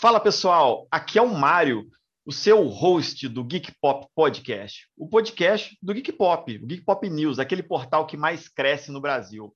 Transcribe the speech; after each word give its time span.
Fala 0.00 0.20
pessoal, 0.20 0.86
aqui 0.92 1.18
é 1.18 1.22
o 1.22 1.34
Mário, 1.34 1.90
o 2.24 2.30
seu 2.30 2.68
host 2.68 3.28
do 3.28 3.42
Geek 3.42 3.72
Pop 3.80 4.06
Podcast, 4.14 4.86
o 4.96 5.08
podcast 5.08 5.76
do 5.82 5.92
Geek 5.92 6.12
Pop, 6.12 6.56
o 6.56 6.66
Geek 6.68 6.84
Pop 6.84 7.10
News, 7.10 7.40
aquele 7.40 7.64
portal 7.64 8.06
que 8.06 8.16
mais 8.16 8.46
cresce 8.46 8.92
no 8.92 9.00
Brasil. 9.00 9.52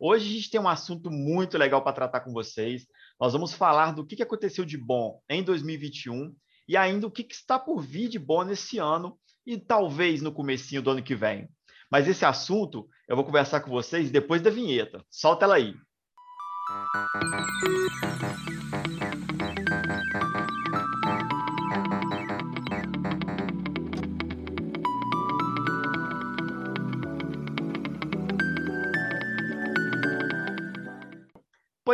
Hoje 0.00 0.28
a 0.28 0.32
gente 0.34 0.50
tem 0.50 0.60
um 0.60 0.66
assunto 0.66 1.08
muito 1.08 1.56
legal 1.56 1.84
para 1.84 1.92
tratar 1.92 2.18
com 2.22 2.32
vocês. 2.32 2.84
Nós 3.20 3.32
vamos 3.32 3.54
falar 3.54 3.92
do 3.92 4.04
que 4.04 4.20
aconteceu 4.20 4.64
de 4.64 4.76
bom 4.76 5.20
em 5.30 5.40
2021 5.40 6.34
e 6.68 6.76
ainda 6.76 7.06
o 7.06 7.10
que 7.10 7.24
está 7.30 7.56
por 7.56 7.80
vir 7.80 8.08
de 8.08 8.18
bom 8.18 8.42
nesse 8.42 8.78
ano 8.78 9.16
e 9.46 9.56
talvez 9.56 10.20
no 10.20 10.32
comecinho 10.32 10.82
do 10.82 10.90
ano 10.90 11.02
que 11.02 11.14
vem. 11.14 11.48
Mas 11.88 12.08
esse 12.08 12.24
assunto 12.24 12.88
eu 13.08 13.14
vou 13.14 13.24
conversar 13.24 13.60
com 13.60 13.70
vocês 13.70 14.10
depois 14.10 14.42
da 14.42 14.50
vinheta. 14.50 15.04
Solta 15.08 15.44
ela 15.44 15.54
aí. 15.54 15.76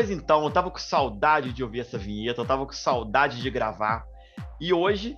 Pois 0.03 0.11
então, 0.11 0.43
eu 0.43 0.51
tava 0.51 0.69
com 0.69 0.79
saudade 0.79 1.53
de 1.53 1.63
ouvir 1.63 1.79
essa 1.79 1.97
vinheta, 1.97 2.41
eu 2.41 2.45
tava 2.45 2.67
com 2.67 2.73
saudade 2.73 3.41
de 3.41 3.49
gravar. 3.49 4.05
E 4.61 4.73
hoje, 4.73 5.17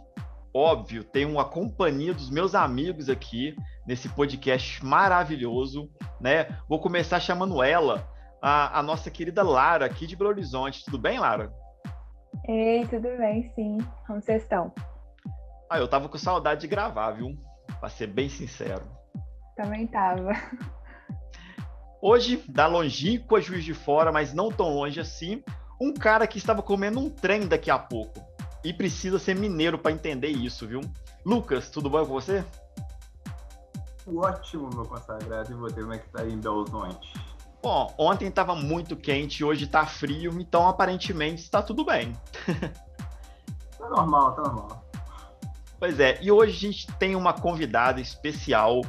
óbvio, 0.55 1.03
tenho 1.03 1.31
uma 1.31 1.45
companhia 1.47 2.13
dos 2.13 2.29
meus 2.29 2.55
amigos 2.55 3.09
aqui 3.09 3.57
nesse 3.87 4.11
podcast 4.11 4.85
maravilhoso, 4.85 5.91
né? 6.21 6.49
Vou 6.69 6.79
começar 6.79 7.19
chamando 7.19 7.63
ela, 7.63 8.07
a, 8.43 8.81
a 8.81 8.83
nossa 8.83 9.11
querida 9.11 9.43
Lara, 9.43 9.87
aqui 9.87 10.07
de 10.07 10.17
Belo 10.17 10.29
Horizonte. 10.29 10.85
Tudo 10.85 10.99
bem, 10.99 11.19
Lara? 11.19 11.51
Ei, 12.47 12.87
tudo 12.87 13.09
bem, 13.17 13.51
sim. 13.55 13.79
Como 14.07 14.21
vocês 14.21 14.43
estão? 14.43 14.71
Ah, 15.71 15.79
eu 15.79 15.89
tava 15.89 16.11
com 16.11 16.19
saudade 16.19 16.61
de 16.61 16.67
gravar, 16.67 17.13
viu? 17.13 17.35
Pra 17.81 17.89
ser 17.89 18.09
bem 18.09 18.29
sincero. 18.29 18.85
Também 19.57 19.87
tava. 19.87 20.33
Hoje, 22.07 22.45
da 22.47 22.67
longínqua 22.67 23.41
Juiz 23.41 23.65
de 23.65 23.73
Fora, 23.73 24.13
mas 24.13 24.35
não 24.35 24.53
tão 24.53 24.75
longe 24.75 25.01
assim, 25.01 25.43
um 25.81 25.91
cara 25.91 26.27
que 26.27 26.37
estava 26.37 26.61
comendo 26.61 27.01
um 27.01 27.09
trem 27.09 27.49
daqui 27.49 27.71
a 27.71 27.79
pouco. 27.79 28.23
E 28.63 28.75
precisa 28.75 29.19
ser 29.19 29.35
mineiro 29.35 29.79
para 29.79 29.91
entender 29.91 30.29
isso, 30.29 30.67
viu? 30.67 30.83
Lucas, 31.25 31.71
tudo 31.71 31.89
bom 31.89 32.05
com 32.05 32.13
você? 32.13 32.45
Ótimo, 34.07 34.69
meu 34.75 34.85
consagrado. 34.85 35.51
E 35.51 35.55
você, 35.55 35.81
como 35.81 35.95
é 35.95 35.99
que 35.99 36.11
tá 36.11 36.21
aí 36.21 36.31
em 36.31 36.37
Belo 36.37 36.61
Horizonte? 36.61 37.11
Bom, 37.63 37.95
ontem 37.97 38.29
estava 38.29 38.55
muito 38.55 38.97
quente, 38.97 39.43
hoje 39.43 39.65
está 39.65 39.87
frio, 39.87 40.39
então 40.39 40.69
aparentemente 40.69 41.41
está 41.41 41.63
tudo 41.63 41.87
bem. 41.87 42.13
tá 43.79 43.89
normal, 43.89 44.35
tá 44.35 44.43
normal. 44.43 44.85
Pois 45.79 45.99
é, 45.99 46.19
e 46.21 46.31
hoje 46.31 46.53
a 46.53 46.71
gente 46.71 46.87
tem 46.99 47.17
uma 47.17 47.33
convidada 47.33 47.99
especial 47.99 48.83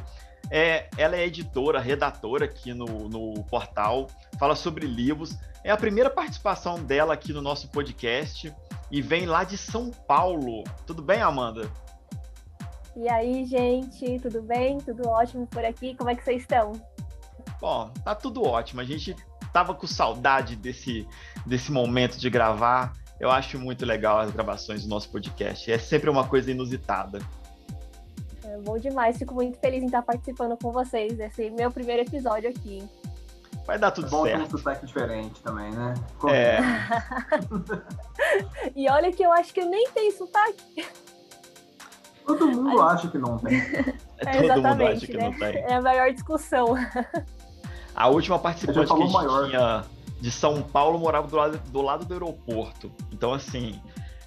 é, 0.50 0.88
ela 0.96 1.16
é 1.16 1.26
editora, 1.26 1.80
redatora 1.80 2.44
aqui 2.44 2.72
no, 2.72 3.08
no 3.08 3.42
portal, 3.44 4.06
fala 4.38 4.54
sobre 4.54 4.86
livros. 4.86 5.36
É 5.64 5.70
a 5.70 5.76
primeira 5.76 6.08
participação 6.08 6.82
dela 6.82 7.14
aqui 7.14 7.32
no 7.32 7.42
nosso 7.42 7.68
podcast 7.68 8.54
e 8.90 9.02
vem 9.02 9.26
lá 9.26 9.42
de 9.42 9.58
São 9.58 9.90
Paulo. 9.90 10.62
Tudo 10.86 11.02
bem, 11.02 11.20
Amanda? 11.20 11.68
E 12.96 13.08
aí, 13.08 13.44
gente, 13.44 14.20
tudo 14.20 14.40
bem? 14.42 14.78
Tudo 14.78 15.08
ótimo 15.08 15.46
por 15.46 15.64
aqui? 15.64 15.94
Como 15.96 16.08
é 16.08 16.14
que 16.14 16.22
vocês 16.22 16.42
estão? 16.42 16.72
Bom, 17.60 17.90
tá 18.04 18.14
tudo 18.14 18.42
ótimo. 18.42 18.80
A 18.80 18.84
gente 18.84 19.14
tava 19.52 19.74
com 19.74 19.86
saudade 19.86 20.54
desse, 20.54 21.06
desse 21.44 21.72
momento 21.72 22.16
de 22.16 22.30
gravar. 22.30 22.92
Eu 23.18 23.30
acho 23.30 23.58
muito 23.58 23.84
legal 23.84 24.20
as 24.20 24.30
gravações 24.30 24.82
do 24.82 24.88
nosso 24.88 25.10
podcast. 25.10 25.70
É 25.70 25.78
sempre 25.78 26.08
uma 26.08 26.26
coisa 26.26 26.50
inusitada. 26.50 27.18
É 28.56 28.60
bom 28.60 28.78
demais, 28.78 29.18
fico 29.18 29.34
muito 29.34 29.58
feliz 29.58 29.82
em 29.82 29.86
estar 29.86 30.00
participando 30.00 30.56
com 30.56 30.72
vocês 30.72 31.14
desse 31.14 31.50
meu 31.50 31.70
primeiro 31.70 32.02
episódio 32.02 32.48
aqui. 32.48 32.82
Vai 33.66 33.78
dar 33.78 33.90
tudo 33.90 34.06
é 34.06 34.10
bom 34.10 34.24
certo. 34.24 34.38
ter 34.38 34.46
um 34.46 34.58
sotaque 34.58 34.86
diferente 34.86 35.42
também, 35.42 35.70
né? 35.72 35.92
Como 36.18 36.32
é. 36.32 36.58
e 38.74 38.88
olha 38.88 39.12
que 39.12 39.22
eu 39.22 39.30
acho 39.30 39.52
que 39.52 39.60
eu 39.60 39.66
nem 39.66 39.90
tenho 39.90 40.10
sotaque. 40.16 40.86
Todo 42.24 42.46
mundo 42.46 42.80
Aí... 42.80 42.94
acha 42.94 43.08
que 43.08 43.18
não 43.18 43.36
tem. 43.38 43.58
É, 43.58 43.82
todo 44.24 44.44
Exatamente, 44.44 44.66
mundo 44.66 44.82
acha 44.84 45.06
que 45.06 45.16
né? 45.18 45.24
não 45.24 45.38
tem. 45.38 45.56
É 45.58 45.74
a 45.74 45.82
maior 45.82 46.12
discussão. 46.12 46.74
A 47.94 48.08
última 48.08 48.38
participante 48.38 48.86
que 48.86 48.94
a 48.94 48.96
gente 48.96 49.12
maior. 49.12 49.48
tinha 49.48 49.84
de 50.18 50.30
São 50.30 50.62
Paulo 50.62 50.98
morava 50.98 51.28
do 51.28 51.36
lado, 51.36 51.58
do 51.58 51.82
lado 51.82 52.06
do 52.06 52.14
aeroporto. 52.14 52.90
Então, 53.12 53.34
assim, 53.34 53.78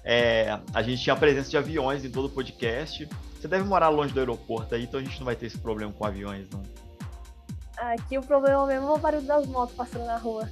é, 0.04 0.58
a 0.72 0.82
gente 0.82 1.02
tinha 1.02 1.14
a 1.14 1.18
presença 1.18 1.50
de 1.50 1.56
aviões 1.56 2.04
em 2.04 2.10
todo 2.10 2.26
o 2.26 2.30
podcast. 2.30 3.08
Você 3.38 3.48
deve 3.48 3.64
morar 3.64 3.88
longe 3.88 4.12
do 4.12 4.20
aeroporto 4.20 4.74
aí, 4.74 4.84
então 4.84 5.00
a 5.00 5.02
gente 5.02 5.18
não 5.18 5.24
vai 5.24 5.36
ter 5.36 5.46
esse 5.46 5.58
problema 5.58 5.92
com 5.92 6.04
aviões, 6.04 6.46
não. 6.50 6.62
Aqui 7.76 8.18
o 8.18 8.22
problema 8.22 8.66
mesmo 8.66 8.88
é 8.88 8.92
o 8.92 8.98
barulho 8.98 9.22
das 9.22 9.46
motos 9.46 9.74
passando 9.74 10.04
na 10.04 10.18
rua. 10.18 10.50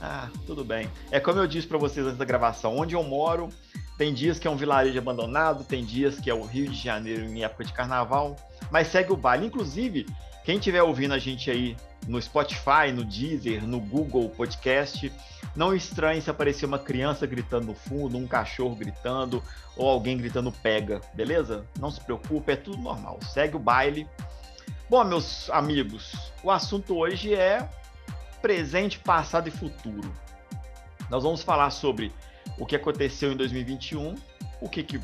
Ah, 0.00 0.28
tudo 0.46 0.62
bem. 0.62 0.90
É 1.10 1.18
como 1.18 1.38
eu 1.38 1.46
disse 1.46 1.66
para 1.66 1.78
vocês 1.78 2.04
antes 2.06 2.18
da 2.18 2.24
gravação, 2.24 2.76
onde 2.76 2.94
eu 2.94 3.02
moro, 3.02 3.48
tem 3.96 4.12
dias 4.12 4.38
que 4.38 4.46
é 4.46 4.50
um 4.50 4.56
vilarejo 4.56 4.98
abandonado, 4.98 5.64
tem 5.64 5.82
dias 5.82 6.20
que 6.20 6.28
é 6.28 6.34
o 6.34 6.44
Rio 6.44 6.68
de 6.68 6.76
Janeiro 6.76 7.24
em 7.24 7.42
época 7.42 7.64
de 7.64 7.72
carnaval, 7.72 8.36
mas 8.70 8.88
segue 8.88 9.10
o 9.10 9.16
baile. 9.16 9.46
Inclusive, 9.46 10.06
quem 10.44 10.58
estiver 10.58 10.82
ouvindo 10.82 11.14
a 11.14 11.18
gente 11.18 11.50
aí 11.50 11.74
no 12.06 12.20
Spotify, 12.20 12.92
no 12.94 13.04
Deezer, 13.04 13.66
no 13.66 13.80
Google 13.80 14.28
Podcast, 14.30 15.12
não 15.54 15.74
estranhe 15.74 16.20
se 16.20 16.30
aparecer 16.30 16.66
uma 16.66 16.78
criança 16.78 17.26
gritando 17.26 17.66
no 17.66 17.74
fundo, 17.74 18.16
um 18.16 18.26
cachorro 18.26 18.76
gritando 18.76 19.42
ou 19.76 19.88
alguém 19.88 20.16
gritando 20.16 20.52
pega, 20.52 21.00
beleza? 21.14 21.66
Não 21.78 21.90
se 21.90 22.00
preocupe, 22.00 22.52
é 22.52 22.56
tudo 22.56 22.78
normal. 22.78 23.18
Segue 23.22 23.56
o 23.56 23.58
baile. 23.58 24.08
Bom, 24.88 25.02
meus 25.04 25.50
amigos, 25.50 26.32
o 26.42 26.50
assunto 26.50 26.96
hoje 26.96 27.34
é 27.34 27.68
presente, 28.40 28.98
passado 28.98 29.48
e 29.48 29.50
futuro. 29.50 30.12
Nós 31.10 31.22
vamos 31.22 31.42
falar 31.42 31.70
sobre 31.70 32.12
o 32.58 32.66
que 32.66 32.76
aconteceu 32.76 33.32
em 33.32 33.36
2021, 33.36 34.14
o 34.60 34.68
que, 34.68 34.82
que 34.82 35.00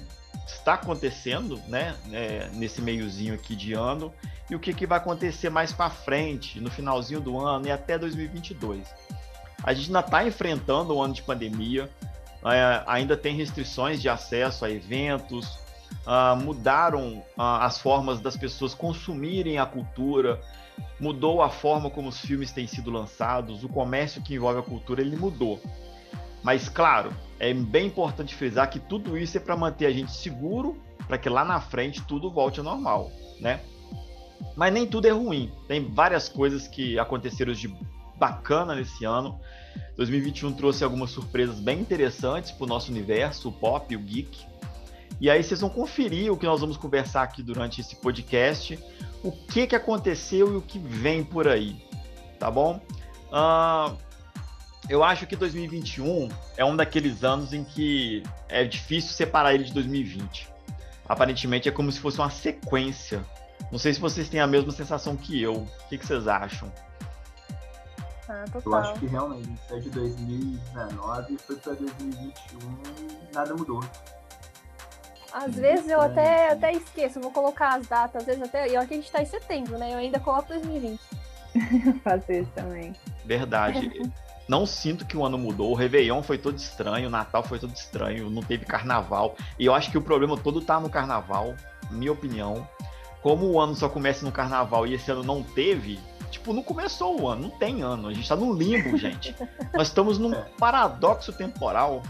está 0.46 0.74
acontecendo, 0.74 1.60
né, 1.68 1.94
é, 2.12 2.48
nesse 2.52 2.80
meiozinho 2.80 3.34
aqui 3.34 3.54
de 3.56 3.72
ano 3.72 4.12
e 4.50 4.54
o 4.54 4.60
que, 4.60 4.74
que 4.74 4.86
vai 4.86 4.98
acontecer 4.98 5.50
mais 5.50 5.72
para 5.72 5.90
frente, 5.90 6.60
no 6.60 6.70
finalzinho 6.70 7.20
do 7.20 7.38
ano 7.38 7.66
e 7.66 7.70
até 7.70 7.98
2022. 7.98 8.86
A 9.62 9.72
gente 9.72 9.86
ainda 9.86 10.00
está 10.00 10.26
enfrentando 10.26 10.96
um 10.96 11.02
ano 11.02 11.14
de 11.14 11.22
pandemia, 11.22 11.88
é, 12.44 12.82
ainda 12.86 13.16
tem 13.16 13.36
restrições 13.36 14.02
de 14.02 14.08
acesso 14.08 14.64
a 14.64 14.70
eventos, 14.70 15.62
uh, 16.06 16.36
mudaram 16.36 17.18
uh, 17.36 17.42
as 17.60 17.78
formas 17.78 18.20
das 18.20 18.36
pessoas 18.36 18.74
consumirem 18.74 19.58
a 19.58 19.66
cultura, 19.66 20.40
mudou 20.98 21.42
a 21.42 21.48
forma 21.48 21.90
como 21.90 22.08
os 22.08 22.20
filmes 22.20 22.52
têm 22.52 22.66
sido 22.66 22.90
lançados, 22.90 23.62
o 23.64 23.68
comércio 23.68 24.22
que 24.22 24.34
envolve 24.34 24.60
a 24.60 24.62
cultura 24.62 25.00
ele 25.00 25.16
mudou. 25.16 25.60
Mas 26.42 26.68
claro, 26.68 27.12
é 27.38 27.52
bem 27.54 27.86
importante 27.86 28.34
frisar 28.34 28.68
que 28.68 28.78
tudo 28.78 29.16
isso 29.16 29.36
é 29.36 29.40
para 29.40 29.56
manter 29.56 29.86
a 29.86 29.92
gente 29.92 30.12
seguro, 30.12 30.76
para 31.06 31.18
que 31.18 31.28
lá 31.28 31.44
na 31.44 31.60
frente 31.60 32.02
tudo 32.02 32.30
volte 32.30 32.58
ao 32.58 32.64
normal, 32.64 33.10
né? 33.40 33.60
Mas 34.56 34.72
nem 34.72 34.86
tudo 34.86 35.06
é 35.06 35.10
ruim. 35.10 35.52
Tem 35.68 35.84
várias 35.84 36.28
coisas 36.28 36.66
que 36.66 36.98
aconteceram 36.98 37.52
de 37.52 37.68
bacana 38.18 38.74
nesse 38.74 39.04
ano. 39.04 39.38
2021 39.96 40.52
trouxe 40.52 40.84
algumas 40.84 41.10
surpresas 41.10 41.60
bem 41.60 41.80
interessantes 41.80 42.50
para 42.50 42.64
o 42.64 42.68
nosso 42.68 42.90
universo, 42.90 43.48
o 43.48 43.52
pop 43.52 43.94
o 43.94 43.98
geek. 43.98 44.46
E 45.20 45.30
aí 45.30 45.42
vocês 45.42 45.60
vão 45.60 45.70
conferir 45.70 46.32
o 46.32 46.36
que 46.36 46.46
nós 46.46 46.60
vamos 46.60 46.76
conversar 46.76 47.22
aqui 47.22 47.42
durante 47.42 47.80
esse 47.80 47.94
podcast, 47.96 48.78
o 49.22 49.30
que, 49.30 49.66
que 49.66 49.76
aconteceu 49.76 50.52
e 50.52 50.56
o 50.56 50.62
que 50.62 50.78
vem 50.78 51.22
por 51.22 51.46
aí, 51.46 51.76
tá 52.38 52.50
bom? 52.50 52.80
Uh, 53.28 53.96
eu 54.88 55.04
acho 55.04 55.26
que 55.26 55.36
2021 55.36 56.28
é 56.56 56.64
um 56.64 56.76
daqueles 56.76 57.22
anos 57.22 57.52
em 57.52 57.64
que 57.64 58.22
é 58.48 58.64
difícil 58.64 59.12
separar 59.12 59.54
ele 59.54 59.64
de 59.64 59.72
2020. 59.72 60.50
Aparentemente 61.08 61.68
é 61.68 61.72
como 61.72 61.90
se 61.90 62.00
fosse 62.00 62.18
uma 62.18 62.30
sequência. 62.30 63.24
Não 63.70 63.78
sei 63.78 63.94
se 63.94 64.00
vocês 64.00 64.28
têm 64.28 64.40
a 64.40 64.46
mesma 64.46 64.72
sensação 64.72 65.16
que 65.16 65.40
eu. 65.40 65.54
O 65.54 65.88
que, 65.88 65.98
que 65.98 66.06
vocês 66.06 66.26
acham? 66.26 66.72
Ah, 68.28 68.44
eu 68.64 68.74
acho 68.74 68.94
que 68.94 69.06
realmente 69.06 69.60
é 69.70 69.78
de 69.78 69.90
2019 69.90 71.38
foi 71.38 71.56
para 71.56 71.74
2021 71.74 72.32
e 73.30 73.34
nada 73.34 73.54
mudou. 73.54 73.80
Às 75.32 75.54
vezes 75.54 75.88
eu 75.88 76.00
até, 76.00 76.52
até 76.52 76.72
esqueço, 76.72 77.20
vou 77.20 77.30
colocar 77.30 77.74
as 77.74 77.86
datas, 77.86 78.22
às 78.22 78.26
vezes 78.26 78.42
até. 78.42 78.68
E 78.68 78.76
olha 78.76 78.86
que 78.86 78.94
a 78.94 78.96
gente 78.96 79.10
tá 79.10 79.22
em 79.22 79.26
setembro, 79.26 79.78
né? 79.78 79.92
Eu 79.92 79.98
ainda 79.98 80.20
coloco 80.20 80.48
2020. 80.48 81.00
Faço 82.04 82.32
isso 82.32 82.50
também. 82.54 82.94
Verdade. 83.24 83.90
não 84.48 84.66
sinto 84.66 85.04
que 85.06 85.16
o 85.16 85.24
ano 85.24 85.38
mudou. 85.38 85.70
O 85.70 85.74
Réveillon 85.74 86.22
foi 86.22 86.38
todo 86.38 86.56
estranho, 86.56 87.08
o 87.08 87.10
Natal 87.10 87.42
foi 87.42 87.58
todo 87.58 87.74
estranho, 87.74 88.28
não 88.30 88.42
teve 88.42 88.64
carnaval. 88.64 89.36
E 89.58 89.66
eu 89.66 89.74
acho 89.74 89.90
que 89.90 89.98
o 89.98 90.02
problema 90.02 90.36
todo 90.36 90.60
tá 90.60 90.78
no 90.80 90.90
carnaval, 90.90 91.54
minha 91.90 92.12
opinião. 92.12 92.66
Como 93.22 93.46
o 93.46 93.60
ano 93.60 93.74
só 93.74 93.88
começa 93.88 94.24
no 94.24 94.32
carnaval 94.32 94.86
e 94.86 94.94
esse 94.94 95.10
ano 95.10 95.22
não 95.22 95.42
teve, 95.42 95.98
Tipo, 96.32 96.54
não 96.54 96.62
começou 96.62 97.20
o 97.20 97.28
ano, 97.28 97.42
não 97.42 97.50
tem 97.50 97.82
ano. 97.82 98.08
A 98.08 98.12
gente 98.14 98.26
tá 98.26 98.34
num 98.34 98.54
limbo, 98.54 98.96
gente. 98.96 99.36
Nós 99.74 99.88
estamos 99.88 100.18
num 100.18 100.32
paradoxo 100.58 101.30
temporal. 101.30 102.02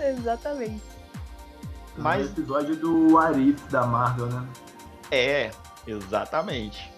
Exatamente. 0.00 0.82
Mas- 1.96 2.26
No 2.26 2.32
episódio 2.32 2.76
do 2.76 3.18
Arif 3.18 3.62
da 3.70 3.86
Marvel, 3.86 4.26
né? 4.26 4.46
É, 5.12 5.50
exatamente. 5.86 6.92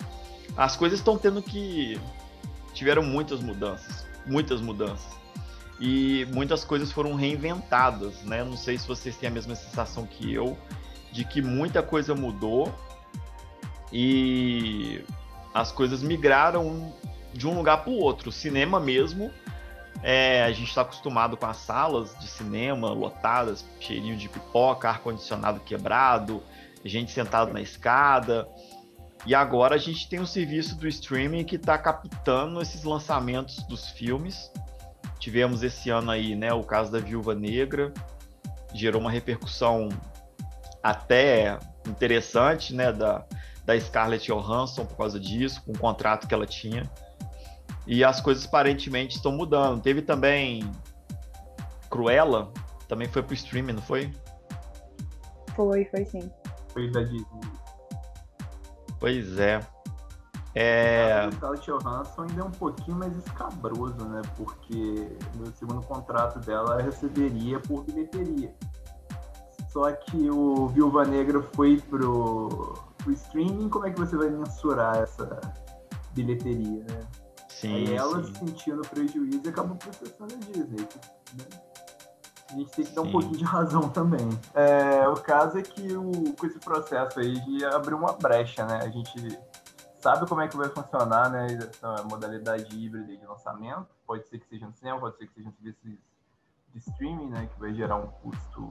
As 0.57 0.75
coisas 0.77 0.99
estão 0.99 1.19
tendo 1.19 1.43
que. 1.43 2.01
Tiveram 2.83 3.05
muitas 3.05 3.41
mudanças. 3.41 4.05
Muitas 4.27 4.61
mudanças. 4.61 5.17
E 5.79 6.27
muitas 6.35 6.65
coisas 6.65 6.91
foram 6.91 7.15
reinventadas, 7.15 8.25
né? 8.25 8.43
Não 8.43 8.57
sei 8.57 8.77
se 8.77 8.89
vocês 8.89 9.17
têm 9.17 9.29
a 9.29 9.33
mesma 9.33 9.55
sensação 9.55 10.05
que 10.05 10.35
eu, 10.35 10.59
de 11.13 11.25
que 11.25 11.41
muita 11.41 11.81
coisa 11.81 12.13
mudou 12.13 12.75
e 13.93 15.01
as 15.55 15.71
coisas 15.71 16.03
migraram 16.03 16.93
de 17.33 17.47
um 17.47 17.55
lugar 17.55 17.85
para 17.85 17.93
o 17.93 18.01
outro. 18.01 18.31
O 18.31 18.33
cinema 18.33 18.81
mesmo, 18.81 19.31
é, 20.03 20.43
a 20.43 20.51
gente 20.51 20.67
está 20.67 20.81
acostumado 20.81 21.37
com 21.37 21.47
as 21.47 21.59
salas 21.59 22.19
de 22.19 22.27
cinema 22.27 22.91
lotadas, 22.91 23.65
cheirinho 23.79 24.17
de 24.17 24.29
pipoca, 24.29 24.89
ar-condicionado 24.89 25.61
quebrado, 25.61 26.43
gente 26.85 27.13
sentado 27.13 27.53
na 27.53 27.61
escada. 27.61 28.49
E 29.25 29.35
agora 29.35 29.77
a 29.77 29.79
gente 29.79 30.09
tem 30.09 30.21
um 30.21 30.27
serviço 30.27 30.77
do 30.77 30.89
streaming 30.89 31.45
que 31.45 31.57
está 31.57 31.79
captando 31.79 32.61
esses 32.61 32.83
lançamentos 32.83 33.63
dos 33.65 33.89
filmes. 33.89 34.51
Tivemos 35.19 35.63
esse 35.63 35.91
ano 35.91 36.11
aí, 36.11 36.35
né, 36.35 36.53
o 36.53 36.65
caso 36.65 36.91
da 36.91 36.99
Viúva 36.99 37.35
Negra, 37.35 37.93
gerou 38.75 39.01
uma 39.01 39.11
repercussão 39.11 39.89
até 40.83 41.57
interessante, 41.87 42.75
né, 42.75 42.93
da, 42.93 43.25
da 43.65 43.79
Scarlett 43.79 44.27
Johansson 44.27 44.85
por 44.85 44.97
causa 44.97 45.21
disso, 45.21 45.63
com 45.63 45.73
o 45.73 45.79
contrato 45.79 46.27
que 46.27 46.35
ela 46.35 46.47
tinha. 46.47 46.91
E 47.87 48.03
as 48.03 48.21
coisas 48.21 48.45
aparentemente 48.45 49.17
estão 49.17 49.31
mudando. 49.33 49.81
Teve 49.81 50.03
também 50.03 50.69
Cruella, 51.89 52.53
também 52.89 53.09
foi 53.09 53.23
pro 53.23 53.35
streaming, 53.35 53.75
não 53.75 53.83
foi? 53.83 54.13
Foi, 55.55 55.85
foi 55.85 56.05
sim. 56.05 56.31
Foi 56.73 56.91
da 56.91 57.03
Disney. 57.03 57.62
Pois 59.03 59.37
é. 59.37 59.61
É. 60.55 61.27
O 61.27 61.33
Scarlett 61.33 61.67
Johansson 61.67 62.23
ainda 62.23 62.41
é 62.41 62.45
um 62.45 62.51
pouquinho 62.53 62.99
mais 62.99 63.17
escabroso, 63.17 64.05
né? 64.07 64.23
Porque 64.37 65.17
no 65.35 65.47
segundo 65.57 65.85
contrato 65.85 66.39
dela 66.39 66.75
ela 66.75 66.83
receberia 66.83 67.59
por 67.59 67.83
bilheteria. 67.83 68.55
Só 69.71 69.91
que 69.91 70.31
o 70.31 70.69
Viúva 70.69 71.05
Negra 71.05 71.43
foi 71.55 71.81
pro, 71.81 72.75
pro 72.99 73.13
streaming, 73.13 73.69
como 73.71 73.87
é 73.87 73.91
que 73.91 73.99
você 73.99 74.17
vai 74.17 74.31
mensurar 74.31 74.99
essa 74.99 75.41
bilheteria, 76.13 76.85
né? 76.85 77.01
Sim, 77.49 77.75
Aí 77.75 77.95
ela 77.95 78.23
sim. 78.23 78.35
sentindo 78.35 78.83
prejuízo 78.83 79.41
e 79.45 79.49
acabou 79.49 79.77
processando 79.77 80.33
a 80.33 80.39
Disney. 80.39 80.87
né? 81.39 81.72
A 82.53 82.55
gente 82.55 82.71
tem 82.71 82.85
que 82.85 82.93
dar 82.93 83.01
um 83.01 83.11
pouquinho 83.11 83.39
de 83.39 83.45
razão 83.45 83.89
também. 83.89 84.29
É, 84.53 85.09
o 85.09 85.15
caso 85.15 85.59
é 85.59 85.63
que 85.63 85.97
o, 85.97 86.35
com 86.39 86.47
esse 86.47 86.59
processo 86.59 87.19
aí 87.19 87.41
de 87.41 87.65
abrir 87.65 87.95
uma 87.95 88.13
brecha, 88.13 88.67
né? 88.67 88.81
A 88.83 88.89
gente 88.91 89.39
sabe 89.99 90.27
como 90.27 90.43
é 90.43 90.49
que 90.49 90.57
vai 90.57 90.69
funcionar, 90.69 91.31
né? 91.31 91.47
Essa 91.47 92.05
modalidade 92.05 92.77
híbrida 92.77 93.17
de 93.17 93.25
lançamento. 93.25 93.87
Pode 94.07 94.29
ser 94.29 94.39
que 94.39 94.47
seja 94.47 94.67
no 94.67 94.75
cinema, 94.75 95.01
pode 95.01 95.17
ser 95.17 95.27
que 95.29 95.35
seja 95.35 95.49
no 95.49 95.55
serviço 95.55 95.79
de 95.83 96.79
streaming, 96.79 97.31
né? 97.31 97.49
Que 97.55 97.59
vai 97.59 97.73
gerar 97.73 97.97
um 97.97 98.07
custo 98.07 98.71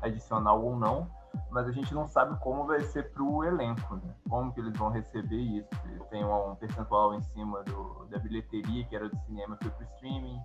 adicional 0.00 0.62
ou 0.62 0.76
não. 0.76 1.10
Mas 1.50 1.66
a 1.66 1.72
gente 1.72 1.92
não 1.92 2.06
sabe 2.06 2.38
como 2.40 2.64
vai 2.64 2.80
ser 2.82 3.10
para 3.10 3.24
o 3.24 3.42
elenco, 3.42 3.96
né? 3.96 4.14
Como 4.28 4.52
que 4.52 4.60
eles 4.60 4.76
vão 4.76 4.88
receber 4.88 5.36
isso. 5.36 5.68
Tem 6.10 6.24
um 6.24 6.54
percentual 6.54 7.12
em 7.14 7.22
cima 7.22 7.62
do, 7.64 8.06
da 8.08 8.18
bilheteria, 8.18 8.84
que 8.84 8.94
era 8.94 9.08
do 9.08 9.16
cinema, 9.26 9.58
foi 9.60 9.70
para 9.70 9.84
o 9.84 9.88
streaming. 9.94 10.40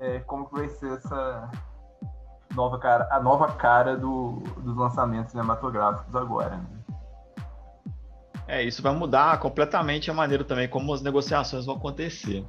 É, 0.00 0.20
como 0.20 0.48
que 0.48 0.54
vai 0.54 0.68
ser 0.68 0.92
essa 0.96 1.50
nova 2.54 2.78
cara, 2.78 3.08
a 3.10 3.20
nova 3.20 3.52
cara 3.52 3.96
do, 3.96 4.42
dos 4.58 4.76
lançamentos 4.76 5.32
cinematográficos 5.32 6.14
agora, 6.14 6.56
né? 6.56 6.66
É, 8.46 8.64
isso 8.64 8.82
vai 8.82 8.92
mudar 8.92 9.38
completamente 9.38 10.10
a 10.10 10.14
maneira 10.14 10.42
também 10.42 10.68
como 10.68 10.92
as 10.92 11.00
negociações 11.00 11.64
vão 11.64 11.76
acontecer. 11.76 12.44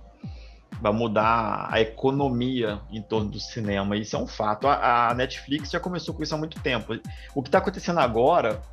Vai 0.82 0.92
mudar 0.92 1.68
a 1.70 1.80
economia 1.80 2.82
em 2.90 3.04
torno 3.04 3.30
do 3.30 3.40
cinema. 3.40 3.96
Isso 3.96 4.16
é 4.16 4.20
um 4.20 4.26
fato. 4.26 4.68
A, 4.68 5.10
a 5.10 5.14
Netflix 5.14 5.70
já 5.70 5.80
começou 5.80 6.16
com 6.16 6.24
isso 6.24 6.34
há 6.34 6.38
muito 6.40 6.60
tempo. 6.62 6.94
O 7.36 7.44
que 7.44 7.50
está 7.50 7.60
acontecendo 7.60 8.00
agora 8.00 8.64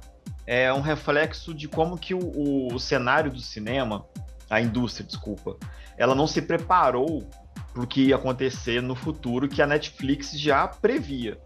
é 0.46 0.72
um 0.72 0.80
reflexo 0.80 1.52
de 1.52 1.68
como 1.68 1.98
que 1.98 2.14
o, 2.14 2.72
o 2.72 2.80
cenário 2.80 3.30
do 3.30 3.40
cinema, 3.40 4.06
a 4.48 4.58
indústria, 4.58 5.06
desculpa, 5.06 5.58
ela 5.98 6.14
não 6.14 6.26
se 6.26 6.40
preparou 6.40 7.28
para 7.72 7.82
o 7.82 7.86
que 7.86 8.06
ia 8.06 8.16
acontecer 8.16 8.82
no 8.82 8.94
futuro 8.94 9.48
que 9.48 9.62
a 9.62 9.66
Netflix 9.66 10.38
já 10.38 10.66
previa. 10.66 11.38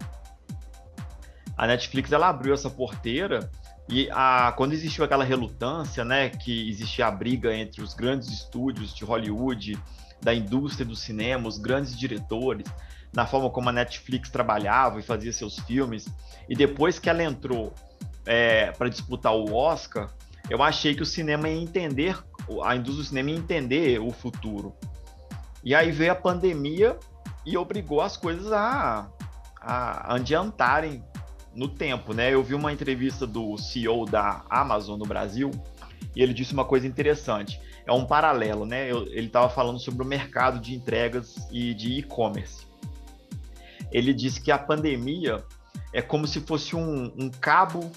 A 1.55 1.67
Netflix 1.67 2.11
ela 2.11 2.29
abriu 2.29 2.53
essa 2.53 2.69
porteira 2.69 3.49
e 3.87 4.09
a, 4.11 4.53
quando 4.55 4.73
existiu 4.73 5.03
aquela 5.03 5.23
relutância, 5.23 6.03
né, 6.03 6.29
que 6.29 6.69
existia 6.69 7.07
a 7.07 7.11
briga 7.11 7.53
entre 7.55 7.81
os 7.81 7.93
grandes 7.93 8.29
estúdios 8.29 8.93
de 8.93 9.03
Hollywood, 9.03 9.77
da 10.21 10.33
indústria 10.33 10.85
do 10.85 10.95
cinema, 10.95 11.47
os 11.47 11.57
grandes 11.57 11.97
diretores, 11.97 12.65
na 13.13 13.27
forma 13.27 13.49
como 13.49 13.69
a 13.69 13.71
Netflix 13.71 14.29
trabalhava 14.29 14.99
e 14.99 15.03
fazia 15.03 15.31
seus 15.31 15.59
filmes, 15.59 16.07
e 16.49 16.55
depois 16.55 16.97
que 16.97 17.09
ela 17.09 17.23
entrou 17.23 17.73
é, 18.25 18.71
para 18.71 18.89
disputar 18.89 19.33
o 19.35 19.53
Oscar, 19.53 20.09
eu 20.49 20.63
achei 20.63 20.95
que 20.95 21.03
o 21.03 21.05
cinema 21.05 21.47
ia 21.47 21.61
entender, 21.61 22.17
a 22.63 22.75
indústria 22.75 23.03
do 23.03 23.07
cinema 23.07 23.31
ia 23.31 23.37
entender 23.37 23.99
o 23.99 24.11
futuro. 24.11 24.75
E 25.63 25.73
aí 25.73 25.91
veio 25.91 26.11
a 26.11 26.15
pandemia 26.15 26.97
e 27.45 27.57
obrigou 27.57 28.01
as 28.01 28.17
coisas 28.17 28.51
a, 28.51 29.09
a 29.59 30.15
adiantarem 30.15 31.03
no 31.55 31.67
tempo, 31.67 32.13
né? 32.13 32.33
Eu 32.33 32.43
vi 32.43 32.53
uma 32.53 32.73
entrevista 32.73 33.27
do 33.27 33.57
CEO 33.57 34.05
da 34.05 34.43
Amazon 34.49 34.97
no 34.97 35.05
Brasil 35.05 35.51
e 36.15 36.21
ele 36.21 36.33
disse 36.33 36.53
uma 36.53 36.65
coisa 36.65 36.87
interessante. 36.87 37.59
É 37.85 37.91
um 37.91 38.05
paralelo, 38.05 38.65
né? 38.65 38.91
Eu, 38.91 39.03
ele 39.07 39.27
estava 39.27 39.49
falando 39.49 39.79
sobre 39.79 40.03
o 40.03 40.05
mercado 40.05 40.59
de 40.59 40.73
entregas 40.73 41.47
e 41.51 41.73
de 41.73 41.99
e-commerce. 41.99 42.65
Ele 43.91 44.13
disse 44.13 44.41
que 44.41 44.51
a 44.51 44.57
pandemia 44.57 45.43
é 45.93 46.01
como 46.01 46.25
se 46.25 46.41
fosse 46.41 46.75
um, 46.75 47.13
um 47.17 47.29
cabo 47.29 47.91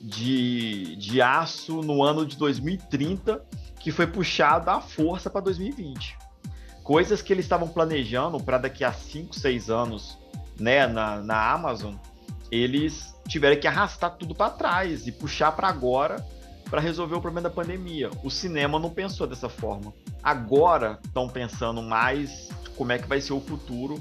de, 0.00 0.96
de 0.96 1.20
aço 1.22 1.80
no 1.80 2.02
ano 2.02 2.26
de 2.26 2.36
2030 2.36 3.44
que 3.80 3.92
foi 3.92 4.06
puxado 4.06 4.70
à 4.70 4.80
força 4.80 5.30
para 5.30 5.40
2020. 5.42 6.16
Coisas 6.88 7.20
que 7.20 7.34
eles 7.34 7.44
estavam 7.44 7.68
planejando 7.68 8.42
para 8.42 8.56
daqui 8.56 8.82
a 8.82 8.90
5, 8.90 9.38
6 9.38 9.68
anos 9.68 10.16
né, 10.58 10.86
na, 10.86 11.18
na 11.18 11.52
Amazon, 11.52 11.96
eles 12.50 13.14
tiveram 13.28 13.60
que 13.60 13.66
arrastar 13.66 14.16
tudo 14.16 14.34
para 14.34 14.48
trás 14.52 15.06
e 15.06 15.12
puxar 15.12 15.52
para 15.52 15.68
agora 15.68 16.26
para 16.70 16.80
resolver 16.80 17.14
o 17.14 17.20
problema 17.20 17.46
da 17.46 17.54
pandemia. 17.54 18.08
O 18.24 18.30
cinema 18.30 18.78
não 18.78 18.88
pensou 18.88 19.26
dessa 19.26 19.50
forma. 19.50 19.92
Agora 20.22 20.98
estão 21.04 21.28
pensando 21.28 21.82
mais 21.82 22.48
como 22.74 22.90
é 22.90 22.98
que 22.98 23.06
vai 23.06 23.20
ser 23.20 23.34
o 23.34 23.40
futuro 23.42 24.00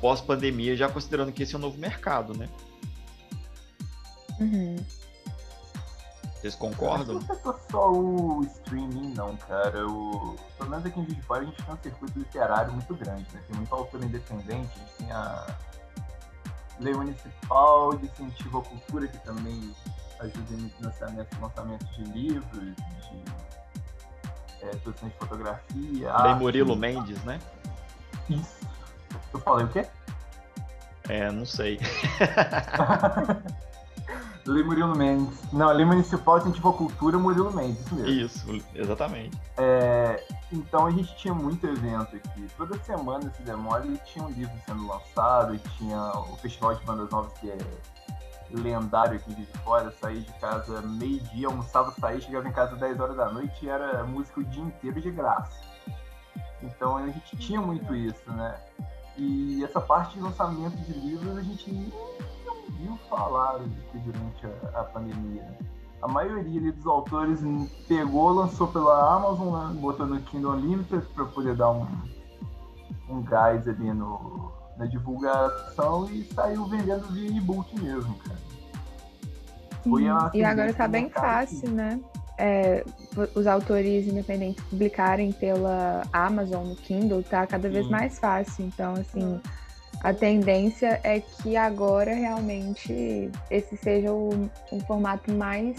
pós-pandemia, 0.00 0.76
já 0.76 0.88
considerando 0.88 1.30
que 1.30 1.44
esse 1.44 1.54
é 1.54 1.58
um 1.58 1.60
novo 1.60 1.78
mercado, 1.78 2.36
né? 2.36 2.48
Uhum. 4.40 4.74
Vocês 6.44 6.56
concordam? 6.56 7.14
Não 7.14 7.22
afetou 7.22 7.58
só 7.70 7.90
o 7.90 8.44
streaming, 8.44 9.14
não, 9.14 9.34
cara. 9.34 9.88
O... 9.88 10.36
Pelo 10.58 10.68
menos 10.68 10.84
aqui 10.84 11.00
em 11.00 11.04
Juiz 11.04 11.16
de 11.16 11.22
Fora 11.22 11.40
a 11.40 11.44
gente 11.46 11.62
tem 11.62 11.74
um 11.74 11.78
circuito 11.78 12.18
literário 12.18 12.70
muito 12.70 12.94
grande, 12.96 13.26
né? 13.32 13.40
Tem 13.48 13.56
muita 13.56 13.74
autora 13.74 14.04
independente, 14.04 14.68
a 14.74 14.78
gente 14.78 14.92
tem 14.98 15.10
a 15.10 15.46
Lei 16.80 16.92
Municipal 16.92 17.96
de 17.96 18.04
Incentivo 18.04 18.58
à 18.58 18.62
Cultura, 18.62 19.08
que 19.08 19.16
também 19.24 19.74
ajuda 20.20 20.56
no 20.58 20.68
financiamento 20.68 21.40
lançamento 21.40 21.86
de 21.94 22.04
livros, 22.12 22.76
de 22.76 23.24
é, 24.60 24.76
produção 24.76 25.08
de 25.08 25.14
fotografia. 25.14 25.80
Lei 25.80 26.06
arte. 26.06 26.40
Murilo 26.40 26.76
Mendes, 26.76 27.24
né? 27.24 27.40
Isso. 28.28 28.68
Eu 29.32 29.40
falei 29.40 29.64
o 29.64 29.68
quê? 29.70 29.86
É, 31.08 31.32
não 31.32 31.46
sei. 31.46 31.80
Lei 34.46 34.62
Murilo 34.62 34.94
Mendes. 34.94 35.40
Não, 35.52 35.72
Lei 35.72 35.84
Municipal 35.84 36.38
de 36.38 36.44
Incentivo 36.44 36.68
à 36.68 36.72
Cultura, 36.74 37.18
Murilo 37.18 37.52
Mendes, 37.52 37.80
isso 37.80 37.94
mesmo. 37.94 38.10
Isso, 38.10 38.62
exatamente. 38.74 39.38
É, 39.56 40.22
então 40.52 40.86
a 40.86 40.90
gente 40.90 41.16
tinha 41.16 41.32
muito 41.32 41.66
evento 41.66 42.16
aqui. 42.16 42.46
Toda 42.56 42.78
semana 42.80 43.26
esse 43.26 43.42
Demole 43.42 43.98
tinha 44.04 44.24
um 44.24 44.30
livro 44.30 44.52
sendo 44.66 44.86
lançado, 44.86 45.54
e 45.54 45.58
tinha 45.78 46.12
o 46.12 46.36
Festival 46.36 46.74
de 46.74 46.84
Bandas 46.84 47.10
Novas, 47.10 47.32
que 47.38 47.50
é 47.50 47.58
lendário 48.50 49.16
aqui 49.16 49.34
de 49.34 49.46
fora. 49.60 49.92
Saí 50.00 50.20
de 50.20 50.32
casa 50.34 50.82
meio-dia, 50.82 51.48
almoçava, 51.48 51.90
saía, 51.98 52.20
chegava 52.20 52.48
em 52.48 52.52
casa 52.52 52.76
10 52.76 53.00
horas 53.00 53.16
da 53.16 53.30
noite 53.30 53.64
e 53.64 53.68
era 53.68 54.04
música 54.04 54.40
o 54.40 54.44
dia 54.44 54.62
inteiro 54.62 55.00
de 55.00 55.10
graça. 55.10 55.58
Então 56.62 56.96
a 56.96 57.06
gente 57.06 57.36
tinha 57.36 57.60
muito 57.60 57.94
isso, 57.94 58.30
né? 58.32 58.58
E 59.16 59.62
essa 59.64 59.80
parte 59.80 60.14
de 60.14 60.20
lançamento 60.20 60.76
de 60.76 60.92
livros 60.92 61.38
a 61.38 61.42
gente 61.42 61.92
ouviu 62.68 62.98
falar 63.08 63.56
aqui 63.56 63.98
durante 63.98 64.46
a, 64.46 64.80
a 64.80 64.84
pandemia. 64.84 65.46
A 66.02 66.08
maioria 66.08 66.60
ali 66.60 66.72
dos 66.72 66.86
autores 66.86 67.40
pegou, 67.88 68.30
lançou 68.30 68.68
pela 68.68 69.16
Amazon, 69.16 69.54
né, 69.54 69.80
botou 69.80 70.06
no 70.06 70.20
Kindle 70.20 70.52
Unlimited 70.52 71.02
para 71.14 71.24
poder 71.24 71.56
dar 71.56 71.70
um, 71.70 71.86
um 73.08 73.22
gás 73.22 73.66
ali 73.66 73.92
no, 73.92 74.52
na 74.76 74.86
divulgação 74.86 76.10
e 76.10 76.24
saiu 76.24 76.66
vendendo 76.66 77.06
via 77.12 77.30
e-book 77.30 77.80
mesmo, 77.80 78.14
cara. 78.18 78.38
Foi 79.82 80.08
a 80.08 80.30
e 80.32 80.42
agora 80.42 80.72
tá 80.72 80.88
bem 80.88 81.10
fácil, 81.10 81.60
que... 81.60 81.68
né? 81.68 82.00
É, 82.36 82.84
os 83.34 83.46
autores 83.46 84.08
independentes 84.08 84.62
publicarem 84.64 85.30
pela 85.30 86.02
Amazon 86.12 86.66
no 86.66 86.74
Kindle 86.74 87.22
tá 87.22 87.46
cada 87.46 87.68
vez 87.68 87.84
Sim. 87.84 87.92
mais 87.92 88.18
fácil. 88.18 88.64
Então, 88.66 88.94
assim, 88.94 89.40
a 90.04 90.12
tendência 90.12 91.00
é 91.02 91.18
que 91.18 91.56
agora 91.56 92.12
realmente 92.12 93.30
esse 93.50 93.74
seja 93.74 94.12
o, 94.12 94.50
formato 94.86 95.32
mais 95.32 95.78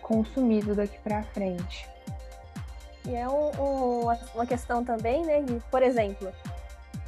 consumido 0.00 0.76
daqui 0.76 0.96
para 1.00 1.24
frente. 1.24 1.90
E 3.04 3.16
é 3.16 3.28
um, 3.28 3.50
um, 3.60 4.16
uma 4.32 4.46
questão 4.46 4.84
também, 4.84 5.26
né? 5.26 5.42
De, 5.42 5.54
por 5.72 5.82
exemplo, 5.82 6.32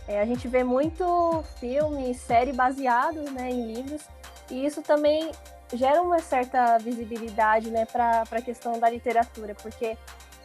é, 0.09 0.21
a 0.21 0.27
gente 0.27 0.49
vê 0.49 0.65
muito 0.65 1.45
filme, 1.61 2.13
série 2.15 2.53
baseados 2.53 3.31
né, 3.31 3.49
em 3.49 3.73
livros, 3.73 4.03
e 4.51 4.67
isso 4.67 4.83
também 4.83 5.31
gera 5.73 6.03
uma 6.03 6.19
certa 6.19 6.79
visibilidade 6.79 7.71
né, 7.71 7.87
para 7.87 8.25
a 8.29 8.43
questão 8.43 8.81
da 8.81 8.91
literatura, 8.91 9.55
porque, 9.55 9.97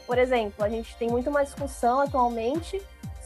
por 0.05 0.19
exemplo, 0.19 0.63
a 0.63 0.69
gente 0.69 0.96
tem 0.98 1.10
muito 1.10 1.31
uma 1.31 1.43
discussão 1.43 2.01
atualmente 2.01 2.79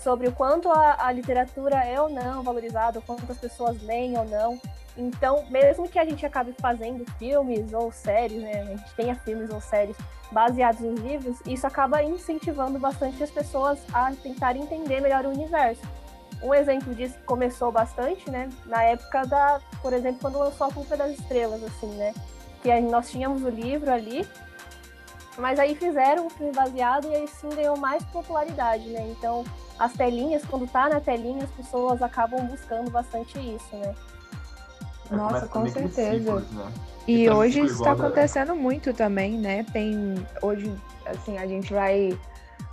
sobre 0.03 0.27
o 0.27 0.31
quanto 0.31 0.69
a, 0.69 1.07
a 1.07 1.11
literatura 1.11 1.77
é 1.77 1.99
ou 1.99 2.09
não 2.09 2.43
valorizada, 2.43 3.01
quantas 3.01 3.37
pessoas 3.37 3.81
leem 3.81 4.17
ou 4.17 4.25
não. 4.25 4.59
Então, 4.97 5.45
mesmo 5.49 5.87
que 5.87 5.97
a 5.97 6.05
gente 6.05 6.25
acabe 6.25 6.53
fazendo 6.59 7.03
filmes 7.17 7.73
ou 7.73 7.91
séries, 7.91 8.43
né, 8.43 8.61
a 8.61 8.65
gente 8.65 8.93
tenha 8.95 9.15
filmes 9.15 9.49
ou 9.49 9.59
séries 9.59 9.95
baseados 10.31 10.81
em 10.81 10.93
livros, 10.93 11.39
isso 11.45 11.65
acaba 11.65 12.03
incentivando 12.03 12.77
bastante 12.77 13.23
as 13.23 13.31
pessoas 13.31 13.79
a 13.91 14.11
tentar 14.11 14.55
entender 14.55 14.99
melhor 14.99 15.25
o 15.25 15.29
universo. 15.29 15.81
Um 16.43 16.53
exemplo 16.53 16.93
disso 16.93 17.15
que 17.15 17.23
começou 17.23 17.71
bastante, 17.71 18.29
né, 18.29 18.49
na 18.65 18.83
época 18.83 19.25
da, 19.25 19.61
por 19.81 19.93
exemplo, 19.93 20.19
quando 20.21 20.37
lançou 20.37 20.67
a 20.67 20.71
Culpa 20.71 20.97
das 20.97 21.11
Estrelas, 21.11 21.63
assim, 21.63 21.87
né, 21.95 22.13
que 22.61 22.79
nós 22.81 23.09
tínhamos 23.09 23.43
o 23.43 23.49
livro 23.49 23.91
ali, 23.91 24.27
mas 25.37 25.59
aí 25.59 25.75
fizeram 25.75 26.27
um 26.27 26.29
filme 26.29 26.53
baseado 26.53 27.07
e 27.09 27.15
aí 27.15 27.27
sim 27.27 27.49
ganhou 27.49 27.77
mais 27.77 28.03
popularidade, 28.05 28.87
né? 28.89 29.13
Então, 29.17 29.43
as 29.79 29.93
telinhas, 29.93 30.43
quando 30.45 30.67
tá 30.67 30.89
na 30.89 30.99
telinha, 30.99 31.43
as 31.43 31.51
pessoas 31.51 32.01
acabam 32.01 32.45
buscando 32.45 32.91
bastante 32.91 33.37
isso, 33.39 33.75
né? 33.75 33.95
É, 35.11 35.15
Nossa, 35.15 35.47
com 35.47 35.67
certeza. 35.67 36.39
né? 36.39 36.71
E 37.07 37.23
então, 37.23 37.37
hoje 37.37 37.61
isso 37.61 37.75
está 37.75 37.91
acontecendo 37.91 38.55
muito 38.55 38.93
também, 38.93 39.37
né? 39.37 39.65
Tem 39.73 40.15
hoje, 40.41 40.73
assim, 41.05 41.37
a 41.37 41.47
gente 41.47 41.73
vai 41.73 42.17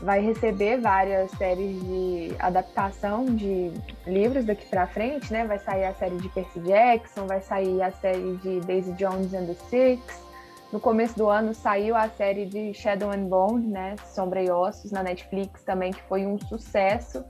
vai 0.01 0.21
receber 0.21 0.81
várias 0.81 1.31
séries 1.33 1.79
de 1.83 2.35
adaptação 2.39 3.27
de 3.27 3.71
livros 4.07 4.47
daqui 4.47 4.65
para 4.67 4.87
frente, 4.87 5.31
né? 5.31 5.45
Vai 5.45 5.59
sair 5.59 5.85
a 5.85 5.95
série 5.95 6.17
de 6.17 6.29
Percy 6.31 6.61
Jackson, 6.61 7.27
vai 7.27 7.43
sair 7.43 7.83
a 7.83 7.91
série 7.93 8.37
de 8.37 8.61
Daisy 8.61 8.93
Jones 8.93 9.35
and 9.35 9.47
the 9.47 9.55
Six. 9.69 10.30
No 10.73 10.79
começo 10.79 11.17
do 11.17 11.29
ano 11.29 11.53
saiu 11.53 11.97
a 11.97 12.09
série 12.09 12.47
de 12.47 12.73
Shadow 12.73 13.11
and 13.11 13.25
Bone, 13.25 13.67
né? 13.67 13.97
Sombra 14.15 14.43
e 14.43 14.51
Ossos 14.51 14.93
na 14.93 15.03
Netflix 15.03 15.65
também, 15.65 15.93
que 15.93 16.03
foi 16.03 16.27
um 16.27 16.39
sucesso 16.39 17.25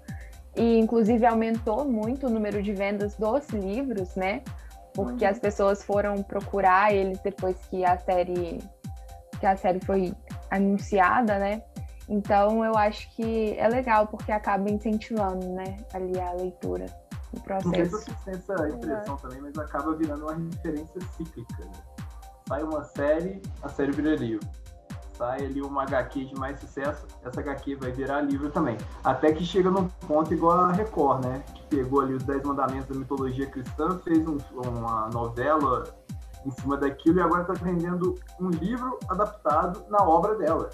e 0.56 0.78
inclusive 0.78 1.24
aumentou 1.24 1.84
muito 1.84 2.26
o 2.26 2.30
número 2.30 2.62
de 2.62 2.72
vendas 2.72 3.14
dos 3.16 3.48
livros, 3.48 4.14
né? 4.14 4.42
porque 4.94 5.24
uhum. 5.24 5.30
as 5.30 5.38
pessoas 5.38 5.82
foram 5.84 6.22
procurar 6.22 6.92
eles 6.92 7.18
depois 7.20 7.56
que 7.68 7.84
a 7.84 7.98
série 7.98 8.58
que 9.38 9.46
a 9.46 9.56
série 9.56 9.80
foi 9.80 10.14
anunciada, 10.50 11.38
né? 11.38 11.62
Então 12.08 12.64
eu 12.64 12.76
acho 12.76 13.08
que 13.14 13.56
é 13.56 13.66
legal 13.68 14.06
porque 14.06 14.30
acaba 14.32 14.68
incentivando, 14.68 15.48
né, 15.48 15.78
ali 15.94 16.20
a 16.20 16.32
leitura, 16.32 16.86
o 17.32 17.40
processo. 17.40 17.92
Não 17.92 18.00
sei 18.00 18.34
se 18.34 18.52
essa 18.52 18.68
impressão 18.68 19.14
uhum. 19.14 19.20
também, 19.20 19.40
mas 19.40 19.56
acaba 19.56 19.96
virando 19.96 20.24
uma 20.24 20.34
referência 20.34 21.00
cíclica. 21.16 21.64
Né? 21.64 21.99
Sai 22.50 22.64
uma 22.64 22.82
série, 22.82 23.40
a 23.62 23.68
série 23.68 23.92
vira 23.92 24.16
livro 24.16 24.40
sai 25.20 25.44
ali 25.44 25.60
uma 25.60 25.82
HQ 25.82 26.24
de 26.24 26.34
mais 26.34 26.58
sucesso, 26.58 27.06
essa 27.22 27.40
HQ 27.40 27.76
vai 27.76 27.92
virar 27.92 28.22
livro 28.22 28.50
também. 28.50 28.78
Até 29.04 29.30
que 29.30 29.44
chega 29.44 29.70
num 29.70 29.86
ponto 29.86 30.32
igual 30.32 30.58
a 30.58 30.72
Record, 30.72 31.26
né? 31.26 31.44
Que 31.54 31.76
pegou 31.76 32.00
ali 32.00 32.14
os 32.14 32.22
Dez 32.22 32.42
Mandamentos 32.42 32.88
da 32.88 32.94
mitologia 32.94 33.46
cristã, 33.46 33.98
fez 33.98 34.26
um, 34.26 34.38
uma 34.54 35.10
novela 35.10 35.84
em 36.46 36.50
cima 36.52 36.78
daquilo 36.78 37.18
e 37.18 37.22
agora 37.22 37.42
está 37.42 37.52
vendendo 37.52 38.14
um 38.40 38.48
livro 38.48 38.98
adaptado 39.10 39.84
na 39.90 39.98
obra 39.98 40.36
dela. 40.36 40.70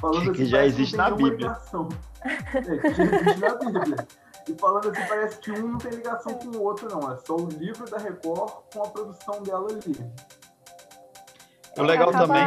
Falando 0.00 0.32
que 0.32 0.42
assim, 0.42 0.50
já 0.50 0.66
existe 0.66 0.96
na 0.96 1.10
Bíblia. 1.12 1.56
É, 2.54 2.60
que 2.60 2.92
já 2.92 3.04
existe 3.04 3.40
na 3.40 3.54
Bíblia. 3.54 3.96
E 4.48 4.54
falando 4.54 4.90
assim, 4.90 5.06
parece 5.08 5.38
que 5.38 5.50
um 5.50 5.68
não 5.68 5.78
tem 5.78 5.92
ligação 5.92 6.34
com 6.34 6.48
o 6.48 6.62
outro, 6.62 6.88
não. 6.88 7.10
É 7.10 7.16
só 7.18 7.36
o 7.36 7.48
livro 7.48 7.88
da 7.90 7.98
Record 7.98 8.52
com 8.72 8.82
a 8.82 8.88
produção 8.88 9.42
dela 9.42 9.68
ali. 9.70 10.12
O 11.76 11.82
legal 11.82 12.12
também. 12.12 12.46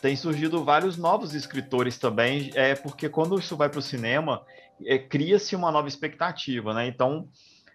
Tem 0.00 0.16
surgido 0.16 0.64
vários 0.64 0.96
novos 0.96 1.34
escritores 1.34 1.98
também, 1.98 2.50
é 2.54 2.74
porque 2.74 3.08
quando 3.08 3.38
isso 3.38 3.56
vai 3.56 3.68
para 3.68 3.78
o 3.78 3.82
cinema, 3.82 4.44
é, 4.84 4.98
cria-se 4.98 5.54
uma 5.54 5.70
nova 5.70 5.88
expectativa, 5.88 6.74
né? 6.74 6.86
Então, 6.86 7.28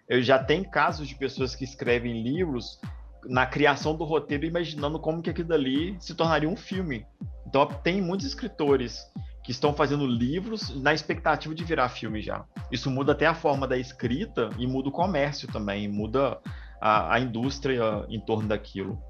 eu 0.08 0.22
já 0.22 0.42
tem 0.42 0.62
casos 0.62 1.08
de 1.08 1.14
pessoas 1.14 1.54
que 1.54 1.64
escrevem 1.64 2.22
livros 2.22 2.78
na 3.24 3.46
criação 3.46 3.96
do 3.96 4.04
roteiro, 4.04 4.44
imaginando 4.44 5.00
como 5.00 5.22
que 5.22 5.30
aquilo 5.30 5.52
ali 5.52 5.96
se 6.00 6.14
tornaria 6.14 6.48
um 6.48 6.56
filme. 6.56 7.06
Então, 7.46 7.66
tem 7.66 8.00
muitos 8.00 8.26
escritores 8.26 9.00
que 9.48 9.52
estão 9.52 9.72
fazendo 9.72 10.06
livros 10.06 10.78
na 10.78 10.92
expectativa 10.92 11.54
de 11.54 11.64
virar 11.64 11.88
filme 11.88 12.20
já. 12.20 12.44
Isso 12.70 12.90
muda 12.90 13.12
até 13.12 13.24
a 13.24 13.32
forma 13.32 13.66
da 13.66 13.78
escrita 13.78 14.50
e 14.58 14.66
muda 14.66 14.90
o 14.90 14.92
comércio 14.92 15.50
também, 15.50 15.88
muda 15.88 16.38
a, 16.78 17.14
a 17.14 17.18
indústria 17.18 18.04
em 18.10 18.20
torno 18.20 18.46
daquilo. 18.46 19.02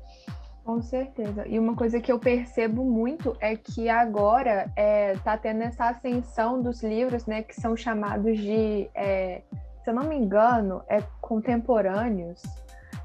Com 0.65 0.81
certeza. 0.81 1.45
E 1.45 1.59
uma 1.59 1.75
coisa 1.75 1.99
que 1.99 2.13
eu 2.13 2.21
percebo 2.21 2.85
muito 2.85 3.37
é 3.41 3.57
que 3.57 3.89
agora 3.89 4.71
é, 4.77 5.17
tá 5.25 5.37
tendo 5.37 5.63
essa 5.63 5.89
ascensão 5.89 6.63
dos 6.63 6.85
livros, 6.85 7.27
né, 7.27 7.43
que 7.43 7.61
são 7.61 7.77
chamados 7.77 8.39
de, 8.39 8.89
é, 8.95 9.43
se 9.83 9.91
eu 9.91 9.95
não 9.95 10.05
me 10.05 10.15
engano, 10.15 10.83
é 10.89 11.03
contemporâneos, 11.21 12.41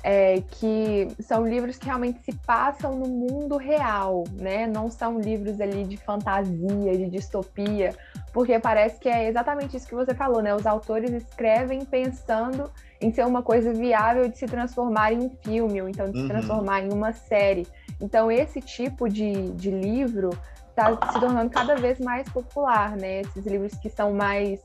é, 0.04 0.42
que 0.42 1.08
são 1.22 1.48
livros 1.48 1.78
que 1.78 1.86
realmente 1.86 2.22
se 2.24 2.34
passam 2.46 2.94
no 2.96 3.08
mundo 3.08 3.56
real, 3.56 4.26
né? 4.34 4.68
Não 4.68 4.92
são 4.92 5.18
livros 5.18 5.62
ali 5.62 5.86
de 5.86 5.96
fantasia, 5.96 6.98
de 6.98 7.10
distopia, 7.10 7.96
porque 8.34 8.60
parece 8.60 9.00
que 9.00 9.08
é 9.08 9.30
exatamente 9.30 9.78
isso 9.78 9.88
que 9.88 9.96
você 9.96 10.14
falou, 10.14 10.42
né? 10.42 10.54
Os 10.54 10.66
autores 10.66 11.10
escrevem 11.12 11.86
pensando 11.86 12.70
em 13.00 13.14
ser 13.14 13.26
uma 13.26 13.42
coisa 13.42 13.72
viável 13.72 14.28
de 14.28 14.38
se 14.38 14.46
transformar 14.46 15.14
em 15.14 15.20
um 15.20 15.30
filme, 15.42 15.82
ou 15.82 15.88
então 15.88 16.12
de 16.12 16.18
uhum. 16.18 16.24
se 16.24 16.30
transformar 16.30 16.82
em 16.82 16.92
uma 16.92 17.14
série. 17.14 17.66
Então, 18.02 18.30
esse 18.30 18.60
tipo 18.60 19.08
de, 19.08 19.52
de 19.52 19.72
livro 19.72 20.32
está 20.70 20.92
se 21.12 21.20
tornando 21.20 21.50
cada 21.50 21.76
vez 21.76 22.00
mais 22.00 22.28
popular, 22.30 22.98
né? 22.98 23.22
Esses 23.22 23.46
livros 23.46 23.74
que 23.76 23.90
são 23.90 24.14
mais 24.14 24.60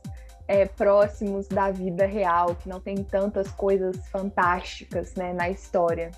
é, 0.48 0.64
próximos 0.64 1.46
da 1.46 1.70
vida 1.70 2.06
real, 2.06 2.54
que 2.54 2.68
não 2.68 2.80
tem 2.80 3.04
tantas 3.04 3.50
coisas 3.50 4.08
fantásticas 4.08 5.14
né, 5.14 5.34
na 5.34 5.50
história. 5.50 6.10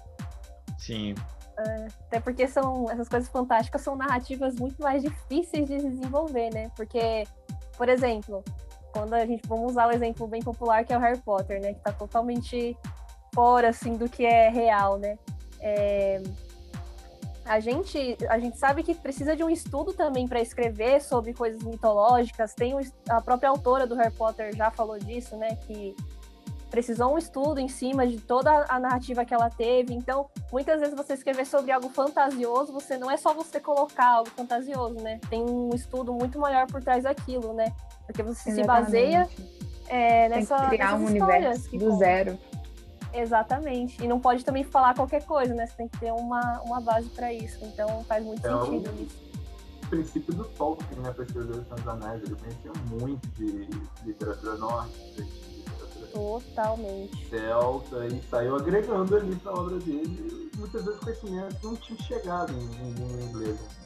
Sim. 0.79 1.15
É, 1.59 1.87
até 2.07 2.21
porque 2.21 2.47
são 2.47 2.89
essas 2.91 3.09
coisas 3.09 3.29
fantásticas 3.29 3.83
são 3.83 3.97
narrativas 3.97 4.55
muito 4.55 4.81
mais 4.81 5.03
difíceis 5.03 5.69
de 5.69 5.77
desenvolver, 5.77 6.49
né? 6.55 6.71
Porque, 6.77 7.25
por 7.77 7.89
exemplo, 7.89 8.43
quando 8.93 9.15
a 9.15 9.27
gente 9.27 9.47
vamos 9.47 9.73
usar 9.73 9.89
o 9.89 9.91
exemplo 9.91 10.27
bem 10.27 10.41
popular 10.41 10.85
que 10.85 10.93
é 10.93 10.97
o 10.97 11.01
Harry 11.01 11.19
Potter, 11.19 11.61
né, 11.61 11.73
que 11.73 11.79
está 11.79 11.93
totalmente 11.93 12.77
fora 13.35 13.69
assim 13.69 13.97
do 13.97 14.09
que 14.09 14.25
é 14.25 14.49
real, 14.49 14.97
né? 14.97 15.19
É... 15.61 16.23
A 17.51 17.59
gente, 17.59 18.17
a 18.29 18.39
gente 18.39 18.57
sabe 18.57 18.85
que 18.85 18.95
precisa 18.95 19.35
de 19.35 19.43
um 19.43 19.51
estudo 19.51 19.93
também 19.93 20.29
para 20.29 20.41
escrever 20.41 21.03
sobre 21.03 21.35
coisas 21.35 21.61
mitológicas. 21.65 22.55
Tem 22.55 22.73
a 23.09 23.21
própria 23.21 23.49
autora 23.49 23.89
do 23.89 23.97
Harry 23.97 24.15
Potter 24.15 24.55
já 24.55 24.71
falou 24.71 24.97
disso, 25.01 25.37
né? 25.37 25.57
Que 25.67 25.97
precisou 26.71 27.13
um 27.13 27.19
estudo 27.19 27.59
em 27.59 27.67
cima 27.67 28.07
de 28.07 28.19
toda 28.19 28.67
a 28.69 28.79
narrativa 28.79 29.25
que 29.25 29.35
ela 29.35 29.51
teve. 29.51 29.93
Então, 29.93 30.31
muitas 30.53 30.79
vezes 30.79 30.95
você 30.95 31.15
escrever 31.15 31.45
sobre 31.45 31.73
algo 31.73 31.89
fantasioso, 31.89 32.73
você 32.73 32.97
não 32.97 33.11
é 33.11 33.17
só 33.17 33.35
você 33.35 33.59
colocar 33.59 34.07
algo 34.07 34.31
fantasioso, 34.31 34.95
né? 35.03 35.19
Tem 35.29 35.43
um 35.43 35.71
estudo 35.75 36.15
muito 36.15 36.39
maior 36.39 36.69
por 36.69 36.81
trás 36.81 37.03
daquilo, 37.03 37.53
né? 37.53 37.75
Porque 38.07 38.23
você 38.23 38.51
Exatamente. 38.51 38.87
se 38.87 38.93
baseia 38.93 39.29
é, 39.89 40.29
nessa. 40.29 40.57
Tem 40.57 40.65
que 40.69 40.77
criar 40.77 40.95
um 40.95 41.07
universo 41.07 41.77
do 41.77 41.97
zero. 41.97 42.39
Exatamente. 43.13 44.03
E 44.03 44.09
não 44.09 44.21
pode 44.21 44.45
também 44.45 44.65
falar 44.65 44.95
qualquer 44.95 45.25
coisa, 45.25 45.55
né? 45.55 45.67
Você 45.67 45.75
tem 45.77 45.89
que 45.89 45.99
ter 45.99 46.13
uma, 46.13 46.61
uma 46.63 46.81
base 46.81 47.09
para 47.11 47.33
isso. 47.33 47.65
Então 47.65 48.05
faz 48.05 48.25
muito 48.25 48.47
é 48.47 48.51
sentido 48.51 48.91
o... 48.91 49.03
isso. 49.03 49.31
O 49.85 49.87
princípio 49.91 50.35
do 50.35 50.45
Tolkien, 50.45 51.01
né? 51.01 51.13
Pesquisador 51.13 51.63
dos 51.63 51.89
Anéis, 51.89 52.23
ele 52.23 52.37
conhecia 52.37 52.73
muito 52.91 53.27
de 53.31 53.69
literatura 54.05 54.57
nórdica, 54.57 55.25
Totalmente. 56.13 57.29
Celta, 57.29 58.07
e 58.07 58.21
saiu 58.29 58.57
agregando 58.57 59.17
ali 59.17 59.37
pra 59.37 59.53
obra 59.53 59.79
dele. 59.79 60.51
Muitas 60.57 60.85
vezes 60.85 61.01
conhecimentos 61.01 61.63
não 61.63 61.77
tinham 61.77 62.01
chegado 62.01 62.53
em 62.53 62.67
língua 62.67 63.23
inglesa. 63.23 63.81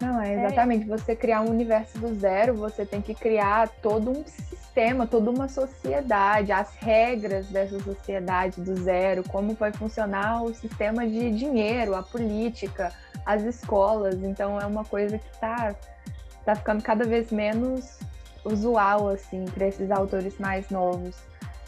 Não, 0.00 0.20
é 0.20 0.34
exatamente. 0.34 0.90
É. 0.90 0.96
Você 0.96 1.14
criar 1.14 1.42
um 1.42 1.50
universo 1.50 1.98
do 1.98 2.14
zero, 2.18 2.54
você 2.54 2.86
tem 2.86 3.02
que 3.02 3.14
criar 3.14 3.68
todo 3.68 4.10
um 4.10 4.24
sistema 4.24 4.67
sistema, 4.78 5.06
toda 5.08 5.30
uma 5.30 5.48
sociedade, 5.48 6.52
as 6.52 6.72
regras 6.76 7.48
dessa 7.48 7.80
sociedade 7.80 8.60
do 8.60 8.76
zero, 8.76 9.24
como 9.28 9.54
vai 9.54 9.72
funcionar 9.72 10.44
o 10.44 10.54
sistema 10.54 11.04
de 11.06 11.32
dinheiro, 11.32 11.96
a 11.96 12.02
política, 12.02 12.92
as 13.26 13.42
escolas. 13.42 14.22
Então 14.22 14.60
é 14.60 14.64
uma 14.66 14.84
coisa 14.84 15.18
que 15.18 15.28
está 15.30 15.74
tá 16.44 16.54
ficando 16.54 16.82
cada 16.82 17.04
vez 17.04 17.32
menos 17.32 17.98
usual 18.44 19.08
assim 19.08 19.44
para 19.46 19.66
esses 19.66 19.90
autores 19.90 20.38
mais 20.38 20.70
novos. 20.70 21.16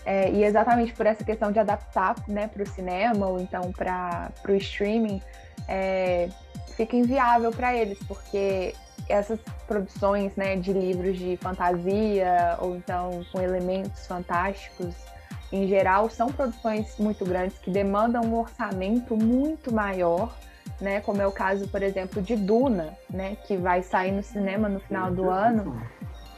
É, 0.07 0.31
e 0.31 0.45
exatamente 0.45 0.93
por 0.93 1.05
essa 1.05 1.25
questão 1.25 1.51
de 1.51 1.59
adaptar 1.59 2.15
né, 2.29 2.47
para 2.47 2.63
o 2.63 2.67
cinema 2.67 3.27
ou 3.27 3.41
então 3.41 3.73
para 3.73 4.31
o 4.49 4.53
streaming, 4.53 5.21
é, 5.69 6.29
fica 6.77 6.97
inviável 6.97 7.51
para 7.51 7.75
eles, 7.75 7.99
porque 8.07 8.73
essas 9.11 9.41
produções 9.67 10.35
né, 10.37 10.57
de 10.57 10.73
livros 10.73 11.19
de 11.19 11.37
fantasia 11.37 12.57
ou 12.61 12.77
então 12.77 13.25
com 13.33 13.41
elementos 13.41 14.07
fantásticos, 14.07 14.95
em 15.53 15.67
geral, 15.67 16.09
são 16.09 16.29
produções 16.29 16.97
muito 16.99 17.25
grandes 17.25 17.59
que 17.59 17.71
demandam 17.71 18.23
um 18.23 18.39
orçamento 18.39 19.17
muito 19.17 19.75
maior, 19.75 20.37
né? 20.81 21.01
Como 21.01 21.21
é 21.21 21.27
o 21.27 21.33
caso, 21.33 21.67
por 21.69 21.83
exemplo, 21.83 22.23
de 22.23 22.37
Duna, 22.37 22.97
né? 23.09 23.37
Que 23.47 23.57
vai 23.57 23.83
sair 23.83 24.13
no 24.13 24.23
cinema 24.23 24.69
no 24.69 24.79
final 24.79 25.11
do 25.11 25.29
ano, 25.29 25.83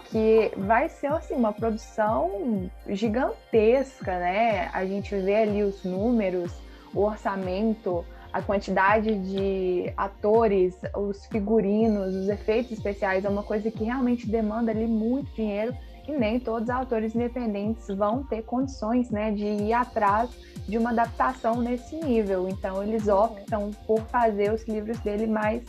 que 0.07 0.51
vai 0.57 0.89
ser 0.89 1.09
assim 1.09 1.35
uma 1.35 1.53
produção 1.53 2.71
gigantesca, 2.89 4.19
né? 4.19 4.71
A 4.73 4.87
gente 4.87 5.15
vê 5.15 5.37
ali 5.37 5.63
os 5.63 5.85
números, 5.85 6.51
o 6.95 7.01
orçamento, 7.01 8.05
a 8.33 8.41
quantidade 8.41 9.15
de 9.19 9.93
atores, 9.97 10.75
os 10.97 11.27
figurinos, 11.27 12.15
os 12.15 12.29
efeitos 12.29 12.73
especiais 12.73 13.25
é 13.25 13.29
uma 13.29 13.43
coisa 13.43 13.71
que 13.71 13.85
realmente 13.85 14.27
demanda 14.27 14.71
ali 14.71 14.87
muito 14.87 15.31
dinheiro 15.35 15.77
e 16.09 16.13
nem 16.13 16.41
todos 16.41 16.65
os 16.65 16.71
autores 16.71 17.15
independentes 17.15 17.87
vão 17.89 18.25
ter 18.25 18.43
condições, 18.43 19.11
né, 19.11 19.31
de 19.31 19.45
ir 19.45 19.73
atrás 19.73 20.31
de 20.67 20.79
uma 20.79 20.91
adaptação 20.91 21.61
nesse 21.61 21.97
nível. 21.97 22.49
Então 22.49 22.83
eles 22.83 23.07
optam 23.07 23.71
por 23.87 24.01
fazer 24.07 24.53
os 24.53 24.67
livros 24.67 24.99
dele 25.01 25.27
mais 25.27 25.63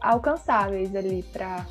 alcançáveis 0.00 0.94
ali 0.94 1.22
para 1.32 1.66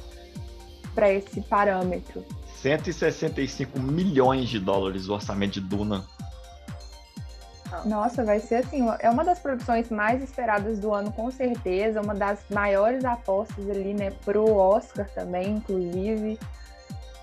para 0.93 1.11
esse 1.11 1.41
parâmetro. 1.41 2.23
165 2.61 3.79
milhões 3.79 4.47
de 4.47 4.59
dólares 4.59 5.09
o 5.09 5.13
orçamento 5.13 5.53
de 5.53 5.61
Duna. 5.61 6.05
Nossa, 7.85 8.23
vai 8.23 8.39
ser 8.39 8.55
assim, 8.55 8.85
é 8.99 9.09
uma 9.09 9.23
das 9.23 9.39
produções 9.39 9.89
mais 9.89 10.21
esperadas 10.21 10.79
do 10.79 10.93
ano, 10.93 11.11
com 11.11 11.29
certeza, 11.31 12.01
uma 12.01 12.13
das 12.13 12.39
maiores 12.49 13.03
apostas 13.03 13.69
ali, 13.69 13.93
né, 13.93 14.11
pro 14.23 14.55
Oscar 14.55 15.09
também, 15.09 15.55
inclusive. 15.55 16.39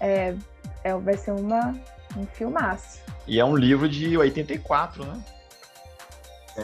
É, 0.00 0.34
é, 0.82 0.94
vai 0.94 1.16
ser 1.16 1.32
uma, 1.32 1.74
um 2.16 2.26
filmaço. 2.26 3.00
E 3.26 3.38
é 3.38 3.44
um 3.44 3.56
livro 3.56 3.88
de 3.88 4.16
84, 4.16 5.04
né? 5.04 5.20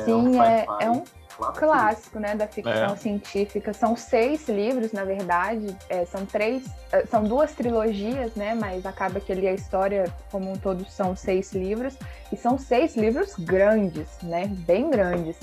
Sim, 0.04 0.40
é, 0.40 0.66
é 0.80 0.90
um 0.90 1.04
clássico, 1.36 2.18
né, 2.18 2.34
da 2.34 2.46
ficção 2.46 2.92
é. 2.92 2.96
científica. 2.96 3.72
São 3.72 3.96
seis 3.96 4.48
livros, 4.48 4.92
na 4.92 5.04
verdade. 5.04 5.76
É, 5.88 6.04
são 6.04 6.24
três, 6.24 6.64
é, 6.92 7.04
são 7.06 7.24
duas 7.24 7.52
trilogias, 7.52 8.34
né? 8.34 8.54
Mas 8.54 8.86
acaba 8.86 9.20
que 9.20 9.32
ali 9.32 9.46
a 9.46 9.52
história 9.52 10.12
como 10.30 10.50
um 10.50 10.56
todo 10.56 10.84
são 10.88 11.14
seis 11.14 11.52
livros 11.52 11.96
e 12.32 12.36
são 12.36 12.58
seis 12.58 12.96
livros 12.96 13.34
grandes, 13.38 14.08
né? 14.22 14.46
Bem 14.46 14.90
grandes. 14.90 15.36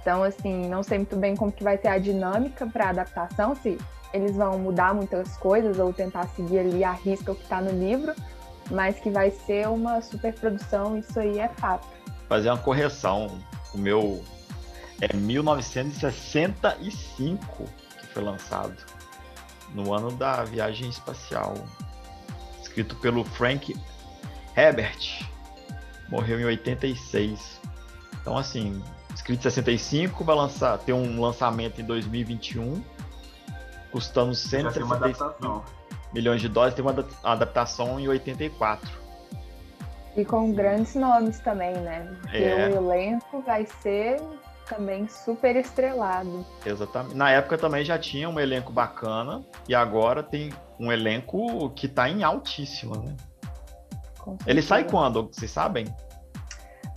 Então, 0.00 0.22
assim, 0.22 0.68
não 0.68 0.82
sei 0.82 0.98
muito 0.98 1.16
bem 1.16 1.34
como 1.34 1.50
que 1.50 1.64
vai 1.64 1.76
ser 1.76 1.88
a 1.88 1.98
dinâmica 1.98 2.66
para 2.66 2.90
adaptação, 2.90 3.56
se 3.56 3.76
eles 4.12 4.36
vão 4.36 4.56
mudar 4.58 4.94
muitas 4.94 5.36
coisas 5.36 5.78
ou 5.78 5.92
tentar 5.92 6.28
seguir 6.28 6.60
ali 6.60 6.84
a 6.84 6.92
risca 6.92 7.32
o 7.32 7.34
que 7.34 7.42
está 7.42 7.60
no 7.60 7.70
livro, 7.70 8.14
mas 8.70 8.98
que 9.00 9.10
vai 9.10 9.30
ser 9.30 9.68
uma 9.68 10.00
super 10.00 10.32
produção, 10.32 10.96
isso 10.96 11.18
aí 11.18 11.40
é 11.40 11.48
fato. 11.48 11.86
Fazer 12.28 12.48
uma 12.50 12.58
correção. 12.58 13.38
O 13.74 13.78
meu 13.78 14.22
é 15.00 15.14
1965 15.14 17.64
que 17.98 18.06
foi 18.08 18.22
lançado, 18.22 18.76
no 19.74 19.92
ano 19.92 20.12
da 20.12 20.44
viagem 20.44 20.88
espacial. 20.88 21.54
Escrito 22.62 22.94
pelo 22.96 23.24
Frank 23.24 23.74
Herbert. 24.56 25.26
Morreu 26.08 26.40
em 26.40 26.44
86. 26.44 27.60
Então, 28.20 28.38
assim, 28.38 28.80
escrito 29.14 29.40
em 29.40 29.42
65, 29.42 30.24
vai 30.24 30.36
lançar, 30.36 30.78
ter 30.78 30.92
um 30.92 31.20
lançamento 31.20 31.80
em 31.80 31.84
2021, 31.84 32.82
custando 33.90 34.32
165 34.34 35.64
milhões 36.12 36.40
de 36.40 36.48
dólares. 36.48 36.74
Tem 36.74 36.84
uma 36.84 36.94
adaptação 37.24 38.00
em 38.00 38.08
84. 38.08 39.06
E 40.16 40.24
com 40.24 40.52
grandes 40.52 40.94
nomes 40.94 41.40
também, 41.40 41.74
né? 41.74 42.16
Porque 42.22 42.38
é. 42.38 42.68
o 42.68 42.76
elenco 42.76 43.42
vai 43.42 43.66
ser 43.82 44.18
também 44.68 45.08
super 45.08 45.56
estrelado. 45.56 46.44
Exatamente. 46.64 47.14
Na 47.14 47.30
época 47.30 47.56
também 47.56 47.84
já 47.84 47.98
tinha 47.98 48.28
um 48.28 48.38
elenco 48.38 48.72
bacana 48.72 49.44
e 49.68 49.74
agora 49.74 50.22
tem 50.22 50.52
um 50.78 50.92
elenco 50.92 51.70
que 51.70 51.88
tá 51.88 52.08
em 52.08 52.22
altíssima, 52.22 52.96
né? 52.98 53.16
Ele 54.46 54.60
sai 54.60 54.84
quando? 54.84 55.28
Vocês 55.32 55.50
sabem? 55.50 55.86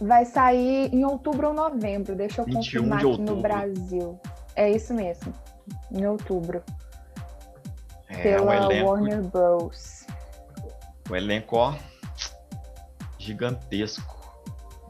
Vai 0.02 0.26
sair 0.26 0.94
em 0.94 1.06
outubro 1.06 1.50
ou 1.50 1.54
novembro, 1.54 2.16
deixa 2.16 2.42
eu 2.42 2.46
confirmar 2.46 3.00
aqui 3.00 3.22
no 3.22 3.42
Brasil. 3.42 4.20
É 4.56 4.70
isso 4.72 4.94
mesmo, 4.94 5.34
em 5.92 6.06
outubro. 6.06 6.64
É, 8.08 8.24
pela 8.24 8.52
um 8.52 8.54
elenco... 8.54 8.90
Warner 8.90 9.22
Bros. 9.24 10.08
O 11.10 11.16
elenco, 11.16 11.58
ó, 11.58 11.76
gigantesco. 13.18 14.19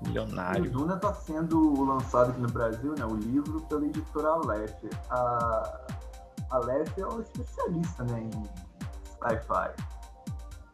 Milionário. 0.01 0.65
O 0.65 0.69
Duna 0.69 0.95
está 0.95 1.13
sendo 1.13 1.83
lançado 1.83 2.31
aqui 2.31 2.41
no 2.41 2.49
Brasil, 2.49 2.93
né? 2.97 3.05
O 3.05 3.15
livro 3.15 3.61
pela 3.61 3.85
editora 3.85 4.29
Aleph. 4.29 4.83
A 5.09 5.79
Aleph 6.51 6.97
é 6.97 7.05
uma 7.05 7.21
especialista 7.21 8.03
né, 8.05 8.21
em 8.21 8.43
sci-fi. 9.03 9.73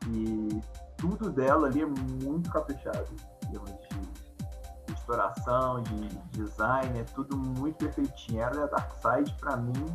E 0.10 0.62
tudo 0.98 1.30
dela 1.30 1.68
ali 1.68 1.82
é 1.82 1.86
muito 1.86 2.50
caprichado. 2.52 3.08
De 3.50 4.94
exploração, 4.94 5.82
de 5.84 6.08
design, 6.32 7.00
é 7.00 7.04
tudo 7.04 7.38
muito 7.38 7.78
perfeitinho. 7.78 8.42
Ela 8.42 8.62
é 8.62 8.64
a 8.64 8.68
Darkseid, 8.68 9.34
para 9.40 9.58
mim, 9.58 9.86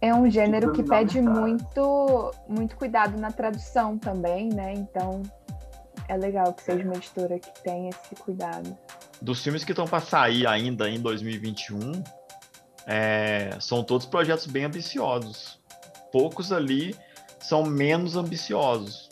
é 0.00 0.14
um 0.14 0.28
gênero 0.30 0.72
que 0.72 0.82
pede 0.82 1.20
muito, 1.20 2.30
muito 2.48 2.76
cuidado 2.76 3.18
na 3.18 3.30
tradução 3.30 3.96
também, 3.98 4.50
né? 4.50 4.74
Então 4.74 5.22
é 6.08 6.16
legal 6.16 6.52
que 6.52 6.62
seja 6.62 6.84
uma 6.84 6.94
editora 6.94 7.38
que 7.38 7.62
tenha 7.62 7.90
esse 7.90 8.14
cuidado. 8.16 8.76
Dos 9.20 9.42
filmes 9.42 9.64
que 9.64 9.72
estão 9.72 9.86
para 9.86 10.00
sair 10.00 10.46
ainda 10.46 10.88
em 10.88 11.00
2021, 11.00 12.02
é, 12.86 13.56
são 13.60 13.82
todos 13.82 14.06
projetos 14.06 14.46
bem 14.46 14.64
ambiciosos. 14.64 15.60
Poucos 16.12 16.52
ali 16.52 16.94
são 17.40 17.64
menos 17.64 18.16
ambiciosos. 18.16 19.08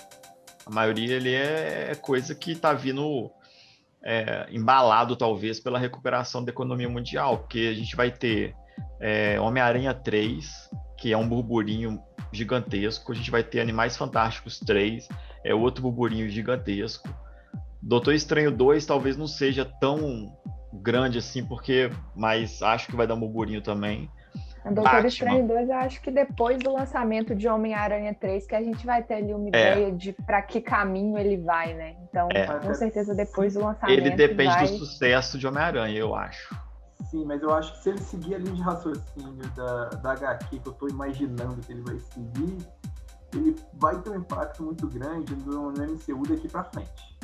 A 0.64 0.70
maioria 0.70 1.16
ali 1.16 1.35
é, 1.35 1.90
é 1.90 1.94
coisa 1.94 2.35
que 2.35 2.52
está 2.52 2.72
vindo 2.72 3.30
é, 4.02 4.46
embalado, 4.50 5.16
talvez, 5.16 5.59
pela 5.59 5.78
recuperação 5.78 6.44
da 6.44 6.50
economia 6.50 6.88
mundial, 6.88 7.38
porque 7.38 7.70
a 7.72 7.74
gente 7.74 7.96
vai 7.96 8.11
ter 8.11 8.54
é, 9.00 9.38
Homem-Aranha 9.40 9.92
3, 9.92 10.70
que 10.98 11.12
é 11.12 11.16
um 11.16 11.28
burburinho 11.28 12.02
gigantesco, 12.33 13.12
a 13.12 13.14
gente 13.14 13.30
vai 13.30 13.42
ter 13.42 13.61
Animais 13.61 13.96
Fantásticos 13.96 14.59
3, 14.61 15.09
é 15.44 15.54
outro 15.54 15.83
burburinho 15.83 16.28
gigantesco. 16.28 17.09
Doutor 17.83 18.14
Estranho 18.14 18.50
2 18.50 18.87
talvez 18.87 19.16
não 19.16 19.26
seja 19.26 19.64
tão 19.64 20.33
grande 20.72 21.18
assim, 21.18 21.44
porque 21.44 21.90
mas 22.16 22.62
acho 22.62 22.87
que 22.88 22.96
vai 22.96 23.07
dar 23.07 23.14
um 23.14 23.20
burburinho 23.20 23.61
também. 23.61 24.11
Doutor 24.64 24.85
Batman. 24.85 25.09
Estranho 25.09 25.46
2, 25.46 25.68
eu 25.68 25.76
acho 25.76 26.00
que 26.00 26.11
depois 26.11 26.59
do 26.59 26.72
lançamento 26.72 27.35
de 27.35 27.46
Homem-Aranha 27.46 28.14
3, 28.14 28.46
que 28.46 28.54
a 28.54 28.62
gente 28.62 28.87
vai 28.87 29.02
ter 29.02 29.14
ali 29.14 29.35
uma 29.35 29.44
é. 29.46 29.48
ideia 29.48 29.92
de 29.92 30.12
para 30.12 30.40
que 30.40 30.61
caminho 30.61 31.18
ele 31.18 31.37
vai, 31.37 31.74
né? 31.74 31.96
Então, 32.09 32.28
é. 32.33 32.46
com 32.46 32.72
certeza, 32.72 33.14
depois 33.14 33.52
do 33.54 33.61
lançamento. 33.61 33.98
Ele 33.98 34.11
depende 34.11 34.54
vai... 34.54 34.66
do 34.66 34.78
sucesso 34.78 35.37
de 35.37 35.46
Homem-Aranha, 35.46 35.98
eu 35.98 36.14
acho. 36.14 36.57
Sim, 37.11 37.26
mas 37.26 37.42
eu 37.42 37.52
acho 37.52 37.72
que 37.74 37.83
se 37.83 37.90
ele 37.90 37.98
seguir 37.98 38.37
a 38.37 38.38
linha 38.38 38.54
de 38.54 38.62
raciocínio 38.62 39.50
da, 39.54 39.88
da 39.90 40.12
HQ 40.12 40.59
que 40.59 40.66
eu 40.66 40.72
estou 40.72 40.88
imaginando 40.88 41.61
que 41.61 41.70
ele 41.70 41.83
vai 41.83 41.98
seguir, 41.98 42.57
ele 43.38 43.57
vai 43.75 44.01
ter 44.01 44.11
um 44.11 44.16
impacto 44.16 44.62
muito 44.62 44.87
grande 44.87 45.35
no, 45.37 45.70
MCU 45.70 46.23
daqui 46.29 46.49
para 46.49 46.64
frente. 46.64 47.14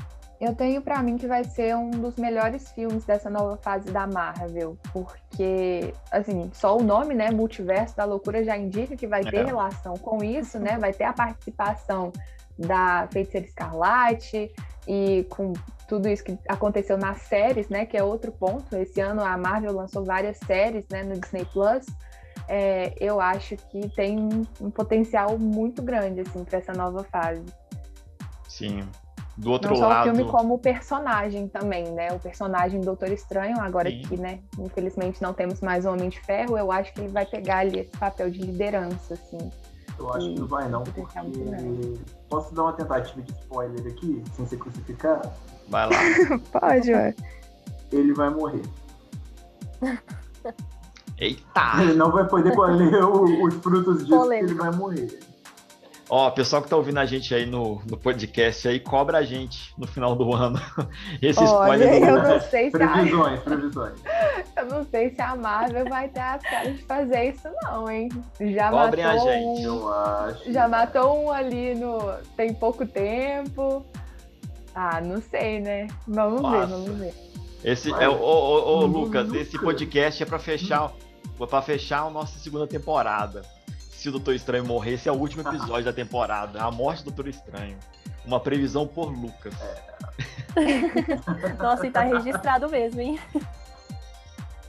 Eu 0.40 0.54
tenho 0.54 0.80
para 0.80 1.02
mim 1.02 1.18
que 1.18 1.26
vai 1.26 1.44
ser 1.44 1.76
um 1.76 1.90
dos 1.90 2.16
melhores 2.16 2.70
filmes 2.72 3.04
dessa 3.04 3.28
nova 3.28 3.58
fase 3.58 3.90
da 3.90 4.06
Marvel, 4.06 4.78
porque, 4.90 5.92
assim, 6.10 6.50
só 6.54 6.78
o 6.78 6.82
nome, 6.82 7.14
né, 7.14 7.30
Multiverso 7.30 7.94
da 7.94 8.06
Loucura 8.06 8.42
já 8.42 8.56
indica 8.56 8.96
que 8.96 9.06
vai 9.06 9.22
ter 9.22 9.36
é. 9.36 9.44
relação 9.44 9.94
com 9.98 10.24
isso, 10.24 10.58
né? 10.58 10.78
Vai 10.78 10.94
ter 10.94 11.04
a 11.04 11.12
participação 11.12 12.10
da 12.58 13.06
Feiticeira 13.12 13.46
Escarlate 13.46 14.50
e 14.88 15.26
com 15.28 15.52
tudo 15.86 16.08
isso 16.08 16.24
que 16.24 16.38
aconteceu 16.48 16.96
nas 16.96 17.18
séries, 17.22 17.68
né? 17.68 17.84
Que 17.84 17.98
é 17.98 18.02
outro 18.02 18.32
ponto. 18.32 18.74
Esse 18.76 18.98
ano 18.98 19.22
a 19.22 19.36
Marvel 19.36 19.74
lançou 19.74 20.06
várias 20.06 20.38
séries, 20.38 20.86
né, 20.88 21.02
no 21.02 21.20
Disney 21.20 21.44
Plus 21.52 21.84
é, 22.52 22.92
eu 22.98 23.20
acho 23.20 23.56
que 23.56 23.88
tem 23.90 24.18
um, 24.60 24.70
potencial 24.72 25.38
muito 25.38 25.80
grande 25.80 26.22
assim 26.22 26.42
para 26.42 26.58
essa 26.58 26.72
nova 26.72 27.04
fase. 27.04 27.44
Sim. 28.48 28.88
Do 29.36 29.52
outro 29.52 29.70
Não 29.70 29.76
só 29.76 29.88
lado... 29.88 30.10
o 30.10 30.14
filme 30.14 30.28
como 30.28 30.54
o 30.54 30.58
personagem 30.58 31.46
também, 31.46 31.84
né? 31.92 32.12
O 32.12 32.18
personagem 32.18 32.80
do 32.80 32.86
Doutor 32.86 33.12
Estranho, 33.12 33.60
agora 33.60 33.88
Sim. 33.88 34.02
que, 34.02 34.16
né, 34.16 34.40
infelizmente 34.58 35.22
não 35.22 35.32
temos 35.32 35.60
mais 35.60 35.86
o 35.86 35.92
Homem 35.92 36.08
de 36.08 36.20
Ferro, 36.22 36.58
eu 36.58 36.72
acho 36.72 36.92
que 36.92 37.02
ele 37.02 37.08
vai 37.08 37.24
pegar 37.24 37.58
ali 37.58 37.78
esse 37.78 37.96
papel 37.96 38.28
de 38.28 38.40
liderança, 38.40 39.14
assim. 39.14 39.38
Eu 39.96 40.12
acho 40.12 40.34
que 40.34 40.40
não 40.40 40.48
vai 40.48 40.68
não, 40.68 40.82
porque... 40.82 41.02
Posso 42.28 42.52
dar 42.52 42.62
uma 42.64 42.72
tentativa 42.72 43.22
de 43.22 43.32
spoiler 43.32 43.86
aqui, 43.92 44.24
sem 44.34 44.44
ser 44.44 44.56
crucificado? 44.58 45.30
Vai 45.68 45.86
lá. 45.86 45.96
Pode, 46.60 46.92
ué. 46.92 47.14
Ele 47.92 48.12
vai 48.12 48.28
morrer. 48.28 48.62
Eita! 51.20 51.82
Ele 51.82 51.94
não 51.94 52.10
vai 52.10 52.26
poder 52.26 52.54
colher 52.54 53.04
os 53.04 53.54
frutos 53.56 53.98
disso, 53.98 54.18
porque 54.18 54.34
ele 54.34 54.54
vai 54.54 54.70
morrer. 54.72 55.20
Ó, 56.12 56.28
pessoal 56.32 56.60
que 56.60 56.68
tá 56.68 56.76
ouvindo 56.76 56.98
a 56.98 57.06
gente 57.06 57.32
aí 57.32 57.46
no, 57.46 57.80
no 57.88 57.96
podcast 57.96 58.66
aí, 58.66 58.80
cobra 58.80 59.18
a 59.18 59.22
gente 59.22 59.72
no 59.78 59.86
final 59.86 60.16
do 60.16 60.34
ano. 60.34 60.60
Esse 61.22 61.38
Olha, 61.38 61.84
spoiler. 61.84 62.02
Eu 62.02 62.22
não 62.22 62.40
sei 62.40 62.64
se 62.64 62.70
previsões, 62.72 63.38
a... 63.38 63.42
previsões. 63.42 64.00
Eu 64.56 64.66
não 64.66 64.84
sei 64.86 65.14
se 65.14 65.22
a 65.22 65.36
Marvel 65.36 65.88
vai 65.88 66.08
ter 66.08 66.20
as 66.20 66.42
caras 66.42 66.76
de 66.76 66.82
fazer 66.84 67.30
isso, 67.30 67.48
não, 67.62 67.88
hein? 67.88 68.08
Já 68.40 68.70
Cobrem 68.70 69.04
matou 69.04 69.28
a 69.28 69.32
gente. 69.32 69.44
Um... 69.44 69.64
Eu 69.64 69.94
acho. 69.94 70.52
Já 70.52 70.68
matou 70.68 71.24
um 71.24 71.30
ali 71.30 71.74
no. 71.76 72.12
tem 72.36 72.52
pouco 72.52 72.84
tempo. 72.84 73.86
Ah, 74.74 75.00
não 75.00 75.22
sei, 75.22 75.60
né? 75.60 75.86
Vamos 76.08 76.42
Nossa. 76.42 76.66
ver, 76.66 76.66
vamos 76.66 76.98
ver. 76.98 77.14
Esse 77.62 77.92
é 77.92 78.08
o, 78.08 78.14
o, 78.14 78.78
o 78.80 78.86
Lucas, 78.86 79.32
esse 79.34 79.58
podcast 79.58 80.22
é 80.22 80.26
para 80.26 80.38
fechar, 80.38 80.90
para 81.46 81.62
fechar 81.62 82.02
a 82.02 82.10
nossa 82.10 82.38
segunda 82.38 82.66
temporada 82.66 83.42
se 84.00 84.08
o 84.08 84.12
Doutor 84.12 84.34
Estranho 84.34 84.64
morrer, 84.64 84.94
esse 84.94 85.10
é 85.10 85.12
o 85.12 85.14
último 85.14 85.46
episódio 85.46 85.84
da 85.84 85.92
temporada. 85.92 86.62
A 86.62 86.70
morte 86.70 87.04
do 87.04 87.10
Doutor 87.10 87.28
Estranho. 87.28 87.76
Uma 88.24 88.40
previsão 88.40 88.86
por 88.86 89.12
Lucas. 89.12 89.52
É. 89.60 91.52
Nossa, 91.62 91.86
e 91.86 91.90
tá 91.90 92.00
registrado 92.02 92.68
mesmo, 92.70 92.98
hein? 92.98 93.20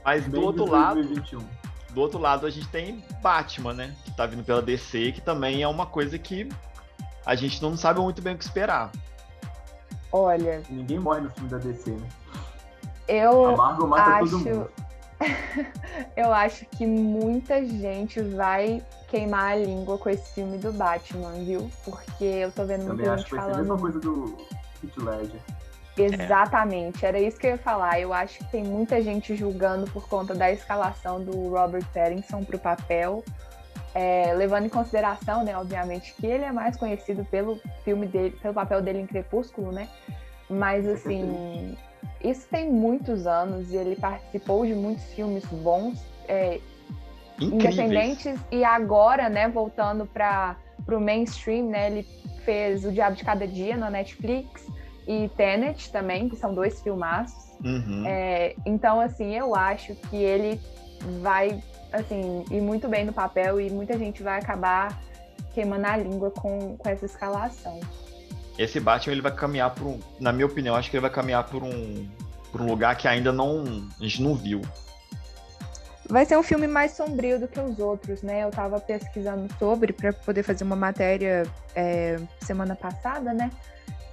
Mas 0.04 0.28
do 0.28 0.42
outro 0.42 0.70
lado. 0.70 1.02
Do 1.92 2.02
outro 2.02 2.20
lado, 2.20 2.46
a 2.46 2.50
gente 2.50 2.68
tem 2.68 3.04
Batman, 3.22 3.74
né? 3.74 3.96
Que 4.04 4.12
tá 4.12 4.26
vindo 4.26 4.44
pela 4.44 4.62
DC, 4.62 5.14
que 5.14 5.22
também 5.22 5.62
é 5.62 5.68
uma 5.68 5.86
coisa 5.86 6.20
que 6.20 6.50
a 7.26 7.34
gente 7.34 7.62
não 7.62 7.78
sabe 7.78 8.02
muito 8.02 8.22
bem 8.22 8.36
o 8.36 8.38
que 8.38 8.44
esperar. 8.44 8.92
Olha. 10.12 10.62
Ninguém 10.70 11.00
morre 11.00 11.22
no 11.22 11.30
filme 11.30 11.50
da 11.50 11.58
DC, 11.58 11.92
né? 11.92 12.08
Eu 13.08 13.48
a 13.48 13.56
Marvel 13.56 13.88
mata 13.88 14.12
acho... 14.12 14.32
todo 14.32 14.40
mundo. 14.40 14.72
eu 16.16 16.34
acho 16.34 16.66
que 16.66 16.86
muita 16.86 17.66
gente 17.66 18.22
vai 18.22 18.84
queimar 19.08 19.52
a 19.52 19.56
língua 19.56 19.98
com 19.98 20.10
esse 20.10 20.34
filme 20.34 20.58
do 20.58 20.72
Batman, 20.72 21.34
viu? 21.44 21.70
Porque 21.84 22.24
eu 22.24 22.52
tô 22.52 22.66
vendo 22.66 22.86
muita 22.86 23.18
gente 23.18 23.30
falando. 23.30 23.30
Também 23.30 23.30
acho 23.30 23.30
que 23.30 23.36
vai 23.36 23.46
ser 23.46 23.54
a 23.54 23.58
mesma 23.58 23.78
coisa 23.78 24.00
do 24.00 24.38
Heath 24.84 24.98
Ledger. 24.98 25.42
Exatamente, 25.98 27.06
é. 27.06 27.10
era 27.10 27.20
isso 27.20 27.38
que 27.38 27.48
eu 27.48 27.52
ia 27.52 27.58
falar. 27.58 28.00
Eu 28.00 28.14
acho 28.14 28.40
que 28.40 28.46
tem 28.46 28.64
muita 28.64 29.02
gente 29.02 29.36
julgando 29.36 29.90
por 29.92 30.08
conta 30.08 30.34
da 30.34 30.52
escalação 30.52 31.24
do 31.24 31.50
Robert 31.50 31.86
Pattinson 31.94 32.44
para 32.44 32.56
o 32.56 32.60
papel, 32.60 33.24
é, 33.94 34.34
levando 34.34 34.66
em 34.66 34.70
consideração, 34.70 35.44
né, 35.44 35.58
obviamente, 35.58 36.14
que 36.14 36.26
ele 36.26 36.46
é 36.46 36.52
mais 36.52 36.78
conhecido 36.78 37.26
pelo 37.26 37.60
filme 37.84 38.08
dele, 38.08 38.38
pelo 38.42 38.54
papel 38.54 38.82
dele 38.82 39.00
em 39.00 39.08
Crepúsculo, 39.08 39.72
né? 39.72 39.90
Mas 40.50 40.88
assim, 40.88 41.78
isso 42.24 42.48
tem 42.50 42.72
muitos 42.72 43.26
anos 43.26 43.72
e 43.72 43.78
ele 43.78 43.96
participou 43.96 44.66
de 44.66 44.74
muitos 44.74 45.04
filmes 45.14 45.46
bons, 45.46 46.00
é, 46.28 46.60
independentes 47.40 48.40
e 48.52 48.64
agora, 48.64 49.30
né, 49.30 49.48
voltando 49.48 50.06
para 50.06 50.56
o 50.88 51.00
mainstream, 51.00 51.70
né, 51.70 51.88
ele 51.88 52.04
fez 52.46 52.86
O 52.86 52.92
Diabo 52.92 53.16
de 53.16 53.24
Cada 53.24 53.48
Dia 53.48 53.76
na 53.76 53.90
Netflix 53.90 54.68
e 55.08 55.30
Tenet 55.36 55.92
também, 55.92 56.30
que 56.30 56.36
são 56.36 56.54
dois 56.54 56.82
filmaços. 56.82 57.52
Uhum. 57.64 58.06
É, 58.06 58.56
então, 58.66 59.00
assim, 59.00 59.36
eu 59.36 59.56
acho 59.56 59.96
que 59.96 60.16
ele 60.16 60.60
vai, 61.22 61.62
assim, 61.92 62.46
ir 62.52 62.62
muito 62.62 62.88
bem 62.88 63.06
no 63.06 63.14
papel 63.14 63.60
e 63.60 63.70
muita 63.70 63.98
gente 63.98 64.22
vai 64.22 64.40
acabar 64.40 65.00
queimando 65.54 65.88
a 65.88 65.98
língua 65.98 66.32
com, 66.32 66.78
com 66.78 66.90
essa 66.90 67.06
escalação 67.06 67.80
esse 68.62 68.80
Batman 68.80 69.14
ele 69.14 69.22
vai 69.22 69.34
caminhar 69.34 69.72
por 69.72 69.88
um, 69.88 70.00
na 70.20 70.32
minha 70.32 70.46
opinião, 70.46 70.76
acho 70.76 70.90
que 70.90 70.96
ele 70.96 71.02
vai 71.02 71.10
caminhar 71.10 71.44
por 71.46 71.64
um, 71.64 72.08
por 72.52 72.62
um 72.62 72.66
lugar 72.66 72.96
que 72.96 73.08
ainda 73.08 73.32
não 73.32 73.64
a 74.00 74.04
gente 74.04 74.22
não 74.22 74.36
viu. 74.36 74.62
Vai 76.10 76.26
ser 76.26 76.38
um 76.38 76.44
filme 76.44 76.68
mais 76.68 76.92
sombrio 76.92 77.40
do 77.40 77.48
que 77.48 77.60
os 77.60 77.80
outros, 77.80 78.22
né? 78.22 78.44
Eu 78.44 78.52
tava 78.52 78.80
pesquisando 78.82 79.48
sobre 79.58 79.94
para 79.94 80.12
poder 80.12 80.44
fazer 80.44 80.66
uma 80.66 80.76
matéria 80.76 81.44
é, 81.74 82.20
semana 82.42 82.76
passada, 82.76 83.34
né? 83.34 83.50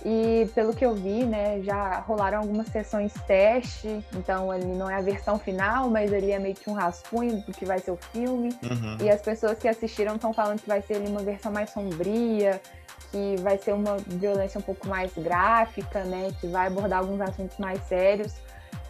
E 0.04 0.48
pelo 0.54 0.72
que 0.72 0.84
eu 0.84 0.94
vi, 0.94 1.24
né, 1.24 1.60
já 1.62 1.98
rolaram 1.98 2.38
algumas 2.38 2.68
sessões 2.68 3.12
teste, 3.26 4.04
então 4.14 4.54
ele 4.54 4.66
não 4.66 4.88
é 4.88 4.94
a 4.94 5.00
versão 5.00 5.38
final, 5.38 5.90
mas 5.90 6.12
ele 6.12 6.30
é 6.30 6.38
meio 6.38 6.54
que 6.54 6.70
um 6.70 6.72
rascunho 6.72 7.42
do 7.42 7.52
que 7.52 7.64
vai 7.64 7.80
ser 7.80 7.90
o 7.90 7.96
filme. 7.96 8.56
Uhum. 8.62 8.96
E 9.00 9.10
as 9.10 9.20
pessoas 9.20 9.58
que 9.58 9.66
assistiram 9.66 10.14
estão 10.14 10.32
falando 10.32 10.60
que 10.60 10.68
vai 10.68 10.80
ser 10.82 10.94
ali 10.94 11.08
uma 11.08 11.22
versão 11.22 11.50
mais 11.50 11.70
sombria, 11.70 12.60
que 13.10 13.36
vai 13.40 13.58
ser 13.58 13.72
uma 13.72 13.96
violência 13.98 14.58
um 14.58 14.62
pouco 14.62 14.86
mais 14.88 15.12
gráfica, 15.16 16.04
né? 16.04 16.30
Que 16.40 16.46
vai 16.46 16.66
abordar 16.66 17.00
alguns 17.00 17.20
assuntos 17.20 17.56
mais 17.58 17.80
sérios. 17.84 18.34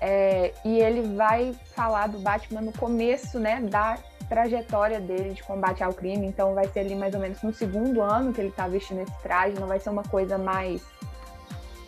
É, 0.00 0.52
e 0.64 0.78
ele 0.78 1.16
vai 1.16 1.54
falar 1.74 2.08
do 2.08 2.18
Batman 2.18 2.60
no 2.60 2.72
começo, 2.72 3.38
né? 3.38 3.60
Da 3.60 3.98
trajetória 4.28 5.00
dele 5.00 5.34
de 5.34 5.42
combate 5.42 5.82
ao 5.82 5.92
crime. 5.92 6.26
Então 6.26 6.54
vai 6.54 6.68
ser 6.68 6.80
ali 6.80 6.94
mais 6.94 7.14
ou 7.14 7.20
menos 7.20 7.42
no 7.42 7.52
segundo 7.52 8.02
ano 8.02 8.32
que 8.32 8.40
ele 8.40 8.50
tá 8.50 8.68
vestindo 8.68 9.00
esse 9.00 9.18
traje. 9.22 9.58
Não 9.58 9.66
vai 9.66 9.80
ser 9.80 9.90
uma 9.90 10.04
coisa 10.04 10.36
mais 10.38 10.82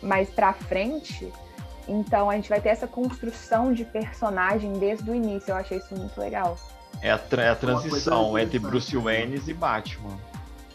mais 0.01 0.29
para 0.29 0.53
frente. 0.53 1.31
Então 1.87 2.29
a 2.29 2.35
gente 2.35 2.49
vai 2.49 2.59
ter 2.59 2.69
essa 2.69 2.87
construção 2.87 3.73
de 3.73 3.85
personagem 3.85 4.73
desde 4.73 5.09
o 5.09 5.15
início. 5.15 5.51
Eu 5.51 5.55
achei 5.55 5.77
isso 5.77 5.95
muito 5.95 6.19
legal. 6.19 6.57
É 7.01 7.11
a, 7.11 7.17
tra 7.17 7.43
é 7.43 7.49
a 7.49 7.55
transição 7.55 8.37
entre 8.37 8.59
Bruce 8.59 8.95
Wayne 8.95 9.41
e 9.47 9.53
Batman. 9.53 10.17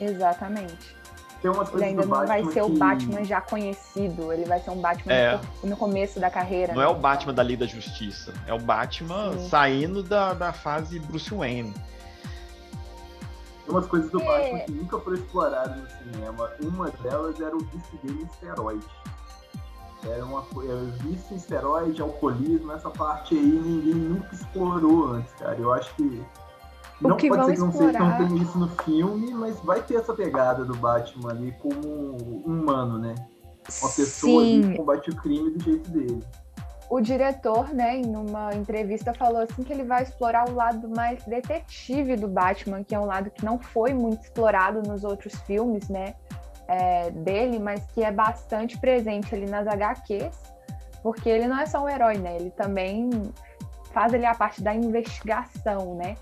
Exatamente. 0.01 0.96
Tem 1.42 1.51
umas 1.51 1.72
ele 1.72 1.85
ainda 1.85 2.07
não 2.07 2.27
vai 2.27 2.44
ser 2.44 2.53
que... 2.53 2.61
o 2.61 2.68
Batman 2.70 3.25
já 3.25 3.40
conhecido, 3.40 4.33
ele 4.33 4.44
vai 4.44 4.59
ser 4.61 4.70
um 4.70 4.81
Batman 4.81 5.12
é. 5.12 5.40
no 5.62 5.77
começo 5.77 6.18
da 6.18 6.31
carreira. 6.31 6.72
Não 6.72 6.81
né? 6.81 6.87
é 6.87 6.90
o 6.90 6.94
Batman 6.94 7.35
da 7.35 7.42
Liga 7.42 7.66
da 7.66 7.70
Justiça, 7.70 8.33
é 8.46 8.55
o 8.55 8.59
Batman 8.59 9.33
Sim. 9.33 9.49
saindo 9.49 10.03
da, 10.03 10.33
da 10.33 10.53
fase 10.53 10.99
Bruce 10.99 11.33
Wayne. 11.33 11.75
Tem 13.64 13.75
umas 13.75 13.87
coisas 13.87 14.11
do 14.11 14.20
é. 14.22 14.25
Batman 14.25 14.59
que 14.61 14.72
nunca 14.72 14.99
foram 14.99 15.16
exploradas 15.16 15.77
no 15.77 16.12
cinema. 16.12 16.51
Uma 16.62 16.90
delas 16.90 17.40
era 17.40 17.55
o 17.55 17.59
vice 17.59 17.96
dele 18.03 18.22
em 18.22 18.27
esteroide. 18.27 18.87
Era 20.05 20.25
uma 20.25 20.42
coisa, 20.42 20.87
vício 21.03 21.35
em 21.35 21.37
esteroide, 21.37 22.01
alcoolismo, 22.01 22.72
essa 22.72 22.90
parte 22.90 23.35
aí 23.35 23.42
ninguém 23.42 23.94
nunca 23.94 24.35
explorou 24.35 25.14
antes, 25.14 25.33
cara. 25.35 25.57
Eu 25.59 25.72
acho 25.72 25.92
que 25.94 26.25
o 27.03 27.09
não 27.09 27.17
pode 27.17 27.47
ser 27.47 27.53
que 27.53 27.59
não, 27.61 27.73
seja, 27.73 27.99
não 27.99 28.17
tenha 28.17 28.43
isso 28.43 28.59
no 28.59 28.69
filme, 28.69 29.35
mas 29.35 29.59
vai 29.61 29.83
ter 29.83 29.97
essa 29.97 30.15
pegada 30.15 30.65
do 30.65 30.75
Batman 30.77 31.31
ali 31.31 31.53
como 31.61 32.17
humano, 32.45 32.99
né? 32.99 33.15
Uma 33.83 33.91
pessoa 33.91 34.45
Sim. 34.45 34.63
que 34.63 34.77
combate 34.77 35.11
o 35.11 35.17
crime 35.17 35.51
do 35.51 35.63
jeito 35.63 35.91
dele. 35.91 36.23
O 36.89 37.01
diretor, 37.01 37.75
né, 37.75 37.97
em 37.97 38.15
uma 38.15 38.55
entrevista 38.55 39.13
falou 39.13 39.43
assim 39.43 39.65
que 39.65 39.73
ele 39.73 39.83
vai 39.83 40.05
explorar 40.05 40.49
o 40.49 40.55
lado 40.55 40.89
mais 40.89 41.23
detetive 41.25 42.15
do 42.15 42.29
Batman, 42.29 42.85
que 42.85 42.95
é 42.95 43.01
um 43.01 43.07
lado 43.07 43.29
que 43.29 43.45
não 43.45 43.59
foi 43.59 43.93
muito 43.93 44.23
explorado 44.23 44.83
nos 44.89 45.03
outros 45.03 45.35
filmes, 45.41 45.89
né, 45.89 46.15
é, 46.69 47.11
dele, 47.11 47.59
mas 47.59 47.85
que 47.87 48.05
é 48.05 48.13
bastante 48.13 48.79
presente 48.79 49.35
ali 49.35 49.47
nas 49.47 49.67
HQs, 49.67 50.39
porque 51.03 51.29
ele 51.29 51.49
não 51.49 51.59
é 51.59 51.67
só 51.67 51.83
um 51.83 51.89
herói, 51.89 52.19
né, 52.19 52.37
ele 52.37 52.51
também 52.51 53.11
faz 53.93 54.15
ali 54.15 54.25
a 54.25 54.35
parte 54.35 54.63
da 54.63 54.73
investigação, 54.73 55.97
né, 55.97 56.15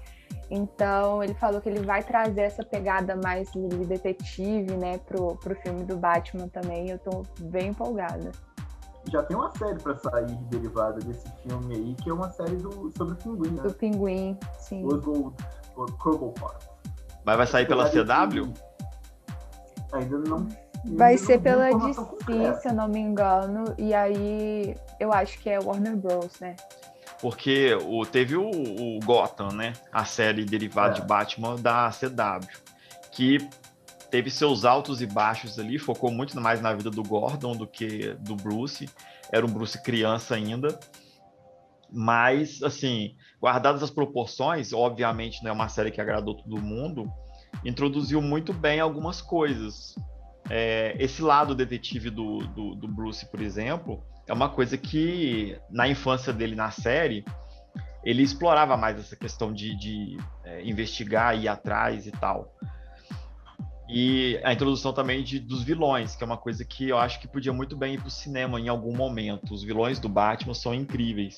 então 0.51 1.23
ele 1.23 1.35
falou 1.35 1.61
que 1.61 1.69
ele 1.69 1.81
vai 1.81 2.03
trazer 2.03 2.43
essa 2.43 2.65
pegada 2.65 3.17
mais 3.17 3.51
de 3.53 3.85
detetive, 3.85 4.77
né, 4.77 4.99
pro, 4.99 5.37
pro 5.37 5.55
filme 5.57 5.85
do 5.85 5.97
Batman 5.97 6.49
também. 6.49 6.91
Eu 6.91 6.99
tô 6.99 7.23
bem 7.41 7.69
empolgada. 7.69 8.33
Já 9.11 9.23
tem 9.23 9.37
uma 9.37 9.53
série 9.57 9.79
para 9.83 9.97
sair 9.97 10.35
derivada 10.51 10.99
desse 11.01 11.29
filme 11.43 11.75
aí, 11.75 11.95
que 11.95 12.09
é 12.09 12.13
uma 12.13 12.31
série 12.31 12.57
do, 12.57 12.91
sobre 12.97 13.15
o 13.15 13.17
pinguim, 13.17 13.51
né? 13.51 13.63
Do 13.63 13.75
pinguim, 13.75 14.39
sim. 14.59 14.85
Oswald 14.87 15.35
Cobblepot. 15.99 16.55
Mas 17.25 17.37
vai 17.37 17.47
sair 17.47 17.67
pela 17.67 17.89
CW? 17.91 18.53
Ainda 19.93 20.19
não. 20.19 20.49
Vai 20.97 21.17
ser 21.17 21.41
pela 21.41 21.71
DC, 21.71 22.61
se 22.61 22.69
eu 22.69 22.75
não 22.75 22.89
me 22.89 22.99
engano. 22.99 23.65
E 23.79 23.95
aí 23.95 24.77
eu 25.01 25.13
acho 25.13 25.39
que 25.39 25.49
é 25.49 25.59
Warner 25.59 25.97
Bros, 25.97 26.39
né? 26.41 26.57
Porque 27.25 27.75
o, 27.87 28.05
teve 28.05 28.37
o, 28.37 28.51
o 28.51 29.01
Gotham, 29.03 29.49
né? 29.49 29.73
A 29.91 30.05
série 30.05 30.45
derivada 30.45 30.99
é. 30.99 31.01
de 31.01 31.07
Batman 31.07 31.57
da 31.57 31.89
CW, 31.89 32.47
que 33.13 33.39
teve 34.11 34.29
seus 34.29 34.67
altos 34.67 35.01
e 35.01 35.07
baixos 35.07 35.59
ali, 35.59 35.79
focou 35.79 36.11
muito 36.11 36.39
mais 36.39 36.61
na 36.61 36.75
vida 36.75 36.91
do 36.91 37.03
Gordon 37.03 37.57
do 37.57 37.67
que 37.67 38.13
do 38.21 38.37
Bruce. 38.37 38.91
Era 39.33 39.47
um 39.47 39.49
Bruce 39.49 39.83
criança 39.83 40.35
ainda. 40.35 40.79
Mas, 41.91 42.63
assim, 42.63 43.17
guardadas 43.41 43.83
as 43.83 43.91
proporções, 43.91 44.75
obviamente 44.75 45.43
não 45.43 45.49
é 45.49 45.55
uma 45.55 45.71
série 45.71 45.91
que 45.91 46.03
agradou 46.03 46.35
todo 46.35 46.61
mundo, 46.61 47.11
introduziu 47.65 48.21
muito 48.21 48.53
bem 48.53 48.81
algumas 48.81 49.23
coisas. 49.23 49.95
é, 50.51 50.95
esse 50.99 51.23
lado 51.23 51.55
detetive 51.55 52.11
do, 52.11 52.41
do, 52.49 52.75
do, 52.75 52.87
Bruce, 52.87 53.25
por 53.31 53.41
exemplo, 53.41 54.05
é 54.27 54.33
uma 54.33 54.49
coisa 54.49 54.77
que 54.77 55.59
na 55.71 55.89
infância 55.89 56.33
dele 56.33 56.55
na 56.55 56.71
série 56.71 57.25
ele 58.05 58.23
explorava 58.23 58.77
mais 58.77 58.99
essa 58.99 59.17
questão 59.17 59.53
de, 59.53 59.75
de 59.77 60.19
é, 60.45 60.63
investigar, 60.65 61.37
ir 61.37 61.49
atrás 61.49 62.07
e 62.07 62.11
tal. 62.11 62.55
E 63.89 64.39
a 64.43 64.53
introdução 64.53 64.93
também 64.93 65.23
de, 65.23 65.39
dos 65.39 65.63
vilões, 65.63 66.17
que 66.17 66.23
é 66.23 66.27
uma 66.27 66.37
coisa 66.37 66.65
que 66.65 66.89
eu 66.89 66.99
acho 66.99 67.21
que 67.21 67.29
podia 67.29 67.53
muito 67.53 67.77
bem 67.77 67.95
ir 67.95 67.99
para 67.99 68.09
o 68.09 68.11
cinema 68.11 68.61
em 68.61 68.69
algum 68.69 68.95
momento. 68.95 69.53
Os 69.53 69.63
vilões 69.63 69.99
do 69.99 70.09
Batman 70.09 70.55
são 70.55 70.75
incríveis. 70.75 71.37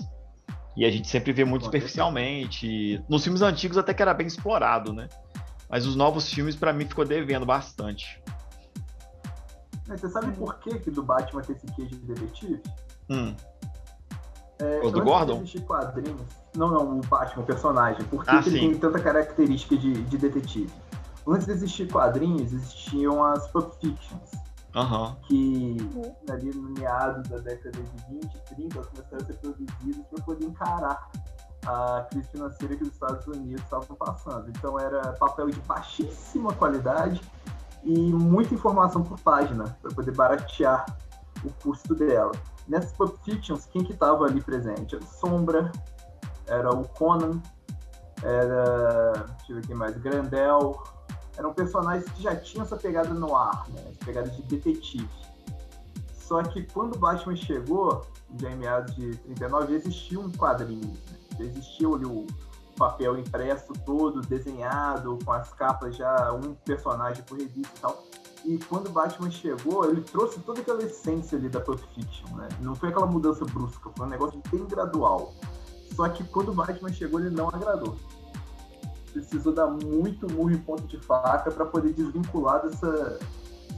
E 0.77 0.85
a 0.85 0.91
gente 0.91 1.09
sempre 1.09 1.33
vê 1.33 1.45
muito 1.45 1.65
superficialmente. 1.65 3.03
Nos 3.09 3.25
filmes 3.25 3.43
antigos 3.43 3.79
até 3.79 3.95
que 3.95 4.03
era 4.03 4.13
bem 4.13 4.27
explorado, 4.27 4.93
né? 4.93 5.09
Mas 5.69 5.87
os 5.87 5.97
novos 5.97 6.33
filmes, 6.33 6.55
para 6.55 6.73
mim, 6.73 6.87
ficou 6.87 7.05
devendo 7.05 7.47
bastante. 7.47 8.21
Você 9.87 10.09
sabe 10.09 10.33
por 10.33 10.59
que, 10.59 10.79
que 10.79 10.91
do 10.91 11.03
Batman 11.03 11.43
tem 11.43 11.55
esse 11.55 11.67
queijo 11.67 11.97
de 11.97 12.07
detetive? 12.07 12.63
Hum. 13.09 13.35
É, 14.59 14.81
o 14.83 14.91
do 14.91 15.05
Gordon? 15.05 15.45
quadrinhos. 15.67 16.23
Não, 16.57 16.71
não, 16.71 16.99
o 16.99 17.01
Batman, 17.03 17.43
o 17.43 17.47
personagem. 17.47 18.05
Por 18.07 18.25
que, 18.25 18.31
ah, 18.31 18.43
que 18.43 18.49
ele 18.49 18.61
tem 18.61 18.79
tanta 18.79 18.99
característica 18.99 19.77
de, 19.77 20.03
de 20.03 20.19
detetive? 20.19 20.73
Antes 21.27 21.47
de 21.47 21.53
existir 21.53 21.91
quadrinhos, 21.91 22.53
existiam 22.53 23.23
as 23.23 23.47
pulp 23.49 23.75
fictions. 23.81 24.31
Uhum. 24.75 25.15
Que 25.27 25.77
ali 26.31 26.55
no 26.55 26.71
meados 26.71 27.29
da 27.29 27.39
década 27.39 27.79
de 27.81 28.15
20, 28.15 28.29
30, 28.55 28.77
elas 28.77 28.89
começaram 28.89 29.23
a 29.23 29.27
ser 29.27 29.35
produzidas 29.35 30.07
para 30.07 30.25
poder 30.25 30.45
encarar 30.47 31.11
a 31.67 32.07
crise 32.11 32.29
financeira 32.29 32.77
que 32.77 32.83
os 32.83 32.91
Estados 32.91 33.27
Unidos 33.27 33.63
estavam 33.63 33.97
passando. 33.97 34.49
Então 34.51 34.79
era 34.79 35.13
papel 35.15 35.51
de 35.51 35.61
baixíssima 35.61 36.53
qualidade 36.53 37.21
e 37.83 38.13
muita 38.13 38.55
informação 38.55 39.03
por 39.03 39.19
página 39.21 39.77
para 39.81 39.95
poder 39.95 40.13
baratear 40.13 40.87
o 41.45 41.51
custo 41.63 41.95
dela. 41.95 42.33
Nessas 42.69 42.93
Pulp 42.93 43.17
Fictions, 43.25 43.67
quem 43.67 43.85
que 43.85 43.93
estava 43.93 44.25
ali 44.25 44.41
presente? 44.41 44.97
Era 44.97 45.05
o 45.05 45.07
Sombra, 45.07 45.73
era 46.47 46.71
o 46.71 46.87
Conan, 46.89 47.41
era, 48.23 49.13
deixa 49.39 49.53
eu 49.53 49.57
ver 49.57 49.67
quem 49.67 49.77
mais, 49.77 49.97
Grandel, 49.99 50.83
eram 51.37 51.53
personagens 51.53 52.11
que 52.13 52.23
já 52.23 52.35
tinham 52.35 52.65
essa 52.65 52.77
pegada 52.77 53.13
no 53.13 53.37
ar, 53.37 53.69
né? 53.69 53.83
essa 53.89 54.05
pegada 54.05 54.29
de 54.31 54.43
detetive. 54.43 55.09
Só 56.13 56.43
que 56.43 56.65
quando 56.73 56.99
Batman 56.99 57.37
chegou, 57.37 58.05
já 58.41 58.51
em 58.51 58.57
meados 58.57 58.95
de 58.97 59.17
39, 59.17 59.75
existia 59.75 60.19
um 60.19 60.31
quadrinho, 60.33 60.93
né? 61.39 61.45
existia 61.45 61.87
ali 61.87 62.05
o 62.05 62.27
papel 62.77 63.19
impresso 63.19 63.73
todo, 63.85 64.21
desenhado, 64.21 65.19
com 65.25 65.33
as 65.33 65.53
capas 65.53 65.97
já, 65.97 66.33
um 66.33 66.55
personagem 66.55 67.23
por 67.25 67.39
revista 67.39 67.73
e 67.77 67.81
tal. 67.81 68.05
E 68.45 68.59
quando 68.59 68.87
o 68.89 68.93
Batman 68.93 69.31
chegou, 69.31 69.91
ele 69.91 70.03
trouxe 70.03 70.39
toda 70.41 70.61
aquela 70.61 70.83
essência 70.83 71.37
ali 71.37 71.49
da 71.49 71.61
Pulp 71.61 71.81
Fiction, 71.95 72.37
né? 72.37 72.49
Não 72.61 72.77
foi 72.77 72.91
aquela 72.91 73.07
mudança 73.07 73.45
brusca, 73.45 73.91
foi 73.97 74.07
um 74.07 74.09
negócio 74.09 74.41
bem 74.53 74.65
gradual. 74.67 75.35
Só 75.95 76.09
que 76.09 76.23
quando 76.25 76.51
o 76.51 76.55
Batman 76.55 76.93
chegou, 76.93 77.19
ele 77.19 77.31
não 77.31 77.49
agradou. 77.49 77.97
Precisou 79.13 79.53
dar 79.53 79.67
muito 79.67 80.31
murro 80.31 80.53
em 80.53 80.59
ponto 80.59 80.87
de 80.87 80.99
faca 80.99 81.51
para 81.51 81.65
poder 81.65 81.93
desvincular 81.93 82.63
dessa 82.63 83.19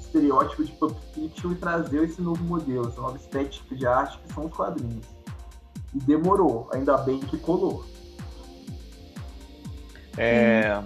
estereótipo 0.09 0.65
de 0.65 0.73
Pulp 0.73 0.97
Fiction 1.15 1.53
e 1.53 1.55
trazer 1.55 2.05
esse 2.05 2.21
novo 2.21 2.43
modelo, 2.45 2.89
essa 2.89 3.01
nova 3.01 3.17
estética 3.17 3.75
de 3.75 3.87
arte 3.87 4.19
que 4.19 4.33
são 4.35 4.47
os 4.47 4.53
quadrinhos. 4.53 5.07
E 5.95 5.99
demorou, 6.01 6.69
ainda 6.73 6.97
bem 6.99 7.21
que 7.21 7.39
colou. 7.39 7.85
É... 10.19 10.83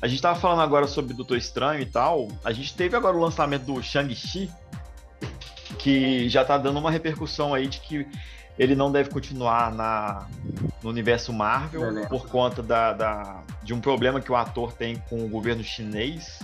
A 0.00 0.06
gente 0.06 0.20
tava 0.20 0.38
falando 0.38 0.60
agora 0.60 0.86
sobre 0.86 1.14
Doutor 1.14 1.38
Estranho 1.38 1.80
e 1.80 1.86
tal. 1.86 2.28
A 2.44 2.52
gente 2.52 2.74
teve 2.74 2.94
agora 2.94 3.16
o 3.16 3.20
lançamento 3.20 3.64
do 3.64 3.82
Shang-Chi, 3.82 4.50
que 5.78 6.28
já 6.28 6.44
tá 6.44 6.58
dando 6.58 6.78
uma 6.78 6.90
repercussão 6.90 7.54
aí 7.54 7.66
de 7.66 7.80
que 7.80 8.06
ele 8.58 8.74
não 8.74 8.92
deve 8.92 9.10
continuar 9.10 9.72
na, 9.72 10.26
no 10.82 10.90
universo 10.90 11.32
Marvel 11.32 11.80
Beleza. 11.80 12.08
por 12.08 12.28
conta 12.28 12.62
da, 12.62 12.92
da, 12.92 13.42
de 13.62 13.74
um 13.74 13.80
problema 13.80 14.20
que 14.20 14.30
o 14.30 14.36
ator 14.36 14.72
tem 14.72 14.96
com 15.08 15.24
o 15.24 15.28
governo 15.28 15.64
chinês. 15.64 16.38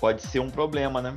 Pode 0.00 0.22
ser 0.22 0.40
um 0.40 0.50
problema, 0.50 1.02
né? 1.02 1.14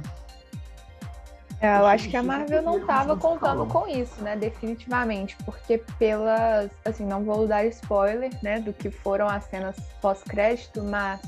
É, 1.64 1.78
eu 1.78 1.86
acho 1.86 2.10
que 2.10 2.18
a 2.18 2.22
Marvel 2.22 2.62
não 2.62 2.78
estava 2.78 3.16
contando 3.16 3.66
com 3.66 3.88
isso, 3.88 4.22
né? 4.22 4.36
Definitivamente, 4.36 5.38
porque 5.46 5.78
pelas, 5.98 6.70
assim, 6.84 7.06
não 7.06 7.24
vou 7.24 7.48
dar 7.48 7.66
spoiler, 7.68 8.32
né, 8.44 8.60
do 8.60 8.74
que 8.74 8.92
foram 8.92 9.30
as 9.30 9.46
cenas 9.46 9.78
pós-crédito, 10.02 10.84
mas 10.84 11.22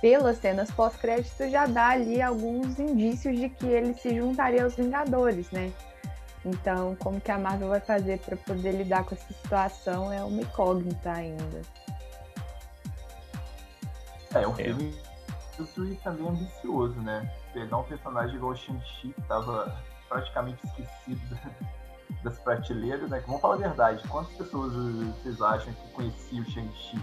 pelas 0.00 0.38
cenas 0.38 0.68
pós-crédito 0.72 1.48
já 1.48 1.66
dá 1.66 1.90
ali 1.90 2.20
alguns 2.20 2.80
indícios 2.80 3.38
de 3.38 3.48
que 3.50 3.66
ele 3.66 3.94
se 3.94 4.16
juntaria 4.16 4.64
aos 4.64 4.74
Vingadores, 4.74 5.48
né? 5.52 5.72
Então, 6.44 6.96
como 6.96 7.20
que 7.20 7.30
a 7.30 7.38
Marvel 7.38 7.68
vai 7.68 7.80
fazer 7.80 8.18
para 8.18 8.36
poder 8.36 8.72
lidar 8.72 9.04
com 9.04 9.14
essa 9.14 9.32
situação 9.32 10.12
é 10.12 10.24
uma 10.24 10.42
incógnita 10.42 11.12
ainda. 11.12 11.62
É, 14.34 14.44
o 14.44 14.52
filme 14.54 14.92
é. 15.60 15.94
também 16.02 16.28
ambicioso, 16.28 17.00
né? 17.00 17.30
Pegar 17.52 17.78
um 17.78 17.84
personagem 17.84 18.36
igual 18.36 18.52
o 18.52 18.56
Shang-Chi, 18.56 19.08
que 19.12 19.22
tava 19.22 19.74
praticamente 20.08 20.64
esquecido 20.66 21.38
das 22.22 22.38
prateleiras, 22.38 23.08
né? 23.10 23.22
Vamos 23.26 23.40
falar 23.40 23.54
a 23.54 23.58
verdade, 23.58 24.06
quantas 24.08 24.34
pessoas 24.34 24.72
vocês 24.72 25.40
acham 25.40 25.72
que 25.72 25.92
conheciam 25.92 26.42
o 26.42 26.50
Shang-Chi? 26.50 27.00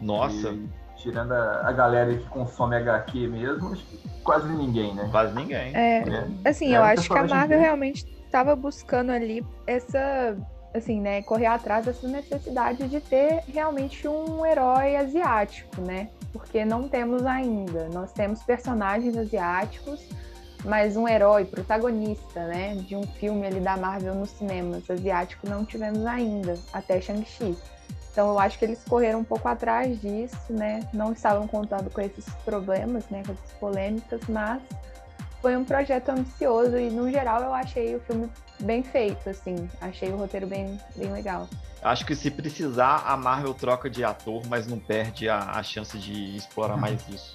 Nossa! 0.00 0.50
E, 0.50 0.68
tirando 0.96 1.32
a, 1.32 1.68
a, 1.68 1.72
galera 1.72 2.16
que 2.16 2.24
consome 2.28 2.76
HQ 2.76 3.28
mesmo, 3.28 3.76
quase 4.22 4.48
ninguém, 4.48 4.94
né? 4.94 5.08
Quase 5.10 5.34
ninguém. 5.34 5.74
É, 5.74 5.98
é. 6.00 6.48
assim, 6.48 6.74
é, 6.74 6.78
eu 6.78 6.82
acho 6.82 7.08
que 7.08 7.18
a 7.18 7.26
Marvel 7.26 7.58
realmente 7.58 8.06
estava 8.24 8.56
buscando 8.56 9.10
ali 9.10 9.44
essa 9.66 10.36
assim, 10.74 11.00
né, 11.00 11.22
correr 11.22 11.46
atrás 11.46 11.86
dessa 11.86 12.08
necessidade 12.08 12.88
de 12.88 13.00
ter 13.00 13.44
realmente 13.46 14.08
um 14.08 14.44
herói 14.44 14.96
asiático, 14.96 15.80
né? 15.80 16.08
Porque 16.34 16.64
não 16.64 16.88
temos 16.88 17.24
ainda. 17.24 17.88
Nós 17.90 18.12
temos 18.12 18.42
personagens 18.42 19.16
asiáticos, 19.16 20.04
mas 20.64 20.96
um 20.96 21.06
herói, 21.06 21.44
protagonista, 21.44 22.44
né, 22.48 22.74
de 22.74 22.96
um 22.96 23.04
filme 23.04 23.46
ali 23.46 23.60
da 23.60 23.76
Marvel 23.76 24.16
nos 24.16 24.30
cinemas 24.30 24.90
asiático 24.90 25.48
não 25.48 25.64
tivemos 25.64 26.04
ainda, 26.04 26.58
até 26.72 27.00
Shang-Chi. 27.00 27.56
Então 28.10 28.30
eu 28.30 28.38
acho 28.38 28.58
que 28.58 28.64
eles 28.64 28.82
correram 28.84 29.20
um 29.20 29.24
pouco 29.24 29.46
atrás 29.48 30.00
disso, 30.00 30.52
né? 30.52 30.88
Não 30.92 31.12
estavam 31.12 31.48
contando 31.48 31.90
com 31.90 32.00
esses 32.00 32.24
problemas, 32.44 33.08
né, 33.10 33.22
com 33.24 33.32
essas 33.32 33.52
polêmicas, 33.58 34.20
mas 34.28 34.60
foi 35.40 35.56
um 35.56 35.64
projeto 35.64 36.08
ambicioso 36.08 36.76
e 36.78 36.90
no 36.90 37.10
geral 37.10 37.42
eu 37.42 37.54
achei 37.54 37.94
o 37.94 38.00
filme 38.00 38.28
bem 38.60 38.82
feito, 38.82 39.28
assim. 39.28 39.68
Achei 39.80 40.10
o 40.10 40.16
roteiro 40.16 40.46
bem, 40.46 40.80
bem 40.96 41.12
legal. 41.12 41.48
Acho 41.82 42.06
que 42.06 42.14
se 42.14 42.30
precisar, 42.30 43.04
a 43.06 43.16
Marvel 43.16 43.52
troca 43.54 43.90
de 43.90 44.04
ator, 44.04 44.42
mas 44.48 44.66
não 44.66 44.78
perde 44.78 45.28
a, 45.28 45.38
a 45.38 45.62
chance 45.62 45.98
de 45.98 46.36
explorar 46.36 46.76
mais 46.76 47.06
isso. 47.08 47.34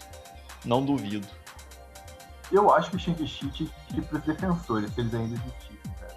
Não 0.66 0.84
duvido. 0.84 1.28
Eu 2.52 2.74
acho 2.74 2.90
que 2.90 2.96
o 2.96 3.00
Shang-Chi 3.00 3.50
tinha 3.52 3.70
que 3.88 3.98
ir 4.00 4.02
pros 4.02 4.24
defensores, 4.24 4.92
se 4.92 5.02
eles 5.02 5.14
ainda 5.14 5.36
existissem, 5.36 5.94
cara. 6.00 6.16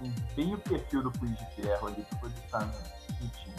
Tem 0.00 0.14
bem 0.34 0.54
o 0.54 0.58
perfil 0.58 1.02
do 1.02 1.12
Punho 1.12 1.34
de 1.34 1.62
Ferro 1.62 1.88
ali 1.88 2.06
pra 2.08 2.18
poder 2.20 2.40
estar 2.42 2.66
no 2.66 3.28
time. 3.28 3.54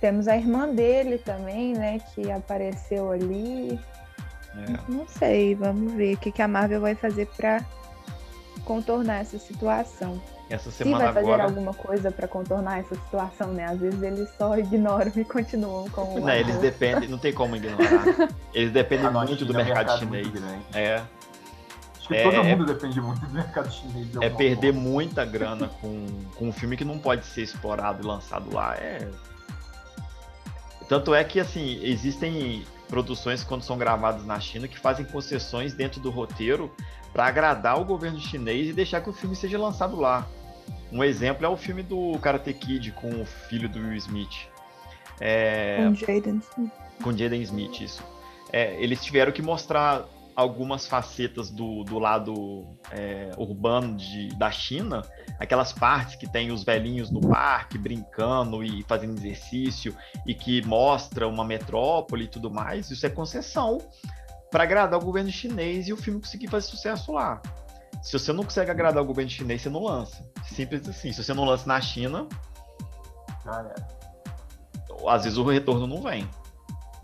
Temos 0.00 0.28
a 0.28 0.36
irmã 0.36 0.72
dele 0.72 1.18
também, 1.18 1.74
né, 1.74 1.98
que 1.98 2.30
apareceu 2.30 3.10
ali. 3.10 3.80
É. 4.54 4.90
Não 4.90 5.06
sei, 5.08 5.56
vamos 5.56 5.92
ver 5.94 6.14
o 6.14 6.18
que, 6.18 6.30
que 6.30 6.40
a 6.40 6.46
Marvel 6.46 6.80
vai 6.80 6.94
fazer 6.94 7.26
para 7.36 7.64
contornar 8.68 9.20
essa 9.22 9.38
situação. 9.38 10.20
Essa 10.50 10.70
semana 10.70 10.98
Se 10.98 11.04
vai 11.04 11.14
fazer 11.14 11.32
agora... 11.32 11.44
alguma 11.44 11.72
coisa 11.72 12.10
para 12.10 12.28
contornar 12.28 12.80
essa 12.80 12.94
situação, 12.94 13.52
né? 13.54 13.64
Às 13.64 13.80
vezes 13.80 14.02
eles 14.02 14.28
só 14.36 14.58
ignoram 14.58 15.10
e 15.16 15.24
continuam 15.24 15.88
com 15.88 16.16
o. 16.16 16.20
Não, 16.20 16.30
eles 16.30 16.56
dependem, 16.58 17.08
não 17.08 17.16
tem 17.16 17.32
como 17.32 17.56
ignorar. 17.56 18.04
Eles 18.52 18.70
dependem 18.70 19.10
muito 19.10 19.46
do 19.46 19.54
mercado, 19.54 19.76
mercado 19.76 19.98
chinês. 19.98 20.28
É. 20.74 21.02
Acho 21.96 22.08
que 22.08 22.14
é, 22.14 22.22
todo 22.22 22.44
mundo 22.44 22.66
depende 22.66 23.00
muito 23.00 23.20
do 23.20 23.32
mercado 23.32 23.72
chinês. 23.72 24.08
É 24.20 24.28
perder 24.28 24.74
forma. 24.74 24.88
muita 24.88 25.24
grana 25.24 25.68
com, 25.80 26.06
com 26.36 26.48
um 26.48 26.52
filme 26.52 26.76
que 26.76 26.84
não 26.84 26.98
pode 26.98 27.24
ser 27.24 27.42
explorado 27.42 28.02
e 28.02 28.06
lançado 28.06 28.54
lá. 28.54 28.74
É. 28.74 29.08
Tanto 30.88 31.14
é 31.14 31.22
que, 31.24 31.40
assim, 31.40 31.78
existem 31.82 32.64
produções 32.88 33.44
quando 33.44 33.62
são 33.62 33.76
gravadas 33.76 34.24
na 34.24 34.40
China 34.40 34.66
que 34.66 34.78
fazem 34.78 35.04
concessões 35.04 35.74
dentro 35.74 36.00
do 36.00 36.10
roteiro 36.10 36.70
para 37.12 37.26
agradar 37.26 37.80
o 37.80 37.84
governo 37.84 38.18
chinês 38.18 38.68
e 38.68 38.72
deixar 38.72 39.00
que 39.00 39.10
o 39.10 39.12
filme 39.12 39.34
seja 39.34 39.58
lançado 39.58 39.96
lá. 39.96 40.26
Um 40.90 41.04
exemplo 41.04 41.44
é 41.44 41.48
o 41.48 41.56
filme 41.56 41.82
do 41.82 42.18
Karate 42.18 42.52
Kid 42.52 42.92
com 42.92 43.20
o 43.20 43.24
filho 43.24 43.68
do 43.68 43.78
Will 43.78 43.94
Smith. 43.96 44.48
É... 45.20 45.84
Com 45.84 45.94
Jaden 45.94 46.40
Smith. 46.52 46.72
Com 47.02 47.16
Jaden 47.16 47.42
Smith, 47.42 47.80
isso. 47.80 48.02
É, 48.52 48.82
eles 48.82 49.04
tiveram 49.04 49.32
que 49.32 49.42
mostrar 49.42 50.06
algumas 50.38 50.86
facetas 50.86 51.50
do, 51.50 51.82
do 51.82 51.98
lado 51.98 52.64
é, 52.92 53.32
urbano 53.36 53.96
de, 53.96 54.28
da 54.36 54.52
China, 54.52 55.02
aquelas 55.36 55.72
partes 55.72 56.14
que 56.14 56.30
tem 56.30 56.52
os 56.52 56.62
velhinhos 56.62 57.10
no 57.10 57.20
parque 57.20 57.76
brincando 57.76 58.62
e 58.62 58.84
fazendo 58.84 59.18
exercício 59.18 59.92
e 60.24 60.34
que 60.34 60.64
mostra 60.64 61.26
uma 61.26 61.44
metrópole 61.44 62.26
e 62.26 62.28
tudo 62.28 62.52
mais, 62.52 62.88
isso 62.88 63.04
é 63.04 63.10
concessão 63.10 63.78
para 64.50 64.64
agradar 64.64 64.98
o 64.98 65.04
governo 65.04 65.30
chinês 65.30 65.88
e 65.88 65.92
o 65.92 65.96
filme 65.96 66.20
conseguir 66.20 66.48
fazer 66.48 66.66
sucesso 66.66 67.12
lá. 67.12 67.40
Se 68.02 68.12
você 68.12 68.32
não 68.32 68.44
consegue 68.44 68.70
agradar 68.70 69.02
o 69.02 69.06
governo 69.06 69.30
chinês, 69.30 69.62
você 69.62 69.68
não 69.68 69.84
lança. 69.84 70.24
Simples 70.46 70.88
assim. 70.88 71.12
Se 71.12 71.22
você 71.22 71.34
não 71.34 71.44
lança 71.44 71.66
na 71.66 71.80
China, 71.80 72.26
ah, 73.46 73.74
é. 73.76 75.10
às 75.10 75.24
vezes 75.24 75.38
o 75.38 75.44
retorno 75.44 75.86
não 75.86 76.02
vem. 76.02 76.28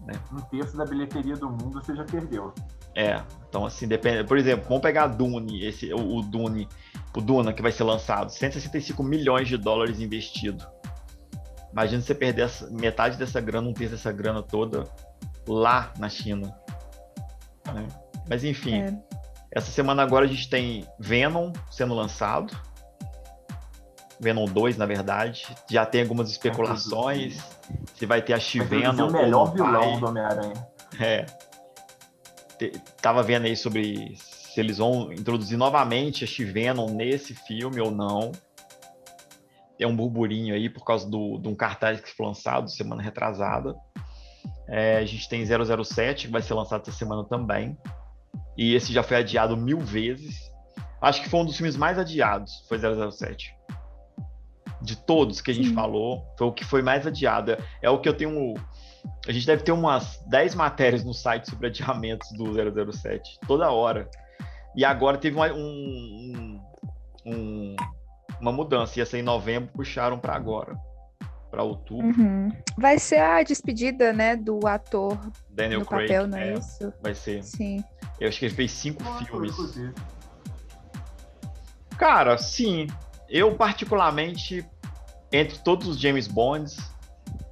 Né? 0.01 0.15
Um 0.33 0.41
terço 0.43 0.77
da 0.77 0.85
bilheteria 0.85 1.35
do 1.35 1.49
mundo 1.49 1.83
você 1.83 1.95
já 1.95 2.05
perdeu. 2.05 2.53
É, 2.95 3.21
então 3.49 3.67
assim, 3.67 3.89
depende. 3.89 4.25
Por 4.25 4.39
exemplo, 4.39 4.67
vamos 4.69 4.83
pegar 4.83 5.09
Dune, 5.09 5.65
esse, 5.65 5.93
o, 5.93 6.19
o 6.19 6.23
Dune, 6.23 6.69
o 7.15 7.21
Duna 7.21 7.53
que 7.53 7.63
vai 7.63 7.73
ser 7.73 7.85
lançado, 7.85 8.31
165 8.31 9.03
milhões 9.03 9.49
de 9.49 9.57
dólares 9.57 10.01
investido. 10.01 10.65
Imagina 11.73 12.03
você 12.03 12.15
perder 12.15 12.43
essa, 12.43 12.71
metade 12.71 13.17
dessa 13.19 13.41
grana, 13.41 13.69
um 13.69 13.73
terço 13.73 13.97
dessa 13.97 14.13
grana 14.13 14.43
toda 14.43 14.85
lá 15.49 15.93
na 15.99 16.09
China. 16.09 16.55
Né? 17.73 17.87
Mas 18.29 18.45
enfim, 18.45 18.83
é. 18.83 18.99
essa 19.53 19.71
semana 19.71 20.03
agora 20.03 20.25
a 20.25 20.29
gente 20.29 20.49
tem 20.49 20.87
Venom 20.99 21.53
sendo 21.71 21.95
lançado. 21.95 22.57
Venom 24.21 24.47
2, 24.47 24.77
na 24.77 24.87
verdade. 24.87 25.47
Já 25.69 25.85
tem 25.85 26.03
algumas 26.03 26.31
especulações. 26.31 27.39
Se 27.95 28.07
vai 28.07 28.23
ter 28.23 28.33
a 28.33 28.39
X-Venom. 28.39 29.09
o 29.09 29.13
melhor 29.13 29.53
vilão 29.53 29.99
do 29.99 30.07
Homem-Aranha. 30.07 30.69
É, 31.01 31.27
tava 33.03 33.23
vendo 33.23 33.47
aí 33.47 33.57
sobre 33.57 34.17
se 34.17 34.61
eles 34.61 34.79
vão 34.79 35.13
introduzir 35.13 35.59
novamente 35.59 36.25
a 36.25 36.27
X-Venom 36.27 36.91
nesse 36.91 37.35
filme 37.35 37.81
ou 37.81 37.91
não. 37.91 38.31
É 39.79 39.87
um 39.87 39.97
burburinho 39.97 40.55
aí 40.55 40.71
por 40.71 40.85
causa 40.85 41.09
do, 41.09 41.39
de 41.39 41.49
um 41.49 41.55
cartaz 41.55 42.01
que 42.01 42.11
foi 42.15 42.27
lançado 42.27 42.71
semana 42.71 43.03
retrasada. 43.03 43.75
É, 44.69 44.99
a 44.99 45.05
gente 45.05 45.29
tem 45.29 45.45
007 45.45 46.27
que 46.27 46.33
vai 46.33 46.43
ser 46.43 46.55
lançado 46.55 46.83
essa 46.83 46.93
semana 46.93 47.25
também. 47.25 47.77
E 48.57 48.75
esse 48.75 48.93
já 48.93 49.03
foi 49.03 49.19
adiado 49.19 49.57
mil 49.57 49.81
vezes. 49.81 50.51
Acho 51.01 51.23
que 51.23 51.29
foi 51.29 51.41
um 51.41 51.45
dos 51.45 51.57
filmes 51.57 51.77
mais 51.77 51.99
adiados, 51.99 52.65
foi 52.69 52.79
007. 52.79 53.55
De 54.81 54.97
todos 54.97 55.41
que 55.41 55.51
a 55.51 55.55
gente 55.55 55.69
Sim. 55.69 55.75
falou, 55.75 56.25
foi 56.39 56.47
o 56.47 56.53
que 56.53 56.65
foi 56.65 56.83
mais 56.83 57.07
adiado. 57.07 57.53
É, 57.53 57.59
é 57.83 57.91
o 57.91 58.01
que 58.01 58.09
eu 58.09 58.15
tenho 58.15 58.55
a 59.27 59.33
gente 59.33 59.47
deve 59.47 59.63
ter 59.63 59.73
umas 59.73 60.23
10 60.27 60.55
matérias 60.55 61.05
no 61.05 61.13
site 61.13 61.49
sobre 61.49 61.67
adiamentos 61.67 62.31
do 62.33 62.47
007, 62.93 63.39
toda 63.47 63.71
hora. 63.71 64.09
E 64.75 64.85
agora 64.85 65.19
teve 65.19 65.37
uma, 65.37 65.53
um, 65.53 66.61
um, 67.25 67.77
uma 68.41 68.53
mudança, 68.53 68.99
ia 68.99 69.07
ser 69.07 69.19
em 69.19 69.23
novembro, 69.23 69.71
puxaram 69.73 70.19
para 70.19 70.35
agora, 70.35 70.77
para 71.55 71.63
outubro. 71.63 72.05
Uhum. 72.05 72.51
Vai 72.77 72.99
ser 72.99 73.21
a 73.21 73.41
despedida, 73.45 74.13
né, 74.13 74.35
do 74.35 74.67
ator 74.67 75.17
Daniel 75.49 75.81
do 75.81 75.87
Craig, 75.87 76.09
papel, 76.09 76.27
não 76.27 76.37
é, 76.37 76.49
é, 76.49 76.55
isso? 76.55 76.93
Vai 77.01 77.15
ser. 77.15 77.45
Sim. 77.45 77.85
Eu 78.19 78.29
acho 78.29 78.41
que 78.41 78.47
ele 78.47 78.55
fez 78.55 78.73
cinco 78.73 79.05
filmes. 79.25 79.55
Cara, 81.97 82.37
sim. 82.37 82.89
Eu, 83.29 83.55
particularmente, 83.55 84.69
entre 85.33 85.59
todos 85.59 85.87
os 85.87 86.01
James 86.01 86.27
Bonds, 86.27 86.77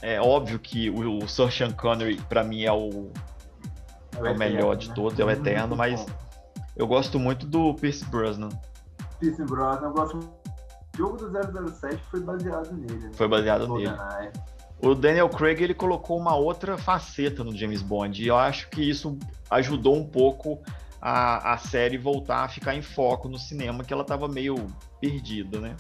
é 0.03 0.21
óbvio 0.21 0.59
que 0.59 0.91
o, 0.91 1.19
o 1.19 1.29
Sir 1.29 1.53
Sean 1.53 1.71
Connery, 1.71 2.17
para 2.29 2.43
mim, 2.43 2.65
é 2.65 2.73
o, 2.73 3.13
é 4.17 4.21
o, 4.21 4.27
é 4.27 4.33
o 4.33 4.39
melhor 4.39 4.75
de 4.75 4.89
né? 4.89 4.95
todos, 4.97 5.19
é 5.19 5.25
o 5.25 5.31
eterno, 5.31 5.77
mas 5.77 6.05
eu 6.75 6.89
gosto 6.89 7.21
muito 7.21 7.47
do 7.47 7.73
Pierce 7.75 8.05
Brosnan. 8.07 8.49
Pierce 9.21 9.45
Brosnan, 9.45 9.87
eu 9.87 9.93
gosto 9.93 10.42
jogo 10.97 11.17
do 11.17 11.71
007 11.71 12.03
foi 12.11 12.21
baseado 12.21 12.73
nele. 12.73 12.95
Né? 12.95 13.11
Foi 13.15 13.29
baseado 13.29 13.69
nele. 13.69 13.93
O 14.81 14.95
Daniel 14.95 15.29
Craig 15.29 15.63
ele 15.63 15.75
colocou 15.75 16.19
uma 16.19 16.35
outra 16.35 16.77
faceta 16.77 17.45
no 17.45 17.57
James 17.57 17.83
Bond 17.83 18.23
e 18.23 18.27
eu 18.27 18.37
acho 18.37 18.69
que 18.69 18.83
isso 18.83 19.17
ajudou 19.49 19.97
um 19.97 20.05
pouco 20.05 20.61
a, 21.01 21.55
a 21.55 21.59
série 21.59 21.97
voltar 21.97 22.45
a 22.45 22.49
ficar 22.49 22.75
em 22.75 22.83
foco 22.83 23.29
no 23.29 23.39
cinema, 23.39 23.85
que 23.85 23.93
ela 23.93 24.03
estava 24.03 24.27
meio 24.27 24.67
perdida, 25.01 25.61
né? 25.61 25.77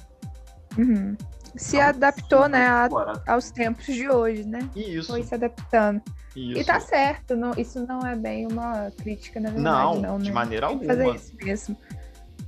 Uhum 0.79 1.16
se 1.57 1.79
adaptou, 1.79 2.48
né, 2.48 2.66
a, 2.66 2.88
aos 3.27 3.51
tempos 3.51 3.87
de 3.87 4.09
hoje, 4.09 4.44
né? 4.44 4.68
Isso. 4.75 5.09
Foi 5.09 5.22
se 5.22 5.35
adaptando. 5.35 6.03
Isso. 6.35 6.61
E 6.61 6.64
tá 6.64 6.81
certo, 6.81 7.37
não, 7.37 7.53
isso 7.57 7.85
não 7.87 8.01
é 8.07 8.16
bem 8.16 8.46
uma 8.51 8.90
crítica, 8.90 9.38
na 9.38 9.51
verdade, 9.51 10.01
não, 10.01 10.01
não 10.01 10.18
de 10.18 10.31
né? 10.31 10.35
maneira 10.35 10.66
Tem 10.66 10.75
alguma. 10.75 10.94
fazer 10.94 11.14
isso 11.14 11.37
mesmo. 11.37 11.77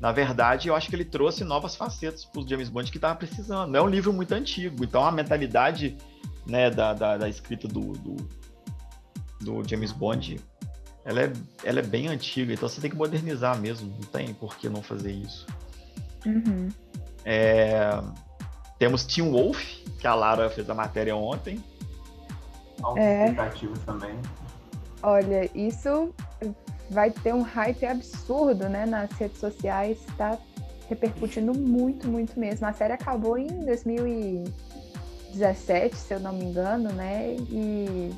Na 0.05 0.13
verdade, 0.13 0.69
eu 0.69 0.77
acho 0.77 0.91
que 0.91 0.95
ele 0.95 1.05
trouxe 1.07 1.45
novas 1.45 1.77
facetas 1.77 2.27
para 2.27 2.43
os 2.43 2.47
James 2.47 2.69
Bond 2.69 2.93
que 2.93 2.99
tava 2.99 3.15
precisando. 3.15 3.75
É 3.75 3.81
um 3.81 3.89
livro 3.89 4.13
muito 4.13 4.33
antigo, 4.33 4.85
então 4.85 5.03
a 5.03 5.11
mentalidade 5.11 5.97
né, 6.47 6.69
da, 6.69 6.93
da, 6.93 7.17
da 7.17 7.27
escrita 7.27 7.67
do, 7.67 7.93
do, 7.95 8.17
do, 9.41 9.67
James 9.67 9.93
Bond, 9.93 10.39
ela 11.07 11.23
é, 11.23 11.33
ela 11.65 11.79
é 11.79 11.83
bem 11.83 12.09
antiga, 12.09 12.53
então 12.53 12.69
você 12.69 12.83
tem 12.83 12.91
que 12.91 12.97
modernizar 12.99 13.59
mesmo, 13.59 13.91
não 13.99 14.07
tem 14.11 14.35
por 14.35 14.59
que 14.59 14.69
não 14.69 14.83
fazer 14.83 15.11
isso. 15.11 15.47
Uhum. 16.27 16.69
É, 17.25 17.99
temos 18.79 19.07
Team 19.07 19.33
Wolf, 19.33 19.59
que 19.99 20.07
a 20.07 20.15
Lara 20.15 20.51
fez 20.51 20.69
a 20.69 20.75
matéria 20.75 21.17
ontem. 21.17 21.65
É. 22.99 23.33
também. 23.87 24.19
Olha, 25.03 25.51
isso 25.55 26.13
vai 26.91 27.11
ter 27.11 27.35
um 27.35 27.43
hype 27.43 27.87
absurdo, 27.87 28.69
né, 28.69 28.87
nas 28.87 29.11
redes 29.13 29.39
sociais, 29.39 29.99
tá 30.17 30.39
repercutindo 30.89 31.57
muito, 31.59 32.07
muito 32.09 32.39
mesmo. 32.39 32.67
A 32.67 32.73
série 32.73 32.93
acabou 32.93 33.37
em 33.39 33.65
2017, 33.65 35.97
se 35.97 36.15
eu 36.15 36.21
não 36.21 36.33
me 36.33 36.45
engano, 36.45 36.93
né, 36.93 37.35
e 37.49 38.15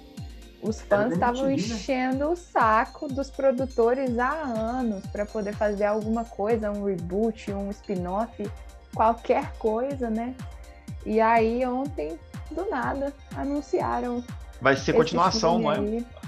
os 0.63 0.81
fãs 0.81 1.13
estavam 1.13 1.51
enchendo 1.51 2.31
o 2.31 2.37
saco 2.37 3.09
dos 3.09 3.31
produtores 3.31 4.19
há 4.19 4.33
anos 4.33 5.07
para 5.07 5.25
poder 5.25 5.55
fazer 5.55 5.85
alguma 5.85 6.25
coisa, 6.25 6.73
um 6.73 6.85
reboot, 6.85 7.53
um 7.53 7.71
spin-off 7.71 8.51
qualquer 8.95 9.53
coisa, 9.59 10.09
né? 10.09 10.35
E 11.05 11.21
aí 11.21 11.65
ontem, 11.67 12.19
do 12.51 12.65
nada, 12.69 13.13
anunciaram. 13.37 14.25
Vai 14.61 14.75
ser 14.75 14.95
continuação, 14.95 15.59
não 15.59 15.71
é? 15.71 15.77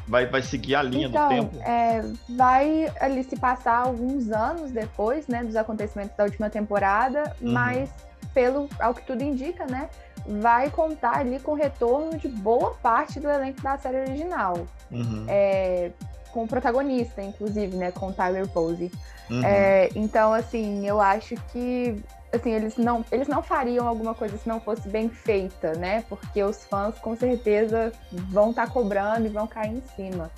Vai, 0.09 0.27
vai 0.27 0.42
seguir 0.42 0.75
a 0.75 0.83
linha 0.83 1.07
então, 1.07 1.29
do 1.29 1.35
tempo. 1.35 1.57
É, 1.62 2.03
vai 2.31 2.90
ali 2.99 3.23
se 3.23 3.37
passar 3.37 3.77
alguns 3.77 4.31
anos 4.33 4.71
depois, 4.71 5.29
né, 5.29 5.44
dos 5.44 5.55
acontecimentos 5.55 6.16
da 6.16 6.25
última 6.25 6.49
temporada, 6.49 7.35
uhum. 7.40 7.53
mas 7.53 7.90
pelo 8.33 8.68
ao 8.81 8.94
que 8.94 9.03
tudo 9.07 9.23
indica, 9.23 9.66
né, 9.66 9.88
vai 10.27 10.71
contar 10.71 11.18
ali 11.18 11.38
com 11.38 11.53
o 11.53 11.55
retorno 11.55 12.16
de 12.18 12.29
boa 12.29 12.75
parte 12.83 13.21
do 13.21 13.29
elenco 13.29 13.61
da 13.61 13.77
série 13.77 13.99
original. 13.99 14.66
Uhum. 14.90 15.27
É, 15.29 15.90
com 16.33 16.44
o 16.44 16.49
protagonista, 16.49 17.23
inclusive, 17.23 17.77
né, 17.77 17.90
com 17.90 18.09
o 18.09 18.12
Tyler 18.12 18.49
Posey. 18.49 18.90
Uhum. 19.31 19.44
É, 19.44 19.90
então, 19.94 20.33
assim, 20.33 20.87
eu 20.87 21.01
acho 21.01 21.35
que 21.53 22.03
assim, 22.33 22.53
eles 22.53 22.77
não, 22.77 23.05
eles 23.11 23.29
não 23.29 23.43
fariam 23.43 23.87
alguma 23.87 24.14
coisa 24.14 24.37
se 24.37 24.49
não 24.49 24.61
fosse 24.61 24.88
bem 24.88 25.09
feita, 25.09 25.73
né? 25.75 26.05
Porque 26.09 26.43
os 26.43 26.64
fãs 26.64 26.99
com 26.99 27.17
certeza 27.17 27.93
vão 28.12 28.51
estar 28.51 28.67
tá 28.67 28.73
cobrando 28.73 29.27
e 29.27 29.31
vão 29.31 29.47
cair 29.47 29.77
em 29.77 29.83
cima. 29.97 30.31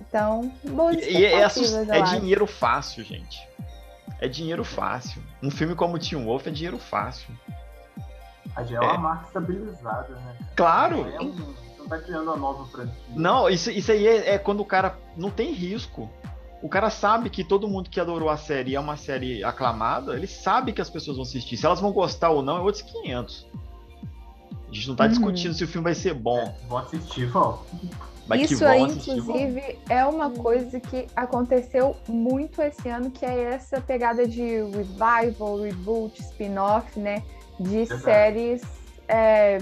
Então, 0.00 0.52
boas 0.64 0.96
e, 0.96 1.10
e 1.10 1.24
é, 1.24 1.42
é 1.42 2.02
dinheiro 2.02 2.46
fácil, 2.46 3.04
gente. 3.04 3.46
É 4.20 4.28
dinheiro 4.28 4.64
fácil. 4.64 5.22
Um 5.42 5.50
filme 5.50 5.74
como 5.74 5.98
Teen 5.98 6.24
Wolf 6.24 6.46
é 6.46 6.50
dinheiro 6.50 6.78
fácil. 6.78 7.34
A 8.56 8.62
gente 8.62 8.76
é 8.76 8.80
uma 8.80 8.98
marca 8.98 9.26
estabilizada, 9.26 10.14
né? 10.14 10.36
Claro. 10.56 11.04
Não, 11.04 11.08
é 11.08 11.20
um, 11.20 11.54
não 11.78 11.88
tá 11.88 11.98
criando 11.98 12.24
uma 12.24 12.36
nova 12.36 12.64
franquia. 12.66 12.94
Não, 13.10 13.48
isso, 13.48 13.70
isso 13.70 13.92
aí 13.92 14.06
é, 14.06 14.34
é 14.34 14.38
quando 14.38 14.60
o 14.60 14.64
cara 14.64 14.96
não 15.16 15.30
tem 15.30 15.52
risco 15.52 16.10
o 16.62 16.68
cara 16.68 16.90
sabe 16.90 17.30
que 17.30 17.44
todo 17.44 17.68
mundo 17.68 17.88
que 17.88 18.00
adorou 18.00 18.28
a 18.28 18.36
série 18.36 18.74
é 18.74 18.80
uma 18.80 18.96
série 18.96 19.44
aclamada, 19.44 20.14
ele 20.16 20.26
sabe 20.26 20.72
que 20.72 20.80
as 20.80 20.90
pessoas 20.90 21.16
vão 21.16 21.24
assistir. 21.24 21.56
Se 21.56 21.64
elas 21.64 21.80
vão 21.80 21.92
gostar 21.92 22.30
ou 22.30 22.42
não, 22.42 22.56
é 22.56 22.60
outros 22.60 22.82
500. 22.82 23.46
A 24.68 24.74
gente 24.74 24.88
não 24.88 24.96
tá 24.96 25.04
uhum. 25.04 25.10
discutindo 25.10 25.54
se 25.54 25.64
o 25.64 25.68
filme 25.68 25.84
vai 25.84 25.94
ser 25.94 26.14
bom. 26.14 26.38
É, 26.38 26.54
vão 26.68 26.78
assistir, 26.78 27.26
vão. 27.26 27.60
Mas 28.26 28.50
Isso 28.50 28.66
aí, 28.66 28.82
inclusive, 28.82 29.60
vão. 29.60 29.96
é 29.96 30.04
uma 30.04 30.30
coisa 30.30 30.78
que 30.78 31.06
aconteceu 31.16 31.96
muito 32.06 32.60
esse 32.60 32.88
ano, 32.88 33.10
que 33.10 33.24
é 33.24 33.54
essa 33.54 33.80
pegada 33.80 34.28
de 34.28 34.42
revival, 34.42 35.62
reboot, 35.62 36.20
spin-off, 36.20 36.98
né? 36.98 37.22
De 37.58 37.78
Exato. 37.78 38.02
séries 38.02 38.62
é, 39.08 39.58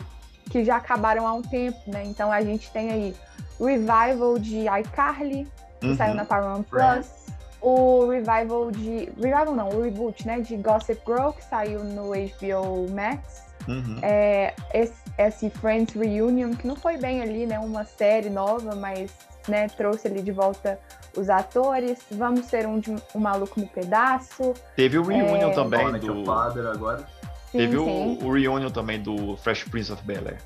que 0.50 0.64
já 0.64 0.76
acabaram 0.76 1.26
há 1.26 1.32
um 1.32 1.42
tempo, 1.42 1.78
né? 1.86 2.04
Então 2.04 2.32
a 2.32 2.42
gente 2.42 2.70
tem 2.72 2.90
aí 2.90 3.14
revival 3.60 4.38
de 4.38 4.66
iCarly, 4.80 5.46
que 5.80 5.88
uhum. 5.88 5.96
saiu 5.96 6.14
na 6.14 6.24
Paramount 6.24 6.62
Plus. 6.64 7.26
O 7.60 8.08
revival 8.08 8.70
de. 8.70 9.10
Revival 9.16 9.54
não, 9.54 9.68
o 9.68 9.82
reboot, 9.82 10.26
né? 10.26 10.40
De 10.40 10.56
Gossip 10.56 11.00
Girl, 11.06 11.30
que 11.30 11.44
saiu 11.44 11.82
no 11.82 12.10
HBO 12.10 12.90
Max. 12.94 13.46
Uhum. 13.66 13.98
É, 14.02 14.54
esse, 14.72 14.94
esse, 15.18 15.50
Friends 15.50 15.94
Reunion, 15.94 16.52
que 16.52 16.66
não 16.66 16.76
foi 16.76 16.96
bem 16.96 17.20
ali, 17.20 17.46
né? 17.46 17.58
Uma 17.58 17.84
série 17.84 18.30
nova, 18.30 18.76
mas 18.76 19.10
né, 19.48 19.66
trouxe 19.68 20.06
ali 20.06 20.22
de 20.22 20.30
volta 20.30 20.78
os 21.16 21.28
atores. 21.28 21.98
Vamos 22.10 22.46
ter 22.46 22.66
um, 22.66 22.80
um 23.14 23.18
maluco 23.18 23.58
no 23.58 23.66
pedaço. 23.66 24.54
Teve 24.76 24.98
o 24.98 25.02
reunion 25.02 25.50
é... 25.50 25.54
também 25.54 25.92
do. 25.98 26.24
Father 26.24 26.66
agora. 26.66 27.04
Sim, 27.50 27.58
Teve 27.58 27.78
sim. 27.78 28.18
O, 28.22 28.26
o 28.26 28.32
reunion 28.32 28.70
também 28.70 29.00
do 29.00 29.36
Fresh 29.36 29.64
Prince 29.64 29.92
of 29.92 30.02
Bel 30.04 30.26
Air. 30.26 30.38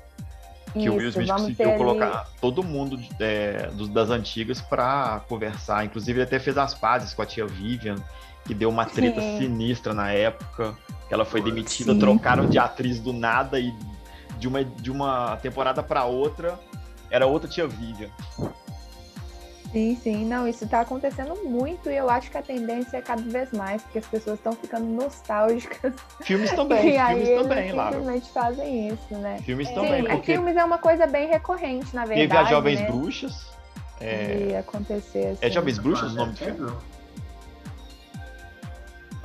Que 0.73 0.79
Isso, 0.79 0.91
o 0.91 0.95
Will 0.95 1.09
Smith 1.09 1.29
conseguiu 1.29 1.71
colocar 1.77 2.07
ali... 2.07 2.27
todo 2.39 2.63
mundo 2.63 2.99
é, 3.19 3.69
dos, 3.73 3.89
das 3.89 4.09
antigas 4.09 4.61
para 4.61 5.21
conversar. 5.27 5.85
Inclusive, 5.85 6.19
ele 6.19 6.23
até 6.23 6.39
fez 6.39 6.57
as 6.57 6.73
pazes 6.73 7.13
com 7.13 7.21
a 7.21 7.25
tia 7.25 7.45
Vivian, 7.45 7.95
que 8.45 8.53
deu 8.53 8.69
uma 8.69 8.85
treta 8.85 9.19
sim. 9.19 9.39
sinistra 9.39 9.93
na 9.93 10.11
época. 10.11 10.75
Ela 11.09 11.25
foi 11.25 11.41
demitida, 11.41 11.93
sim. 11.93 11.99
trocaram 11.99 12.47
de 12.47 12.57
atriz 12.57 12.99
do 12.99 13.11
nada 13.11 13.59
e 13.59 13.73
de 14.37 14.47
uma, 14.47 14.63
de 14.63 14.89
uma 14.89 15.37
temporada 15.37 15.83
para 15.83 16.05
outra 16.05 16.57
era 17.11 17.27
outra 17.27 17.49
tia 17.49 17.67
Vivian. 17.67 18.09
Sim, 19.71 19.95
sim, 19.95 20.25
não, 20.25 20.45
isso 20.45 20.65
está 20.65 20.81
acontecendo 20.81 21.33
muito 21.45 21.89
e 21.89 21.95
eu 21.95 22.09
acho 22.09 22.29
que 22.29 22.37
a 22.37 22.41
tendência 22.41 22.97
é 22.97 23.01
cada 23.01 23.21
vez 23.21 23.51
mais, 23.53 23.81
porque 23.81 23.99
as 23.99 24.05
pessoas 24.05 24.37
estão 24.37 24.51
ficando 24.51 24.85
nostálgicas. 24.85 25.93
Filmes 26.21 26.51
também, 26.55 26.79
e 26.79 26.81
filmes 26.81 26.99
aí 26.99 27.41
também, 27.41 27.69
eles 27.69 27.81
simplesmente 27.81 28.29
fazem 28.31 28.87
isso, 28.89 29.15
né? 29.15 29.39
Filmes 29.39 29.69
sim, 29.69 29.75
também. 29.75 30.03
Porque... 30.03 30.33
Filmes 30.33 30.57
é 30.57 30.63
uma 30.63 30.77
coisa 30.77 31.07
bem 31.07 31.29
recorrente, 31.29 31.95
na 31.95 32.03
verdade. 32.03 32.27
Teve 32.27 32.37
as 32.37 32.49
Jovens 32.49 32.81
né? 32.81 32.87
Bruxas. 32.91 33.51
É... 34.01 34.47
E 34.49 34.55
acontecer 34.55 35.27
assim. 35.27 35.45
É 35.45 35.49
Jovens 35.49 35.77
Bruxas 35.77 36.11
o 36.11 36.15
nome 36.15 36.33
do 36.33 36.37
filme? 36.37 36.71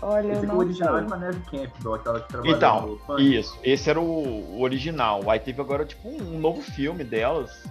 Olha, 0.02 0.32
esse 0.32 0.46
não 0.46 0.56
o 0.56 0.58
original 0.58 1.08
sei. 1.08 1.16
é 1.16 1.20
Neve 1.20 1.40
Campbell, 1.50 1.94
aquela 1.94 2.20
que 2.20 2.28
trabalhou 2.28 2.56
Então, 2.56 2.98
no 3.08 3.18
isso. 3.18 3.58
Esse 3.64 3.90
era 3.90 4.00
o, 4.00 4.04
o, 4.04 4.60
original. 4.60 5.28
Aí 5.28 5.40
teve 5.40 5.60
agora, 5.60 5.84
tipo, 5.84 6.08
um 6.08 6.38
novo 6.38 6.62
filme 6.62 7.02
delas. 7.02 7.64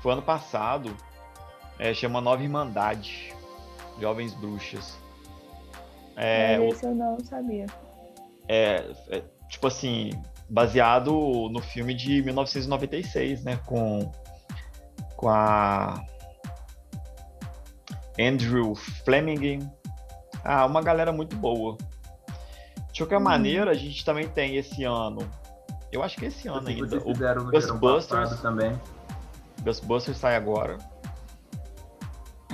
Foi 0.00 0.12
ano 0.12 0.22
passado 0.22 0.94
é, 1.82 1.92
chama 1.92 2.20
Nova 2.20 2.40
Irmandade, 2.40 3.34
Jovens 4.00 4.32
Bruxas. 4.34 4.96
É, 6.14 6.54
é 6.54 6.68
esse 6.68 6.86
eu 6.86 6.94
não 6.94 7.18
sabia. 7.18 7.66
É, 8.46 8.88
é, 9.08 9.22
tipo 9.48 9.66
assim, 9.66 10.10
baseado 10.48 11.12
no 11.50 11.60
filme 11.60 11.92
de 11.92 12.22
1996, 12.22 13.42
né, 13.42 13.58
com 13.66 14.08
com 15.16 15.28
a 15.28 16.04
Andrew 18.16 18.76
Fleming. 19.04 19.68
Ah, 20.44 20.64
uma 20.66 20.82
galera 20.82 21.12
muito 21.12 21.34
boa. 21.34 21.76
De 22.92 23.00
qualquer 23.00 23.18
hum. 23.18 23.24
maneira, 23.24 23.72
a 23.72 23.74
gente 23.74 24.04
também 24.04 24.28
tem 24.28 24.56
esse 24.56 24.84
ano. 24.84 25.28
Eu 25.90 26.00
acho 26.00 26.16
que 26.16 26.26
esse 26.26 26.46
ano 26.46 26.68
ainda. 26.68 26.98
O 26.98 27.12
Ghostbusters 27.50 28.40
também. 28.40 28.80
Ghostbusters 29.64 30.16
sai 30.16 30.36
agora. 30.36 30.78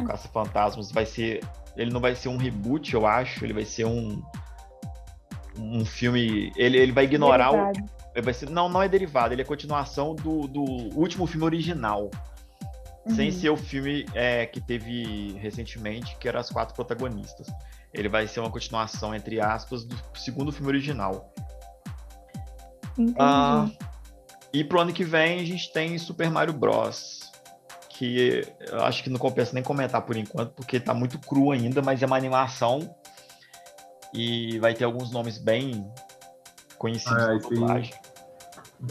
Caça 0.07 0.29
Fantasmas 0.29 0.91
vai 0.91 1.07
ser. 1.07 1.41
Ele 1.77 1.93
não 1.93 2.01
vai 2.01 2.15
ser 2.15 2.29
um 2.29 2.37
reboot, 2.37 2.95
eu 2.95 3.07
acho. 3.07 3.45
Ele 3.45 3.53
vai 3.53 3.65
ser 3.65 3.85
um. 3.85 4.23
Um 5.59 5.85
filme. 5.85 6.53
Ele, 6.57 6.79
ele 6.79 6.93
vai 6.93 7.05
ignorar 7.05 7.51
derivado. 7.51 7.81
o. 7.81 7.99
Ele 8.15 8.25
vai 8.25 8.35
ser, 8.35 8.51
não, 8.51 8.69
não 8.69 8.83
é 8.83 8.89
derivado, 8.89 9.33
ele 9.33 9.43
é 9.43 9.45
continuação 9.45 10.13
do, 10.13 10.49
do 10.49 10.63
último 10.99 11.25
filme 11.27 11.45
original. 11.45 12.11
Uhum. 13.07 13.15
Sem 13.15 13.31
ser 13.31 13.51
o 13.51 13.57
filme 13.57 14.07
é, 14.13 14.45
que 14.45 14.61
teve 14.61 15.35
recentemente, 15.39 16.17
que 16.17 16.29
eram 16.29 16.41
as 16.41 16.51
quatro 16.51 16.75
protagonistas. 16.75 17.47
Ele 17.95 18.09
vai 18.09 18.27
ser 18.27 18.41
uma 18.41 18.51
continuação, 18.51 19.15
entre 19.15 19.41
aspas, 19.41 19.85
do 19.85 19.97
segundo 20.15 20.51
filme 20.51 20.69
original. 20.69 21.33
Entendi. 22.99 23.15
Ah, 23.19 23.69
e 24.53 24.65
pro 24.65 24.81
ano 24.81 24.93
que 24.93 25.05
vem 25.05 25.39
a 25.41 25.45
gente 25.45 25.73
tem 25.73 25.97
Super 25.97 26.29
Mario 26.29 26.55
Bros 26.55 27.18
que 27.99 28.47
eu 28.61 28.81
acho 28.85 29.03
que 29.03 29.11
não 29.11 29.19
compensa 29.19 29.53
nem 29.53 29.63
comentar 29.63 30.01
por 30.03 30.17
enquanto, 30.17 30.53
porque 30.53 30.79
tá 30.79 30.95
muito 30.95 31.19
cru 31.19 31.51
ainda, 31.51 31.83
mas 31.83 32.01
é 32.01 32.07
uma 32.07 32.17
animação 32.17 32.95
e 34.15 34.57
vai 34.61 34.73
ter 34.73 34.85
alguns 34.85 35.11
nomes 35.11 35.37
bem 35.37 35.85
conhecidos 36.79 37.21
ah, 37.21 37.35
na 37.35 37.39
dublagem. 37.39 37.93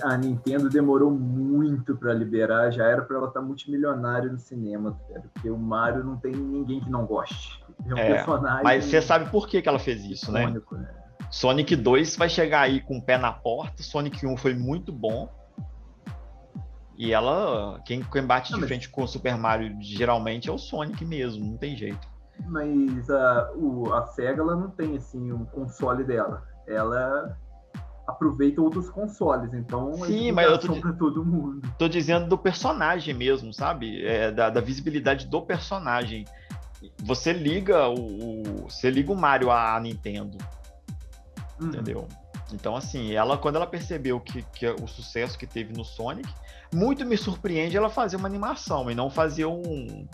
A 0.03 0.18
Nintendo 0.18 0.70
demorou 0.70 1.10
muito 1.10 1.95
para 1.95 2.14
liberar, 2.14 2.70
já 2.72 2.84
era 2.84 3.01
para 3.01 3.16
ela 3.16 3.28
estar 3.30 3.39
tá 3.39 3.45
multimilionária 3.45 4.30
no 4.30 4.38
cinema, 4.38 4.99
porque 5.34 5.49
o 5.49 5.58
Mario 5.58 6.03
não 6.03 6.18
tem 6.18 6.34
ninguém 6.34 6.82
que 6.82 6.89
não 6.89 7.05
goste. 7.05 7.64
É 7.86 7.93
um 7.93 7.97
é, 7.97 8.14
personagem. 8.16 8.64
Mas 8.66 8.84
você 8.84 9.01
sabe 9.01 9.32
por 9.32 9.47
que, 9.47 9.62
que 9.62 9.70
ela 9.70 9.80
fez 9.80 10.03
isso, 10.03 10.34
né? 10.34 10.47
né? 10.47 10.62
Sonic 11.32 11.78
2 11.78 12.18
vai 12.18 12.28
chegar 12.28 12.62
aí 12.62 12.82
com 12.82 12.97
o 12.97 13.01
pé 13.01 13.18
na 13.18 13.32
porta. 13.32 13.82
Sonic 13.82 14.26
1 14.26 14.36
foi 14.36 14.53
muito 14.53 14.91
bom. 14.91 15.30
E 16.98 17.14
ela, 17.14 17.80
quem, 17.86 18.02
quem 18.02 18.26
bate 18.26 18.52
não, 18.52 18.58
de 18.58 18.62
mas... 18.62 18.70
frente 18.70 18.89
com 18.89 19.04
o 19.04 19.08
Super 19.08 19.38
Mario 19.38 19.78
geralmente 19.80 20.50
é 20.50 20.52
o 20.52 20.58
Sonic 20.58 21.06
mesmo, 21.06 21.45
não 21.45 21.58
tem 21.58 21.78
jeito. 21.78 22.08
Mas 22.45 23.10
a, 23.10 23.52
o, 23.56 23.93
a 23.93 24.08
SEGA 24.08 24.41
ela 24.41 24.56
não 24.56 24.70
tem 24.70 24.98
assim 24.98 25.32
um 25.32 25.45
console 25.45 26.04
dela. 26.04 26.43
Ela 26.68 27.38
aproveita 28.08 28.62
outros 28.62 28.89
consoles, 28.89 29.54
então 29.54 29.93
Sim, 30.06 30.32
mas 30.32 30.50
eu 30.50 30.58
tô, 30.58 30.80
pra 30.80 30.93
todo 30.93 31.26
mundo. 31.26 31.62
tô 31.78 31.89
dizendo 31.89 32.28
do 32.28 32.38
personagem 32.38 33.14
mesmo, 33.14 33.54
sabe? 33.54 34.04
É, 34.06 34.32
da, 34.32 34.50
da, 34.50 34.62
visibilidade 34.62 35.28
do 35.28 35.41
personagem. 35.41 36.26
Você 37.04 37.34
liga 37.34 37.88
o, 37.89 37.95
o, 37.95 38.43
você 38.70 38.89
liga 38.89 39.12
o 39.12 39.16
Mario 39.16 39.52
à 39.52 39.78
Nintendo, 39.80 40.38
hum. 41.60 41.68
entendeu? 41.68 42.08
Então 42.54 42.78
assim, 42.78 43.14
ela 43.14 43.38
quando 43.38 43.58
ela 43.58 43.68
percebeu 43.68 44.20
que, 44.22 44.41
que 44.41 44.68
o 44.68 44.88
sucesso 44.88 45.38
que 45.38 45.45
teve 45.45 45.74
no 45.74 45.84
Sonic, 45.84 46.30
muito 46.74 47.05
me 47.05 47.18
surpreende 47.18 47.78
ela 47.78 47.89
fazer 47.89 48.15
uma 48.15 48.28
animação 48.28 48.89
e 48.89 48.95
não 48.95 49.09
fazer 49.09 49.45
um, 49.45 50.07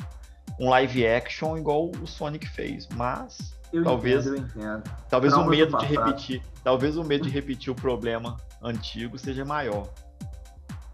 um 0.60 0.70
live 0.70 1.08
action 1.08 1.58
igual 1.58 1.92
o 2.02 2.08
Sonic 2.08 2.48
fez. 2.48 2.88
Mas 2.96 3.54
eu 3.72 3.84
talvez, 3.84 4.28
entendo, 4.28 4.48
entendo. 4.56 4.84
talvez 5.10 5.34
o 5.34 5.46
medo 5.46 5.78
de 5.78 5.86
repetir, 5.86 6.44
talvez 6.64 6.96
o 6.98 7.04
medo 7.04 7.24
de 7.24 7.30
repetir 7.34 7.72
o 7.72 7.76
problema 7.76 8.38
antigo 8.62 9.18
seja 9.18 9.44
maior. 9.44 9.88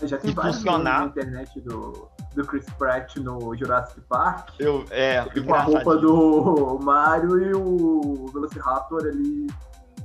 Já 0.01 0.18
tem 0.18 0.34
funcionar 0.34 1.01
na 1.01 1.05
internet 1.07 1.60
do, 1.60 2.07
do 2.34 2.45
Chris 2.45 2.66
Pratt 2.78 3.18
no 3.18 3.53
Jurassic 3.53 3.99
Park. 4.01 4.51
Eu, 4.57 4.86
é, 4.91 5.26
com 5.26 5.53
a 5.53 5.62
roupa 5.62 5.97
do 5.97 6.80
Mario 6.82 7.38
e 7.43 7.53
o 7.53 8.28
Velociraptor 8.32 9.01
ali 9.01 9.47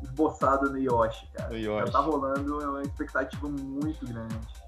esboçado 0.03 0.71
no 0.71 0.79
Yoshi, 0.79 1.29
cara. 1.33 1.51
No 1.51 1.57
Yoshi. 1.57 1.87
Já 1.87 1.93
tá 1.93 1.99
rolando 2.01 2.59
uma 2.59 2.83
expectativa 2.83 3.49
muito 3.49 4.05
grande. 4.05 4.64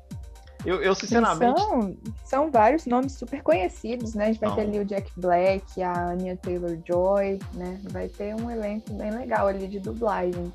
Eu, 0.66 0.82
eu 0.82 0.94
sinceramente. 0.94 1.60
São, 1.60 1.96
são, 2.24 2.50
vários 2.50 2.86
nomes 2.86 3.12
super 3.12 3.42
conhecidos, 3.42 4.14
né? 4.14 4.24
A 4.24 4.26
gente 4.26 4.40
vai 4.40 4.48
Não. 4.48 4.56
ter 4.56 4.62
ali 4.62 4.78
o 4.80 4.84
Jack 4.84 5.10
Black, 5.16 5.82
a 5.82 6.10
Anya 6.10 6.36
Taylor 6.36 6.76
Joy, 6.84 7.38
né? 7.54 7.80
Vai 7.84 8.08
ter 8.08 8.34
um 8.34 8.50
elenco 8.50 8.92
bem 8.92 9.10
legal 9.10 9.46
ali 9.46 9.68
de 9.68 9.78
dublagem. 9.78 10.52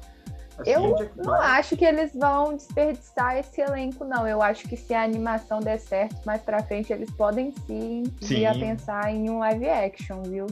Assim, 0.58 0.70
eu 0.70 1.10
não 1.16 1.34
acho 1.34 1.78
que 1.78 1.86
eles 1.86 2.14
vão 2.14 2.56
desperdiçar 2.56 3.38
esse 3.38 3.62
elenco, 3.62 4.04
não. 4.04 4.28
Eu 4.28 4.42
acho 4.42 4.68
que 4.68 4.76
se 4.76 4.94
a 4.94 5.02
animação 5.02 5.60
der 5.60 5.80
certo, 5.80 6.18
mais 6.26 6.42
pra 6.42 6.62
frente 6.62 6.92
eles 6.92 7.10
podem 7.12 7.54
sim, 7.66 8.04
sim. 8.20 8.36
vir 8.36 8.46
a 8.46 8.54
pensar 8.54 9.12
em 9.12 9.30
um 9.30 9.40
live 9.40 9.70
action, 9.70 10.22
viu? 10.24 10.48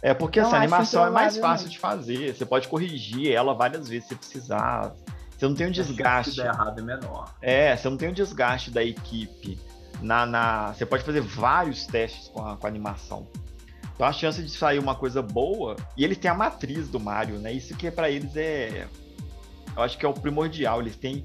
É 0.00 0.14
porque 0.14 0.38
essa 0.38 0.56
animação 0.56 1.06
é 1.06 1.10
mais 1.10 1.36
fácil 1.36 1.68
de 1.68 1.78
fazer. 1.78 2.34
Você 2.34 2.46
pode 2.46 2.68
corrigir 2.68 3.32
ela 3.32 3.54
várias 3.54 3.88
vezes 3.88 4.06
se 4.08 4.14
precisar. 4.14 4.94
Você 5.36 5.46
não 5.46 5.54
tem 5.54 5.66
um 5.66 5.70
desgaste. 5.70 6.32
Se 6.32 6.36
der 6.38 6.46
errado 6.46 6.78
é 6.78 6.82
menor. 6.82 7.34
É, 7.42 7.76
você 7.76 7.88
não 7.90 7.96
tem 7.96 8.08
um 8.08 8.12
desgaste 8.12 8.70
da 8.70 8.82
equipe. 8.82 9.58
Na, 10.00 10.24
na... 10.24 10.72
Você 10.72 10.86
pode 10.86 11.04
fazer 11.04 11.20
vários 11.20 11.86
testes 11.86 12.28
com 12.28 12.44
a, 12.44 12.56
com 12.56 12.66
a 12.66 12.70
animação. 12.70 13.26
Então 13.94 14.06
a 14.06 14.12
chance 14.12 14.42
de 14.42 14.50
sair 14.50 14.78
uma 14.78 14.94
coisa 14.94 15.20
boa. 15.20 15.76
E 15.96 16.04
eles 16.04 16.18
têm 16.18 16.30
a 16.30 16.34
matriz 16.34 16.88
do 16.88 16.98
Mario, 16.98 17.38
né? 17.38 17.52
Isso 17.52 17.74
que 17.76 17.90
para 17.90 18.10
eles 18.10 18.34
é. 18.36 18.86
Eu 19.76 19.82
acho 19.82 19.98
que 19.98 20.06
é 20.06 20.08
o 20.08 20.14
primordial. 20.14 20.80
Eles 20.80 20.96
têm. 20.96 21.24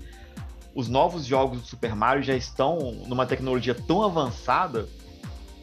Os 0.73 0.87
novos 0.87 1.25
jogos 1.25 1.61
do 1.61 1.67
Super 1.67 1.95
Mario 1.95 2.23
já 2.23 2.33
estão 2.33 2.79
numa 3.07 3.25
tecnologia 3.25 3.75
tão 3.75 4.03
avançada, 4.03 4.87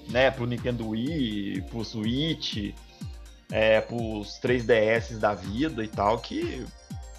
né? 0.08 0.30
Pro 0.30 0.46
Nintendo 0.46 0.88
Wii, 0.88 1.62
pro 1.70 1.84
Switch, 1.84 2.74
é, 3.50 3.80
pros 3.80 4.38
3DS 4.40 5.18
da 5.18 5.34
vida 5.34 5.82
e 5.82 5.88
tal, 5.88 6.18
que 6.18 6.64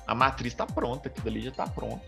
a 0.09 0.15
matriz 0.15 0.53
está 0.53 0.65
pronta, 0.65 1.07
aquilo 1.07 1.27
ali 1.27 1.39
já 1.39 1.51
está 1.51 1.67
pronto. 1.67 2.01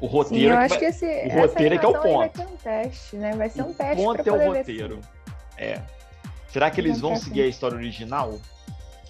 O 0.00 0.06
roteiro, 0.06 0.44
Sim, 0.44 0.50
eu 0.50 0.58
é 0.58 0.64
acho 0.64 0.78
que, 0.78 0.84
esse, 0.86 1.04
o 1.04 1.40
roteiro 1.40 1.74
é 1.74 1.78
que 1.78 1.84
é 1.84 1.88
o 1.88 2.00
ponto. 2.00 2.18
Vai 2.18 2.28
ter 2.30 2.46
um 2.46 2.56
teste, 2.56 3.16
né? 3.16 3.36
Vai 3.36 3.50
ser 3.50 3.62
um 3.62 3.74
teste. 3.74 4.00
O 4.00 4.04
ponto 4.06 4.26
é 4.26 4.32
o 4.32 4.54
roteiro. 4.54 5.00
É. 5.58 5.82
Será 6.48 6.70
que 6.70 6.80
eles 6.80 6.98
vão 6.98 7.14
seguir 7.14 7.42
a 7.42 7.46
história 7.46 7.76
original 7.76 8.40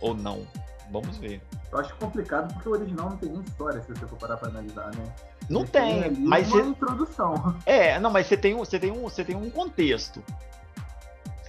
ou 0.00 0.12
não? 0.12 0.44
Vamos 0.90 1.18
ver. 1.18 1.40
Eu 1.70 1.78
acho 1.78 1.94
complicado 1.94 2.52
porque 2.52 2.68
o 2.68 2.72
original 2.72 3.10
não 3.10 3.16
tem 3.16 3.30
nem 3.30 3.42
história, 3.42 3.80
se 3.80 3.86
você 3.86 4.04
for 4.08 4.18
parar 4.18 4.36
pra 4.36 4.48
analisar, 4.48 4.90
né? 4.96 5.04
Não 5.48 5.64
tem, 5.64 6.02
tem 6.02 6.10
mas 6.26 6.50
uma 6.50 6.62
cê... 6.64 6.68
introdução. 6.68 7.56
É, 7.64 8.00
não, 8.00 8.10
mas 8.10 8.26
você 8.26 8.36
tem, 8.36 8.56
você 8.56 8.76
tem 8.76 8.90
um, 8.90 9.02
você 9.02 9.24
tem 9.24 9.36
um 9.36 9.48
contexto. 9.48 10.20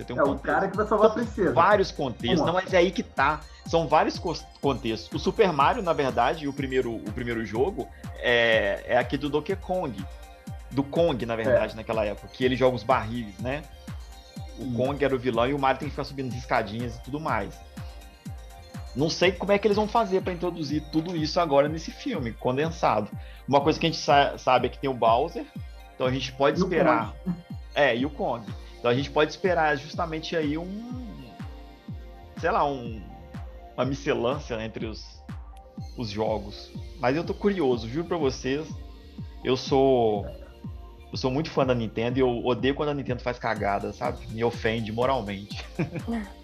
Você 0.02 0.06
tem 0.06 0.16
um 0.16 0.20
é 0.20 0.24
contexto. 0.24 0.44
o 0.44 0.48
cara 0.48 0.68
que 0.68 0.78
vai 0.78 0.88
salvar 0.88 1.12
a 1.12 1.14
princesa. 1.14 1.54
Vários 1.54 1.92
contextos, 1.92 2.46
não, 2.46 2.54
mas 2.54 2.74
é 2.74 2.78
aí 2.78 2.92
que 2.92 3.04
tá. 3.04 3.42
São 3.68 3.88
vários 3.88 4.20
contextos. 4.60 5.10
O 5.14 5.20
Super 5.20 5.54
Mario, 5.54 5.84
na 5.84 5.94
verdade, 5.94 6.48
o 6.48 6.54
primeiro, 6.54 6.96
o 6.96 7.12
primeiro 7.14 7.46
jogo 7.46 7.88
é, 8.18 8.84
é 8.88 8.98
aqui 8.98 9.18
do 9.18 9.30
Donkey 9.30 9.56
Kong. 9.56 10.04
Do 10.72 10.84
Kong, 10.84 11.26
na 11.26 11.36
verdade, 11.36 11.74
é. 11.74 11.76
naquela 11.76 12.04
época. 12.04 12.28
Que 12.30 12.44
ele 12.44 12.56
joga 12.56 12.76
os 12.76 12.84
barris, 12.84 13.38
né? 13.40 13.64
o 14.62 14.72
Kong 14.74 15.04
era 15.04 15.16
o 15.16 15.20
vilão 15.20 15.48
e 15.48 15.54
o 15.54 15.60
Mario 15.60 15.80
tem 15.80 15.88
que 15.88 15.92
ficar 15.92 16.04
subindo 16.04 16.30
as 16.30 16.38
escadinhas 16.38 16.96
e 16.96 17.02
tudo 17.02 17.20
mais. 17.20 17.54
Não 18.96 19.10
sei 19.10 19.32
como 19.32 19.52
é 19.52 19.58
que 19.58 19.68
eles 19.68 19.78
vão 19.78 19.88
fazer 19.88 20.22
para 20.22 20.34
introduzir 20.34 20.84
tudo 20.92 21.16
isso 21.16 21.40
agora 21.40 21.68
nesse 21.68 21.92
filme, 21.92 22.34
condensado. 22.34 23.10
Uma 23.48 23.62
coisa 23.62 23.80
que 23.80 23.86
a 23.86 23.90
gente 23.90 24.02
sa 24.02 24.38
sabe 24.38 24.68
é 24.68 24.70
que 24.70 24.78
tem 24.78 24.90
o 24.90 24.94
Bowser, 24.94 25.46
então 25.96 26.06
a 26.06 26.12
gente 26.12 26.32
pode 26.34 26.60
e 26.60 26.64
esperar. 26.64 27.14
É, 27.74 27.96
e 27.96 28.06
o 28.06 28.10
Kong. 28.10 28.46
Então 28.82 28.90
a 28.90 28.96
gente 28.96 29.12
pode 29.12 29.30
esperar 29.30 29.78
justamente 29.78 30.36
aí 30.36 30.58
um. 30.58 31.30
Sei 32.40 32.50
lá, 32.50 32.66
um, 32.66 33.00
uma 33.78 33.86
miscelância 33.86 34.60
entre 34.60 34.88
os, 34.88 35.24
os 35.96 36.10
jogos. 36.10 36.72
Mas 37.00 37.16
eu 37.16 37.24
tô 37.24 37.32
curioso, 37.32 37.88
juro 37.88 38.08
pra 38.08 38.18
vocês. 38.18 38.68
Eu 39.44 39.56
sou. 39.56 40.26
Eu 41.12 41.18
sou 41.18 41.30
muito 41.30 41.52
fã 41.52 41.64
da 41.64 41.76
Nintendo 41.76 42.18
e 42.18 42.22
eu 42.22 42.44
odeio 42.44 42.74
quando 42.74 42.90
a 42.90 42.94
Nintendo 42.96 43.22
faz 43.22 43.38
cagada, 43.38 43.94
sabe? 43.94 44.18
Me 44.32 44.44
ofende 44.44 44.92
moralmente. 44.92 45.64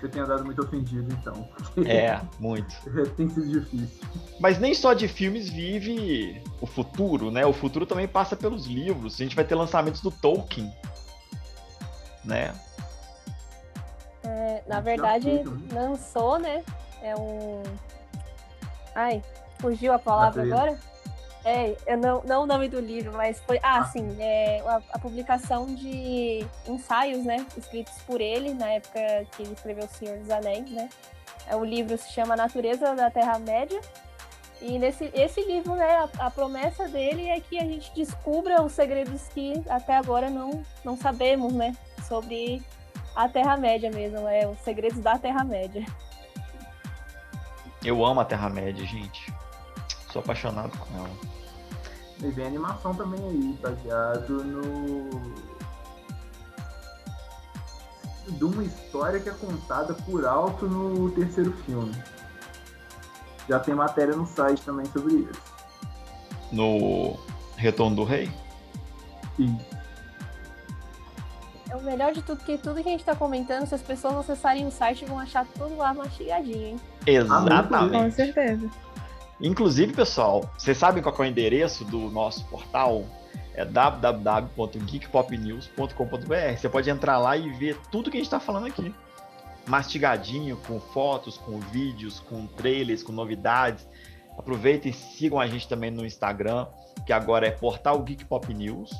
Você 0.00 0.08
tem 0.08 0.22
andado 0.22 0.44
muito 0.46 0.62
ofendido, 0.62 1.12
então. 1.12 1.46
É, 1.84 2.18
muito. 2.40 2.74
tem 3.16 3.28
sido 3.28 3.46
difícil. 3.46 4.00
Mas 4.40 4.58
nem 4.58 4.72
só 4.72 4.94
de 4.94 5.06
filmes 5.06 5.50
vive 5.50 6.42
o 6.58 6.66
futuro, 6.66 7.30
né? 7.30 7.44
O 7.44 7.52
futuro 7.52 7.84
também 7.84 8.08
passa 8.08 8.34
pelos 8.34 8.66
livros. 8.66 9.16
A 9.16 9.18
gente 9.18 9.36
vai 9.36 9.44
ter 9.44 9.54
lançamentos 9.54 10.00
do 10.00 10.10
Tolkien, 10.10 10.72
né? 12.24 12.54
É, 14.24 14.62
na 14.66 14.80
verdade, 14.80 15.42
lançou, 15.70 16.38
né? 16.38 16.64
É 17.02 17.14
um. 17.14 17.62
Ai, 18.94 19.22
fugiu 19.58 19.92
a 19.92 19.98
palavra 19.98 20.42
agora? 20.42 20.78
É, 21.44 21.74
eu 21.86 21.96
não, 21.96 22.22
não 22.24 22.42
o 22.42 22.46
nome 22.46 22.68
do 22.68 22.78
livro, 22.78 23.12
mas 23.12 23.40
foi. 23.40 23.58
Ah, 23.62 23.78
ah. 23.78 23.84
sim, 23.86 24.16
é 24.20 24.60
a, 24.66 24.82
a, 24.92 24.98
publicação 24.98 25.66
de 25.66 26.44
ensaios, 26.66 27.24
né? 27.24 27.46
Escritos 27.56 27.94
por 28.06 28.20
ele, 28.20 28.52
na 28.52 28.68
época 28.68 29.00
que 29.32 29.42
ele 29.42 29.52
escreveu 29.52 29.84
O 29.84 29.88
Senhor 29.88 30.18
dos 30.18 30.30
Anéis, 30.30 30.70
né? 30.70 30.88
É, 31.46 31.56
o 31.56 31.64
livro 31.64 31.96
se 31.96 32.12
chama 32.12 32.36
Natureza 32.36 32.94
da 32.94 33.10
Terra-média. 33.10 33.80
E 34.60 34.78
nesse 34.78 35.10
esse 35.14 35.40
livro, 35.42 35.74
né, 35.74 36.06
a, 36.18 36.26
a, 36.26 36.30
promessa 36.30 36.86
dele 36.86 37.26
é 37.28 37.40
que 37.40 37.58
a 37.58 37.64
gente 37.64 37.90
descubra 37.94 38.62
os 38.62 38.72
segredos 38.72 39.22
que 39.28 39.54
até 39.70 39.96
agora 39.96 40.28
não, 40.28 40.62
não 40.84 40.98
sabemos, 40.98 41.54
né? 41.54 41.74
Sobre 42.06 42.62
a 43.16 43.26
Terra-média 43.28 43.90
mesmo, 43.90 44.28
é 44.28 44.46
os 44.46 44.58
segredos 44.58 45.00
da 45.00 45.18
Terra-média. 45.18 45.86
Eu 47.82 48.04
amo 48.04 48.20
a 48.20 48.24
Terra-média, 48.26 48.84
gente. 48.84 49.39
Sou 50.12 50.20
apaixonado 50.20 50.76
com 50.78 50.98
ela. 50.98 51.10
E 52.22 52.30
vem 52.30 52.46
animação 52.46 52.94
também 52.94 53.20
aí, 53.24 53.58
baseado 53.62 54.44
no. 54.44 55.10
De 58.28 58.44
uma 58.44 58.62
história 58.62 59.18
que 59.18 59.28
é 59.28 59.32
contada 59.32 59.94
por 59.94 60.24
alto 60.26 60.68
no 60.68 61.10
terceiro 61.12 61.52
filme. 61.64 61.94
Já 63.48 63.58
tem 63.58 63.74
matéria 63.74 64.14
no 64.14 64.26
site 64.26 64.62
também 64.62 64.86
sobre 64.86 65.14
isso. 65.14 65.42
No 66.52 67.18
Retorno 67.56 67.96
do 67.96 68.04
Rei? 68.04 68.30
Sim. 69.36 69.58
É 71.70 71.76
o 71.76 71.82
melhor 71.82 72.12
de 72.12 72.22
tudo, 72.22 72.44
que 72.44 72.58
tudo 72.58 72.82
que 72.82 72.88
a 72.88 72.92
gente 72.92 73.04
tá 73.04 73.14
comentando, 73.14 73.64
se 73.66 73.74
as 73.74 73.82
pessoas 73.82 74.16
acessarem 74.16 74.66
o 74.66 74.70
site, 74.70 75.04
vão 75.04 75.18
achar 75.18 75.46
tudo 75.46 75.76
lá 75.76 75.94
mastigadinho, 75.94 76.66
hein? 76.66 76.80
Exatamente. 77.06 77.92
Com 77.92 78.10
certeza. 78.10 78.68
Inclusive, 79.42 79.94
pessoal, 79.94 80.52
vocês 80.56 80.76
sabem 80.76 81.02
qual 81.02 81.14
é 81.18 81.22
o 81.22 81.24
endereço 81.24 81.82
do 81.84 82.10
nosso 82.10 82.44
portal? 82.44 83.06
É 83.54 83.64
www.geekpopnews.com.br. 83.64 86.56
Você 86.56 86.68
pode 86.68 86.90
entrar 86.90 87.16
lá 87.18 87.38
e 87.38 87.48
ver 87.50 87.78
tudo 87.90 88.10
que 88.10 88.18
a 88.18 88.20
gente 88.20 88.26
está 88.26 88.38
falando 88.38 88.66
aqui. 88.66 88.94
Mastigadinho, 89.66 90.58
com 90.66 90.78
fotos, 90.78 91.38
com 91.38 91.58
vídeos, 91.58 92.20
com 92.20 92.46
trailers, 92.46 93.02
com 93.02 93.12
novidades. 93.12 93.88
Aproveitem 94.36 94.92
e 94.92 94.94
sigam 94.94 95.40
a 95.40 95.46
gente 95.46 95.66
também 95.66 95.90
no 95.90 96.04
Instagram, 96.04 96.66
que 97.06 97.12
agora 97.12 97.46
é 97.46 97.50
Portal 97.50 97.98
Geek 98.02 98.26
Pop 98.26 98.52
News. 98.52 98.90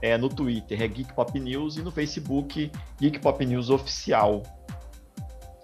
É, 0.00 0.16
no 0.16 0.28
Twitter 0.28 0.80
é 0.80 0.86
Geek 0.88 1.12
Pop 1.12 1.38
News 1.38 1.76
e 1.76 1.82
no 1.82 1.90
Facebook 1.90 2.70
Geek 3.00 3.18
Pop 3.18 3.44
News 3.44 3.68
Oficial. 3.68 4.44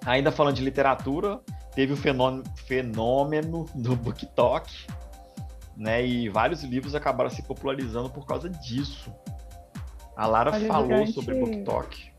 Ainda 0.05 0.33
falando 0.33 0.57
de 0.57 0.63
literatura, 0.63 1.41
teve 1.79 1.93
o 1.93 1.97
fenômeno, 1.97 2.43
fenômeno 2.67 3.65
do 3.73 3.95
BookTok, 3.95 4.89
né? 5.77 6.05
E 6.05 6.29
vários 6.29 6.65
livros 6.65 6.93
acabaram 6.93 7.31
se 7.31 7.41
popularizando 7.41 8.11
por 8.11 8.27
causa 8.27 8.51
disso. 8.51 9.15
A 10.17 10.27
Lara 10.27 10.59
falou 10.67 10.89
durante... 10.89 11.13
sobre 11.13 11.37
BookTok. 11.39 12.13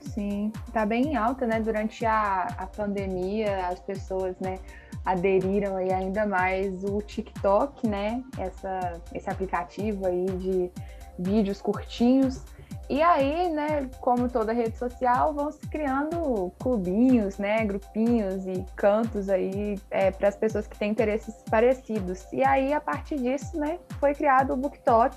Sim, 0.00 0.52
tá 0.70 0.84
bem 0.84 1.16
alta, 1.16 1.46
né? 1.46 1.60
Durante 1.60 2.04
a, 2.04 2.42
a 2.58 2.66
pandemia, 2.66 3.68
as 3.68 3.80
pessoas, 3.80 4.36
né, 4.38 4.58
aderiram 5.02 5.76
aí 5.76 5.90
ainda 5.90 6.26
mais 6.26 6.84
o 6.84 7.00
TikTok, 7.00 7.88
né? 7.88 8.22
Essa, 8.36 9.00
esse 9.14 9.30
aplicativo 9.30 10.06
aí 10.06 10.26
de 10.26 10.70
vídeos 11.18 11.62
curtinhos 11.62 12.44
e 12.88 13.02
aí, 13.02 13.50
né, 13.50 13.88
como 14.00 14.28
toda 14.28 14.52
rede 14.52 14.76
social, 14.78 15.34
vão 15.34 15.52
se 15.52 15.66
criando 15.68 16.50
clubinhos, 16.58 17.36
né, 17.36 17.64
grupinhos 17.64 18.46
e 18.46 18.64
cantos 18.74 19.28
aí 19.28 19.78
é, 19.90 20.10
para 20.10 20.28
as 20.28 20.36
pessoas 20.36 20.66
que 20.66 20.78
têm 20.78 20.90
interesses 20.90 21.34
parecidos. 21.50 22.26
E 22.32 22.42
aí, 22.42 22.72
a 22.72 22.80
partir 22.80 23.16
disso, 23.16 23.58
né, 23.58 23.78
foi 24.00 24.14
criado 24.14 24.54
o 24.54 24.56
BookTok, 24.56 25.16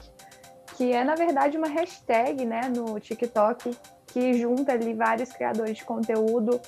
que 0.76 0.92
é 0.92 1.04
na 1.04 1.16
verdade 1.16 1.58
uma 1.58 1.68
hashtag, 1.68 2.46
né, 2.46 2.62
no 2.76 3.00
TikTok 3.00 3.78
que 4.08 4.34
junta 4.34 4.74
ali 4.74 4.94
vários 4.94 5.32
criadores 5.32 5.78
de 5.78 5.86
conteúdo 5.86 6.60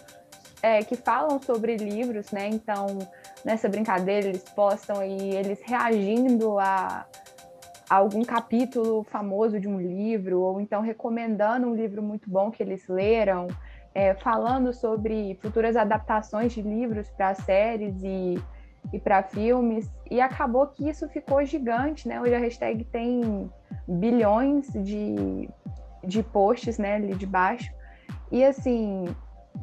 é, 0.62 0.82
que 0.82 0.95
falam 0.95 1.41
sobre 1.41 1.76
livros, 1.76 2.32
né? 2.32 2.47
Então, 2.47 2.97
nessa 3.43 3.68
brincadeira 3.68 4.30
eles 4.30 4.45
postam 4.56 4.99
aí 5.01 5.36
eles 5.36 5.60
reagindo 5.62 6.58
a 6.58 7.06
algum 7.90 8.24
capítulo 8.24 9.04
famoso 9.04 9.60
de 9.60 9.68
um 9.68 9.80
livro, 9.80 10.40
ou 10.40 10.62
então 10.62 10.82
recomendando 10.82 11.68
um 11.68 11.76
livro 11.76 12.02
muito 12.02 12.30
bom 12.30 12.50
que 12.52 12.64
eles 12.64 12.88
leram, 12.88 13.48
é, 13.94 14.14
falando 14.16 14.74
sobre 14.74 15.38
futuras 15.42 15.76
adaptações 15.76 16.54
de 16.54 16.62
livros 16.62 17.10
para 17.10 17.34
séries 17.36 17.96
e, 18.04 18.42
e 18.92 19.00
para 19.00 19.22
filmes. 19.24 19.90
E 20.10 20.20
acabou 20.20 20.68
que 20.68 20.90
isso 20.90 21.08
ficou 21.10 21.44
gigante, 21.46 22.08
né? 22.08 22.20
Hoje 22.20 22.34
a 22.34 22.40
hashtag 22.40 22.84
tem 22.86 23.52
bilhões 23.88 24.72
de, 24.74 25.50
de 26.04 26.24
posts 26.24 26.78
né, 26.78 26.96
ali 26.96 27.16
de 27.16 27.26
baixo. 27.26 27.72
E 28.32 28.44
assim, 28.44 29.06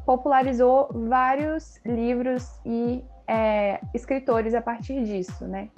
popularizou 0.05 0.89
vários 0.93 1.79
livros 1.85 2.49
e 2.65 3.03
é, 3.27 3.81
escritores 3.93 4.53
a 4.53 4.61
partir 4.61 5.03
disso, 5.03 5.45
né? 5.45 5.69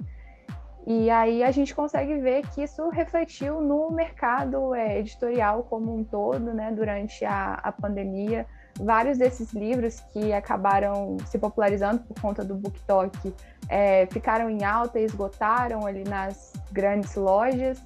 E 0.86 1.08
aí 1.08 1.42
a 1.42 1.50
gente 1.50 1.74
consegue 1.74 2.18
ver 2.18 2.46
que 2.48 2.62
isso 2.62 2.88
refletiu 2.90 3.60
no 3.60 3.90
mercado 3.90 4.74
é, 4.74 4.98
editorial 4.98 5.62
como 5.64 5.94
um 5.96 6.04
todo, 6.04 6.52
né, 6.52 6.70
durante 6.72 7.24
a, 7.24 7.54
a 7.54 7.72
pandemia. 7.72 8.46
Vários 8.78 9.16
desses 9.16 9.52
livros 9.52 10.00
que 10.12 10.32
acabaram 10.32 11.16
se 11.26 11.38
popularizando 11.38 12.02
por 12.02 12.20
conta 12.20 12.44
do 12.44 12.54
BookTok 12.56 13.34
é, 13.68 14.06
ficaram 14.06 14.50
em 14.50 14.62
alta 14.62 15.00
e 15.00 15.04
esgotaram 15.04 15.86
ali 15.86 16.04
nas 16.04 16.52
grandes 16.70 17.14
lojas. 17.14 17.82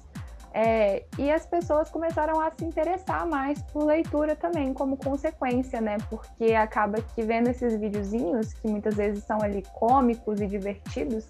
É, 0.51 1.03
e 1.17 1.31
as 1.31 1.45
pessoas 1.45 1.89
começaram 1.89 2.41
a 2.41 2.51
se 2.51 2.65
interessar 2.65 3.25
mais 3.25 3.61
por 3.71 3.85
leitura 3.85 4.35
também, 4.35 4.73
como 4.73 4.97
consequência, 4.97 5.79
né? 5.79 5.97
Porque 6.09 6.53
acaba 6.53 6.99
que 7.01 7.21
vendo 7.21 7.49
esses 7.49 7.79
videozinhos, 7.79 8.51
que 8.53 8.67
muitas 8.67 8.95
vezes 8.95 9.23
são 9.23 9.39
ali 9.41 9.63
cômicos 9.73 10.41
e 10.41 10.47
divertidos, 10.47 11.29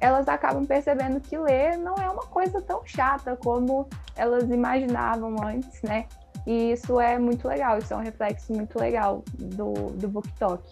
elas 0.00 0.28
acabam 0.28 0.64
percebendo 0.64 1.20
que 1.20 1.36
ler 1.36 1.76
não 1.76 1.94
é 1.96 2.08
uma 2.08 2.22
coisa 2.22 2.60
tão 2.62 2.82
chata 2.84 3.36
como 3.36 3.88
elas 4.14 4.48
imaginavam 4.50 5.36
antes, 5.44 5.82
né? 5.82 6.06
E 6.46 6.72
isso 6.72 7.00
é 7.00 7.18
muito 7.18 7.46
legal, 7.46 7.78
isso 7.78 7.92
é 7.92 7.96
um 7.96 8.02
reflexo 8.02 8.52
muito 8.52 8.78
legal 8.78 9.22
do, 9.34 9.72
do 9.92 10.08
BookTok. 10.08 10.62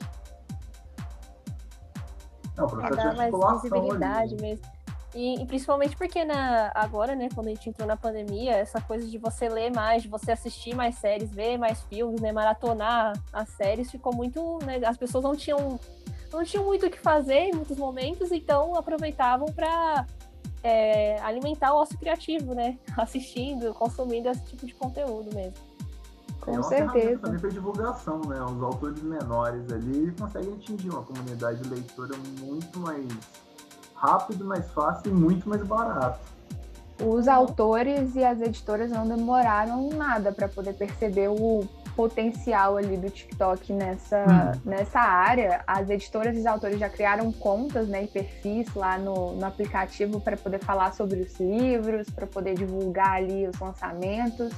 Não, 2.56 2.86
é 2.86 2.90
dar 2.90 3.14
mais 3.14 3.62
visibilidade 3.62 4.34
ali. 4.34 4.42
mesmo. 4.42 4.76
E, 5.14 5.42
e, 5.42 5.46
principalmente 5.46 5.96
porque 5.96 6.24
na, 6.24 6.70
agora, 6.74 7.14
né, 7.14 7.28
quando 7.34 7.46
a 7.46 7.50
gente 7.50 7.70
entrou 7.70 7.88
na 7.88 7.96
pandemia, 7.96 8.52
essa 8.52 8.80
coisa 8.82 9.06
de 9.06 9.16
você 9.16 9.48
ler 9.48 9.70
mais, 9.70 10.02
de 10.02 10.08
você 10.08 10.32
assistir 10.32 10.74
mais 10.74 10.96
séries, 10.96 11.30
ver 11.30 11.56
mais 11.56 11.82
filmes, 11.84 12.20
né, 12.20 12.32
maratonar 12.32 13.14
as 13.32 13.48
séries, 13.50 13.90
ficou 13.90 14.14
muito. 14.14 14.58
Né, 14.62 14.78
as 14.84 14.96
pessoas 14.96 15.24
não 15.24 15.34
tinham 15.34 15.80
não 16.32 16.44
tinham 16.44 16.64
muito 16.64 16.86
o 16.86 16.90
que 16.90 16.98
fazer 16.98 17.34
em 17.34 17.52
muitos 17.52 17.76
momentos, 17.76 18.32
então 18.32 18.74
aproveitavam 18.76 19.46
para 19.46 20.06
é, 20.62 21.20
alimentar 21.22 21.72
o 21.72 21.76
ócio 21.76 21.98
criativo, 21.98 22.54
né? 22.54 22.78
Assistindo, 22.96 23.72
consumindo 23.74 24.28
esse 24.28 24.44
tipo 24.44 24.66
de 24.66 24.74
conteúdo 24.74 25.34
mesmo. 25.34 25.54
Com 26.40 26.58
é 26.58 26.62
certeza. 26.62 27.18
Também 27.18 27.40
para 27.40 27.50
divulgação, 27.50 28.20
né? 28.20 28.40
Os 28.42 28.62
autores 28.62 29.02
menores 29.02 29.70
ali 29.72 30.12
conseguem 30.18 30.54
atingir 30.54 30.90
uma 30.90 31.02
comunidade 31.02 31.60
de 31.62 31.68
leitora 31.68 32.14
muito 32.40 32.78
mais 32.78 33.06
rápido, 33.94 34.44
mais 34.44 34.70
fácil 34.70 35.10
e 35.10 35.14
muito 35.14 35.48
mais 35.48 35.62
barato. 35.62 36.20
os 37.02 37.26
autores 37.26 38.14
e 38.14 38.24
as 38.24 38.40
editoras 38.40 38.90
não 38.90 39.06
demoraram 39.06 39.88
nada 39.90 40.32
para 40.32 40.48
poder 40.48 40.74
perceber 40.74 41.28
o 41.28 41.66
potencial 41.96 42.76
ali 42.76 42.96
do 42.98 43.10
TikTok 43.10 43.72
nessa, 43.72 44.24
hum. 44.54 44.60
nessa 44.64 45.00
área. 45.00 45.64
As 45.66 45.88
editoras 45.88 46.36
e 46.36 46.40
os 46.40 46.46
autores 46.46 46.78
já 46.78 46.88
criaram 46.88 47.32
contas 47.32 47.88
né, 47.88 48.04
e 48.04 48.06
perfis 48.06 48.72
lá 48.74 48.98
no, 48.98 49.32
no 49.32 49.46
aplicativo 49.46 50.20
para 50.20 50.36
poder 50.36 50.58
falar 50.58 50.92
sobre 50.92 51.20
os 51.20 51.40
livros, 51.40 52.08
para 52.10 52.26
poder 52.26 52.54
divulgar 52.54 53.12
ali 53.12 53.48
os 53.48 53.58
lançamentos. 53.58 54.52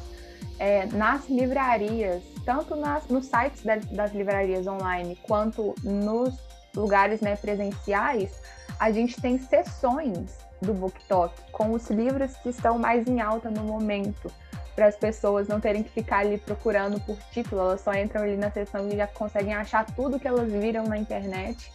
É, 0.61 0.87
nas 0.87 1.29
livrarias, 1.29 2.21
tanto 2.45 2.75
nas, 2.75 3.07
nos 3.07 3.27
sites 3.27 3.63
das, 3.63 3.85
das 3.87 4.13
livrarias 4.13 4.67
online 4.67 5.17
quanto 5.23 5.73
nos 5.85 6.37
lugares 6.75 7.21
né, 7.21 7.37
presenciais, 7.37 8.41
a 8.79 8.91
gente 8.91 9.21
tem 9.21 9.39
sessões 9.39 10.37
do 10.61 10.75
BookTok 10.75 11.33
com 11.53 11.73
os 11.73 11.89
livros 11.91 12.37
que 12.39 12.49
estão 12.49 12.77
mais 12.77 13.07
em 13.07 13.21
alta 13.21 13.49
no 13.51 13.63
momento 13.63 14.31
para 14.79 14.87
as 14.87 14.95
pessoas 14.95 15.49
não 15.49 15.59
terem 15.59 15.83
que 15.83 15.91
ficar 15.91 16.19
ali 16.19 16.39
procurando 16.39 17.01
por 17.01 17.17
título, 17.33 17.63
elas 17.63 17.81
só 17.81 17.93
entram 17.95 18.23
ali 18.23 18.37
na 18.37 18.49
seção 18.49 18.89
e 18.89 18.97
já 18.97 19.09
conseguem 19.09 19.53
achar 19.53 19.85
tudo 19.85 20.21
que 20.21 20.29
elas 20.29 20.49
viram 20.49 20.85
na 20.85 20.97
internet. 20.97 21.73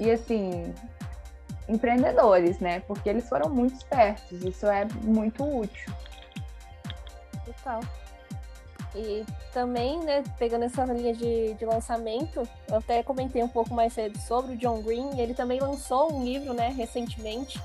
E 0.00 0.10
assim, 0.10 0.74
empreendedores, 1.68 2.58
né? 2.58 2.80
Porque 2.88 3.08
eles 3.08 3.28
foram 3.28 3.48
muito 3.48 3.76
espertos, 3.76 4.42
isso 4.42 4.66
é 4.66 4.84
muito 5.00 5.44
útil. 5.44 5.94
Total. 7.44 7.80
E 8.96 9.24
também, 9.52 10.00
né, 10.00 10.24
pegando 10.36 10.64
essa 10.64 10.84
linha 10.86 11.14
de, 11.14 11.54
de 11.54 11.64
lançamento, 11.64 12.42
eu 12.68 12.78
até 12.78 13.00
comentei 13.04 13.44
um 13.44 13.48
pouco 13.48 13.72
mais 13.72 13.92
cedo 13.92 14.18
sobre 14.18 14.54
o 14.54 14.56
John 14.56 14.82
Green, 14.82 15.20
ele 15.20 15.34
também 15.34 15.60
lançou 15.60 16.12
um 16.12 16.24
livro, 16.24 16.52
né, 16.52 16.74
recentemente, 16.76 17.62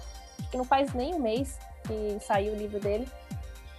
que 0.51 0.57
não 0.57 0.63
faz 0.63 0.93
nem 0.93 1.15
um 1.15 1.19
mês 1.19 1.57
que 1.87 2.23
saiu 2.23 2.53
o 2.53 2.55
livro 2.55 2.79
dele, 2.79 3.07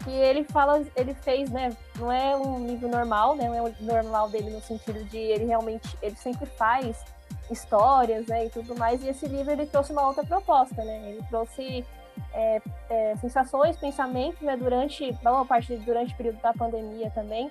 que 0.06 0.12
ele 0.12 0.44
fala, 0.44 0.84
ele 0.94 1.14
fez, 1.14 1.50
né? 1.50 1.76
Não 1.98 2.12
é 2.12 2.36
um 2.36 2.64
livro 2.64 2.88
normal, 2.88 3.34
né? 3.34 3.48
Não 3.48 3.54
é 3.56 3.62
o 3.62 3.74
normal 3.80 4.30
dele 4.30 4.50
no 4.50 4.60
sentido 4.60 5.04
de 5.04 5.18
ele 5.18 5.44
realmente, 5.46 5.98
ele 6.00 6.14
sempre 6.14 6.46
faz 6.46 7.04
histórias, 7.50 8.24
né? 8.28 8.46
E 8.46 8.50
tudo 8.50 8.78
mais. 8.78 9.02
E 9.02 9.08
esse 9.08 9.26
livro 9.26 9.50
ele 9.50 9.66
trouxe 9.66 9.90
uma 9.90 10.06
outra 10.06 10.24
proposta, 10.24 10.84
né? 10.84 11.10
Ele 11.10 11.22
trouxe 11.28 11.84
é, 12.32 12.62
é, 12.88 13.16
sensações, 13.16 13.76
pensamentos, 13.76 14.40
né? 14.42 14.56
Durante, 14.56 15.12
boa 15.24 15.44
parte 15.44 15.76
durante 15.78 16.14
o 16.14 16.16
período 16.16 16.40
da 16.40 16.54
pandemia 16.54 17.10
também. 17.10 17.50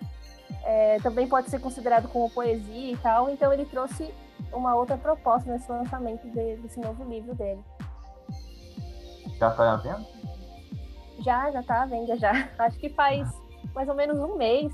É, 0.64 0.97
também 1.03 1.28
pode 1.28 1.49
ser 1.49 1.60
considerado 1.60 2.08
como 2.08 2.30
poesia 2.30 2.93
e 2.93 2.97
tal. 2.97 3.30
Então 3.30 3.51
ele 3.51 3.66
trouxe 3.66 4.14
uma 4.53 4.76
outra 4.76 4.97
proposta 4.97 5.51
nesse 5.51 5.70
lançamento 5.70 6.26
desse 6.28 6.80
novo 6.80 7.03
livro 7.03 7.36
dele. 7.36 7.62
Já 9.38 9.49
está 9.49 9.76
vendo? 9.76 10.14
Já, 11.20 11.51
já 11.51 11.63
tá 11.63 11.84
à 11.84 11.86
venda 11.86 12.18
já. 12.18 12.49
Acho 12.59 12.78
que 12.78 12.89
faz 12.89 13.30
mais 13.74 13.88
ou 13.88 13.95
menos 13.95 14.18
um 14.18 14.36
mês 14.36 14.74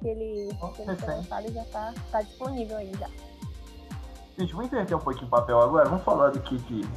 que 0.00 0.08
ele, 0.08 0.56
oh, 0.62 0.68
que 0.68 0.82
ele 0.82 0.96
foi 0.96 1.14
lançado 1.14 1.48
e 1.48 1.52
já 1.52 1.64
tá, 1.64 1.92
tá 2.10 2.22
disponível 2.22 2.76
aí 2.76 2.92
já. 2.98 3.08
Gente, 4.38 4.54
vou 4.54 4.64
inverter 4.64 4.96
um 4.96 5.00
pouquinho 5.00 5.26
o 5.26 5.30
papel 5.30 5.60
agora. 5.60 5.88
Vamos 5.88 6.04
falar 6.04 6.30
do 6.30 6.40
que, 6.40 6.58
que 6.60 6.88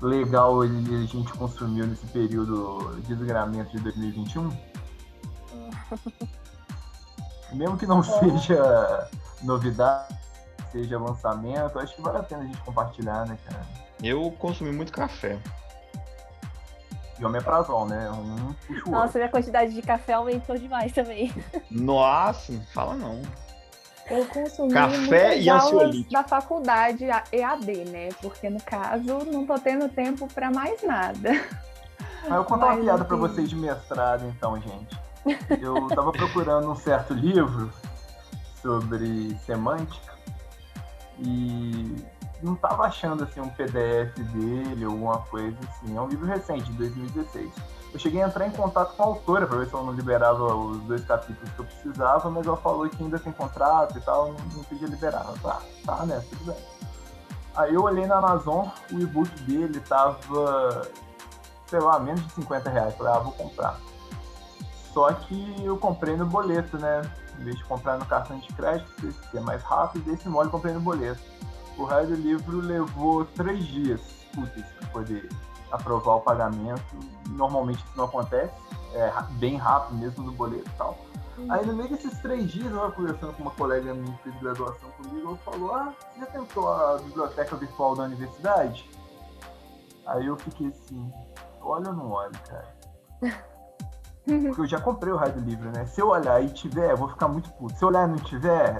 legal 0.00 0.60
a 0.60 0.66
gente 0.66 1.32
consumiu 1.32 1.86
nesse 1.86 2.06
período 2.06 2.94
de 3.00 3.14
desgramento 3.14 3.70
de 3.76 3.82
2021. 3.82 4.50
Mesmo 7.52 7.76
que 7.76 7.86
não 7.86 8.00
é. 8.00 8.02
seja 8.02 9.10
novidade, 9.42 10.16
seja 10.70 10.98
lançamento, 10.98 11.78
acho 11.78 11.94
que 11.94 12.02
vale 12.02 12.18
a 12.18 12.22
pena 12.22 12.42
a 12.42 12.46
gente 12.46 12.60
compartilhar, 12.62 13.26
né, 13.26 13.38
cara? 13.44 13.66
Eu 14.02 14.30
consumi 14.32 14.72
muito 14.72 14.92
café 14.92 15.38
e 17.18 17.24
omeprazol, 17.24 17.86
né? 17.86 18.10
Um 18.10 18.52
puxa 18.66 18.90
Nossa, 18.90 19.18
minha 19.18 19.30
quantidade 19.30 19.72
de 19.72 19.82
café 19.82 20.14
aumentou 20.14 20.56
demais 20.56 20.92
também. 20.92 21.32
Nossa, 21.70 22.52
fala 22.72 22.94
não. 22.94 23.22
Eu 24.08 24.24
consumi 24.26 24.72
café 24.72 25.38
e 25.38 25.50
ansiolítico 25.50 26.12
da 26.12 26.22
faculdade 26.22 27.04
EAD, 27.32 27.84
né? 27.90 28.08
Porque 28.22 28.48
no 28.48 28.62
caso 28.62 29.18
não 29.24 29.44
tô 29.44 29.58
tendo 29.58 29.88
tempo 29.88 30.28
para 30.32 30.50
mais 30.50 30.82
nada. 30.82 31.30
Mas 32.22 32.32
eu 32.32 32.44
contar 32.44 32.66
uma 32.66 32.76
piada 32.76 33.04
para 33.04 33.16
vocês 33.16 33.48
de 33.48 33.56
mestrado, 33.56 34.24
então, 34.26 34.60
gente. 34.60 34.96
Eu 35.60 35.88
tava 35.88 36.12
procurando 36.12 36.70
um 36.70 36.76
certo 36.76 37.14
livro 37.14 37.72
sobre 38.62 39.36
semântica 39.44 40.14
e 41.18 41.96
não 42.42 42.54
estava 42.54 42.84
achando 42.84 43.24
assim 43.24 43.40
um 43.40 43.48
PDF 43.48 44.14
dele, 44.32 44.84
alguma 44.84 45.18
coisa 45.18 45.56
assim. 45.68 45.96
É 45.96 46.00
um 46.00 46.08
livro 46.08 46.26
recente, 46.26 46.70
de 46.70 46.78
2016. 46.78 47.50
Eu 47.92 48.00
cheguei 48.00 48.22
a 48.22 48.26
entrar 48.26 48.46
em 48.46 48.50
contato 48.50 48.94
com 48.94 49.02
a 49.02 49.06
autora 49.06 49.46
para 49.46 49.58
ver 49.58 49.68
se 49.68 49.74
ela 49.74 49.84
não 49.84 49.92
liberava 49.92 50.54
os 50.54 50.82
dois 50.82 51.04
capítulos 51.04 51.50
que 51.50 51.58
eu 51.58 51.64
precisava, 51.64 52.28
mas 52.30 52.46
ela 52.46 52.56
falou 52.56 52.88
que 52.88 53.02
ainda 53.02 53.18
tem 53.18 53.32
contrato 53.32 53.96
e 53.96 54.00
tal, 54.00 54.32
não, 54.32 54.38
não 54.54 54.64
podia 54.64 54.86
liberar. 54.86 55.24
Tá, 55.42 55.60
tá, 55.84 56.04
né? 56.04 56.22
Tudo 56.30 56.52
bem. 56.52 56.56
Aí 57.56 57.74
eu 57.74 57.82
olhei 57.82 58.06
na 58.06 58.18
Amazon, 58.18 58.68
o 58.92 58.98
e-book 59.00 59.30
dele 59.42 59.80
tava, 59.80 60.90
sei 61.66 61.80
lá, 61.80 61.98
menos 61.98 62.22
de 62.26 62.32
50 62.32 62.68
reais. 62.68 62.94
Falei, 62.96 63.12
ah, 63.14 63.18
vou 63.18 63.32
comprar. 63.32 63.80
Só 64.92 65.10
que 65.12 65.64
eu 65.64 65.78
comprei 65.78 66.16
no 66.16 66.26
boleto, 66.26 66.76
né? 66.76 67.00
Em 67.38 67.44
vez 67.44 67.56
de 67.56 67.64
comprar 67.64 67.98
no 67.98 68.04
cartão 68.04 68.38
de 68.38 68.48
crédito, 68.48 69.14
que 69.30 69.38
é 69.38 69.40
mais 69.40 69.62
rápido, 69.62 70.12
esse 70.12 70.28
mole 70.28 70.48
eu 70.48 70.52
comprei 70.52 70.74
no 70.74 70.80
boleto 70.80 71.20
o 71.76 71.84
raio 71.84 72.08
do 72.08 72.14
livro 72.14 72.60
levou 72.60 73.24
três 73.24 73.64
dias 73.66 74.00
úteis 74.36 74.66
para 74.66 74.88
poder 74.88 75.28
aprovar 75.70 76.16
o 76.16 76.20
pagamento. 76.20 76.98
Normalmente 77.28 77.78
isso 77.78 77.96
não 77.96 78.04
acontece, 78.04 78.52
é 78.94 79.12
bem 79.32 79.56
rápido 79.56 79.98
mesmo 79.98 80.24
no 80.24 80.32
boleto 80.32 80.68
e 80.68 80.78
tal. 80.78 80.98
Uhum. 81.38 81.52
Aí 81.52 81.66
no 81.66 81.74
meio 81.74 81.90
desses 81.90 82.18
três 82.20 82.50
dias, 82.50 82.66
eu 82.66 82.76
estava 82.76 82.92
conversando 82.92 83.32
com 83.34 83.42
uma 83.42 83.50
colega 83.50 83.92
minha 83.92 84.16
que 84.16 84.22
fez 84.22 84.40
graduação 84.40 84.90
comigo, 84.92 85.28
ela 85.28 85.36
falou, 85.38 85.74
ah, 85.74 85.94
você 85.98 86.20
já 86.20 86.26
tentou 86.26 86.72
a 86.72 86.96
biblioteca 86.98 87.56
virtual 87.56 87.94
da 87.94 88.04
universidade? 88.04 88.88
Aí 90.06 90.26
eu 90.26 90.36
fiquei 90.36 90.68
assim, 90.68 91.12
olha 91.60 91.88
ou 91.88 91.94
não 91.94 92.10
olha, 92.10 92.38
cara? 92.48 92.76
Porque 94.24 94.60
eu 94.60 94.66
já 94.66 94.80
comprei 94.80 95.12
o 95.12 95.16
raio 95.16 95.34
do 95.34 95.40
livro, 95.40 95.70
né? 95.70 95.86
Se 95.86 96.00
eu 96.00 96.08
olhar 96.08 96.42
e 96.42 96.48
tiver, 96.48 96.90
eu 96.90 96.96
vou 96.96 97.08
ficar 97.08 97.28
muito 97.28 97.48
puto. 97.52 97.78
Se 97.78 97.84
eu 97.84 97.88
olhar 97.88 98.08
e 98.08 98.10
não 98.10 98.18
tiver, 98.18 98.74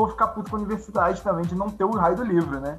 vou 0.00 0.08
ficar 0.08 0.28
puto 0.28 0.50
com 0.50 0.56
a 0.56 0.60
universidade 0.60 1.20
também 1.20 1.44
de 1.44 1.54
não 1.54 1.68
ter 1.68 1.84
o 1.84 1.90
raio 1.90 2.16
do 2.16 2.24
livro, 2.24 2.58
né? 2.58 2.78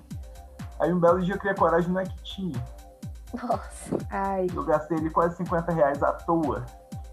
Aí 0.80 0.92
um 0.92 1.00
belo 1.00 1.22
dia 1.22 1.36
eu 1.36 1.40
criei 1.40 1.56
coragem, 1.56 1.92
não 1.92 2.02
é 2.02 2.06
que 2.06 2.24
tinha. 2.24 2.66
Nossa. 3.34 3.98
Ai. 4.10 4.48
Eu 4.54 4.64
gastei 4.64 4.98
ali 4.98 5.10
quase 5.12 5.38
50 5.38 5.72
reais 5.72 6.02
à 6.04 6.14
toa. 6.14 6.66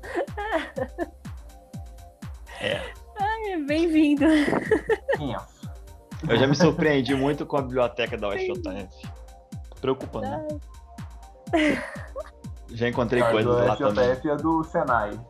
É. 2.61 2.83
Ai, 3.21 3.63
bem-vindo. 3.69 4.25
Isso. 4.27 5.71
Eu 6.29 6.37
já 6.37 6.45
me 6.45 6.57
surpreendi 6.57 7.15
muito 7.15 7.47
com 7.47 7.57
a 7.57 7.63
biblioteca 7.63 8.17
da 8.17 8.31
UFJF. 8.31 9.09
Preocupante. 9.81 10.61
Já 12.71 12.89
encontrei 12.89 13.23
a 13.23 13.31
coisas 13.31 13.55
lá 13.55 13.77
também. 13.77 14.11
A 14.11 14.13
é 14.13 14.37
do 14.39 14.65
Senai. 14.65 15.21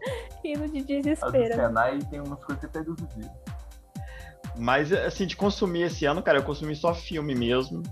Rindo 0.43 0.69
de 0.69 0.83
desespero. 0.85 1.45
A 1.45 1.49
do 1.49 1.55
Senai 1.55 1.99
tem 2.11 2.21
umas 2.21 2.43
coisas 2.43 2.61
que 2.61 2.65
até 2.65 2.83
duvido. 2.83 3.31
Mas, 4.57 4.93
assim, 4.93 5.27
de 5.27 5.37
consumir 5.37 5.83
esse 5.83 6.05
ano, 6.05 6.23
cara, 6.23 6.39
eu 6.39 6.43
consumi 6.43 6.75
só 6.75 6.95
filme 6.95 7.35
mesmo. 7.35 7.83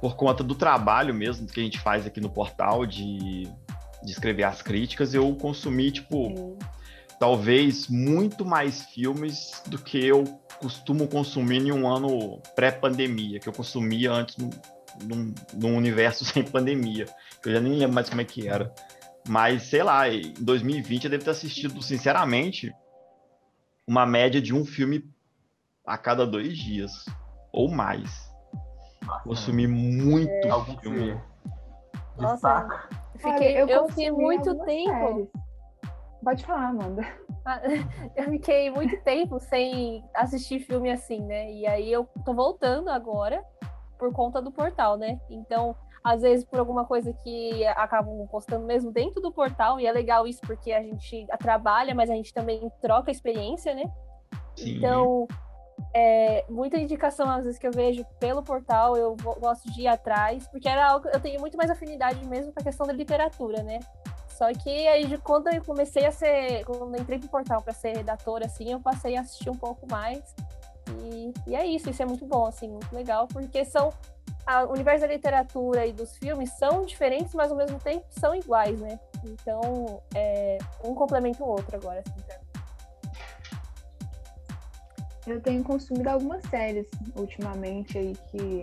Por 0.00 0.16
conta 0.16 0.44
do 0.44 0.54
trabalho 0.54 1.14
mesmo 1.14 1.46
que 1.46 1.60
a 1.60 1.62
gente 1.62 1.78
faz 1.78 2.06
aqui 2.06 2.20
no 2.20 2.28
portal 2.28 2.84
de, 2.84 3.44
de 4.02 4.12
escrever 4.12 4.44
as 4.44 4.60
críticas, 4.60 5.14
eu 5.14 5.34
consumi, 5.36 5.90
tipo, 5.90 6.28
Sim. 6.28 6.58
talvez 7.18 7.88
muito 7.88 8.44
mais 8.44 8.82
filmes 8.86 9.62
do 9.66 9.78
que 9.78 10.04
eu 10.04 10.24
costumo 10.60 11.08
consumir 11.08 11.62
em 11.62 11.72
um 11.72 11.88
ano 11.88 12.40
pré-pandemia, 12.54 13.40
que 13.40 13.48
eu 13.48 13.52
consumia 13.52 14.12
antes 14.12 14.36
num, 14.36 15.34
num 15.54 15.76
universo 15.76 16.24
sem 16.26 16.44
pandemia 16.44 17.06
eu 17.48 17.54
já 17.54 17.60
nem 17.60 17.74
lembro 17.74 17.94
mais 17.94 18.08
como 18.08 18.20
é 18.20 18.24
que 18.24 18.48
era. 18.48 18.72
Mas, 19.28 19.64
sei 19.64 19.82
lá, 19.82 20.08
em 20.08 20.32
2020 20.38 21.04
eu 21.04 21.10
devo 21.10 21.24
ter 21.24 21.30
assistido, 21.30 21.82
sinceramente, 21.82 22.74
uma 23.86 24.06
média 24.06 24.40
de 24.40 24.54
um 24.54 24.64
filme 24.64 25.04
a 25.86 25.98
cada 25.98 26.26
dois 26.26 26.56
dias. 26.56 27.04
Ou 27.52 27.70
mais. 27.70 28.32
Consumi 29.22 29.66
muito 29.66 30.30
é, 30.30 30.80
filme. 30.80 31.20
Nossa, 32.18 32.36
saco. 32.38 33.04
Fiquei, 33.16 33.60
eu, 33.60 33.68
eu 33.68 33.88
fiquei 33.88 34.10
muito 34.10 34.54
tempo. 34.64 34.90
Séries. 34.90 35.28
Pode 36.22 36.46
falar, 36.46 36.68
Amanda. 36.68 37.06
Ah, 37.44 37.60
eu 38.16 38.30
fiquei 38.30 38.70
muito 38.70 39.00
tempo 39.02 39.38
sem 39.38 40.02
assistir 40.14 40.60
filme 40.60 40.90
assim, 40.90 41.20
né? 41.20 41.52
E 41.52 41.66
aí 41.66 41.92
eu 41.92 42.08
tô 42.24 42.32
voltando 42.32 42.88
agora 42.88 43.44
por 43.98 44.12
conta 44.12 44.40
do 44.40 44.50
portal, 44.50 44.96
né? 44.96 45.20
Então, 45.28 45.76
às 46.02 46.22
vezes 46.22 46.44
por 46.44 46.58
alguma 46.58 46.84
coisa 46.84 47.12
que 47.22 47.66
acabam 47.68 48.26
postando 48.28 48.66
mesmo 48.66 48.90
dentro 48.90 49.20
do 49.20 49.32
portal, 49.32 49.78
e 49.78 49.86
é 49.86 49.92
legal 49.92 50.26
isso 50.26 50.40
porque 50.40 50.72
a 50.72 50.82
gente 50.82 51.26
trabalha, 51.38 51.94
mas 51.94 52.10
a 52.10 52.14
gente 52.14 52.32
também 52.32 52.70
troca 52.80 53.10
experiência, 53.10 53.74
né? 53.74 53.84
Sim. 54.56 54.78
Então, 54.78 55.28
é, 55.94 56.44
muita 56.48 56.76
indicação 56.76 57.28
às 57.30 57.44
vezes 57.44 57.58
que 57.58 57.66
eu 57.66 57.72
vejo 57.72 58.04
pelo 58.18 58.42
portal, 58.42 58.96
eu 58.96 59.16
gosto 59.40 59.70
de 59.72 59.82
ir 59.82 59.86
atrás, 59.86 60.46
porque 60.48 60.68
era 60.68 60.88
algo 60.88 61.08
eu 61.08 61.20
tenho 61.20 61.40
muito 61.40 61.56
mais 61.56 61.70
afinidade 61.70 62.24
mesmo 62.26 62.52
com 62.52 62.60
a 62.60 62.64
questão 62.64 62.86
da 62.86 62.92
literatura, 62.92 63.62
né? 63.62 63.78
Só 64.28 64.52
que 64.52 64.88
aí 64.88 65.16
quando 65.18 65.48
eu 65.48 65.62
comecei 65.64 66.04
a 66.04 66.10
ser, 66.10 66.64
quando 66.64 66.94
eu 66.94 67.00
entrei 67.00 67.18
pro 67.18 67.28
portal 67.28 67.62
para 67.62 67.72
ser 67.72 67.96
redatora, 67.96 68.46
assim, 68.46 68.72
eu 68.72 68.80
passei 68.80 69.16
a 69.16 69.20
assistir 69.20 69.50
um 69.50 69.56
pouco 69.56 69.86
mais. 69.88 70.34
E, 71.00 71.32
e 71.46 71.54
é 71.54 71.64
isso, 71.64 71.88
isso 71.88 72.02
é 72.02 72.06
muito 72.06 72.26
bom, 72.26 72.46
assim, 72.46 72.68
muito 72.68 72.92
legal, 72.94 73.26
porque 73.28 73.64
são 73.64 73.90
o 74.68 74.72
universo 74.72 75.02
da 75.02 75.12
literatura 75.12 75.86
e 75.86 75.92
dos 75.92 76.16
filmes 76.18 76.50
são 76.58 76.84
diferentes, 76.84 77.34
mas 77.34 77.50
ao 77.50 77.56
mesmo 77.56 77.78
tempo 77.78 78.04
são 78.10 78.34
iguais, 78.34 78.78
né? 78.78 79.00
Então, 79.24 80.02
é, 80.14 80.58
um 80.84 80.94
complementa 80.94 81.42
o 81.42 81.48
outro 81.48 81.76
agora, 81.76 82.00
assim, 82.00 82.14
então. 82.18 82.43
Eu 85.26 85.40
tenho 85.40 85.64
consumido 85.64 86.08
algumas 86.10 86.42
séries 86.44 86.86
ultimamente 87.16 87.96
aí 87.96 88.12
que 88.30 88.62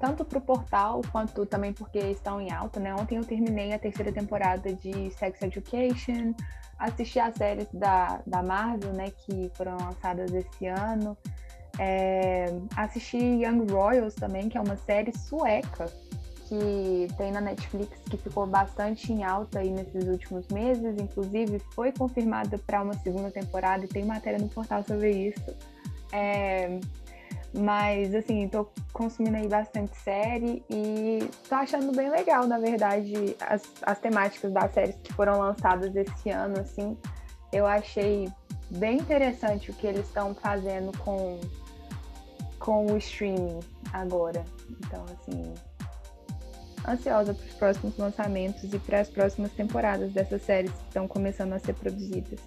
tanto 0.00 0.24
para 0.24 0.38
o 0.38 0.40
portal 0.40 1.02
quanto 1.12 1.44
também 1.46 1.72
porque 1.72 1.98
estão 1.98 2.40
em 2.40 2.50
alta, 2.50 2.80
né? 2.80 2.94
Ontem 2.94 3.16
eu 3.16 3.24
terminei 3.24 3.72
a 3.72 3.78
terceira 3.78 4.10
temporada 4.10 4.72
de 4.72 5.10
Sex 5.10 5.42
Education, 5.42 6.34
assisti 6.78 7.18
as 7.20 7.34
séries 7.34 7.68
da, 7.72 8.20
da 8.26 8.42
Marvel, 8.42 8.92
né, 8.92 9.10
que 9.10 9.50
foram 9.54 9.76
lançadas 9.76 10.32
esse 10.32 10.66
ano. 10.66 11.16
É, 11.78 12.46
assisti 12.76 13.18
Young 13.18 13.70
Royals 13.70 14.14
também, 14.14 14.48
que 14.48 14.56
é 14.56 14.60
uma 14.60 14.76
série 14.76 15.16
sueca 15.16 15.86
que 16.48 17.08
tem 17.16 17.32
na 17.32 17.40
Netflix, 17.40 17.98
que 18.08 18.16
ficou 18.16 18.46
bastante 18.46 19.12
em 19.12 19.24
alta 19.24 19.60
aí 19.60 19.70
nesses 19.70 20.06
últimos 20.06 20.46
meses, 20.48 20.96
inclusive 20.98 21.58
foi 21.74 21.90
confirmada 21.90 22.58
para 22.58 22.82
uma 22.82 22.94
segunda 22.94 23.30
temporada 23.30 23.84
e 23.84 23.88
tem 23.88 24.04
matéria 24.04 24.38
no 24.38 24.48
portal 24.48 24.84
sobre 24.84 25.10
isso. 25.10 25.56
É, 26.14 26.78
mas, 27.52 28.14
assim, 28.14 28.48
tô 28.48 28.68
consumindo 28.92 29.36
aí 29.36 29.48
bastante 29.48 29.96
série 29.96 30.64
e 30.70 31.28
tô 31.48 31.56
achando 31.56 31.94
bem 31.94 32.08
legal, 32.08 32.46
na 32.46 32.58
verdade, 32.58 33.36
as, 33.40 33.62
as 33.82 33.98
temáticas 33.98 34.52
das 34.52 34.72
séries 34.72 34.96
que 35.02 35.12
foram 35.12 35.40
lançadas 35.40 35.94
esse 35.96 36.30
ano, 36.30 36.60
assim. 36.60 36.96
Eu 37.52 37.66
achei 37.66 38.28
bem 38.70 38.98
interessante 38.98 39.72
o 39.72 39.74
que 39.74 39.88
eles 39.88 40.06
estão 40.06 40.34
fazendo 40.34 40.96
com, 40.98 41.40
com 42.60 42.86
o 42.86 42.96
streaming 42.96 43.58
agora. 43.92 44.44
Então, 44.70 45.04
assim, 45.04 45.52
ansiosa 46.88 47.34
para 47.34 47.46
os 47.46 47.54
próximos 47.54 47.96
lançamentos 47.96 48.72
e 48.72 48.78
para 48.78 49.00
as 49.00 49.08
próximas 49.08 49.52
temporadas 49.52 50.12
dessas 50.12 50.42
séries 50.42 50.70
que 50.70 50.88
estão 50.88 51.08
começando 51.08 51.54
a 51.54 51.58
ser 51.58 51.74
produzidas. 51.74 52.40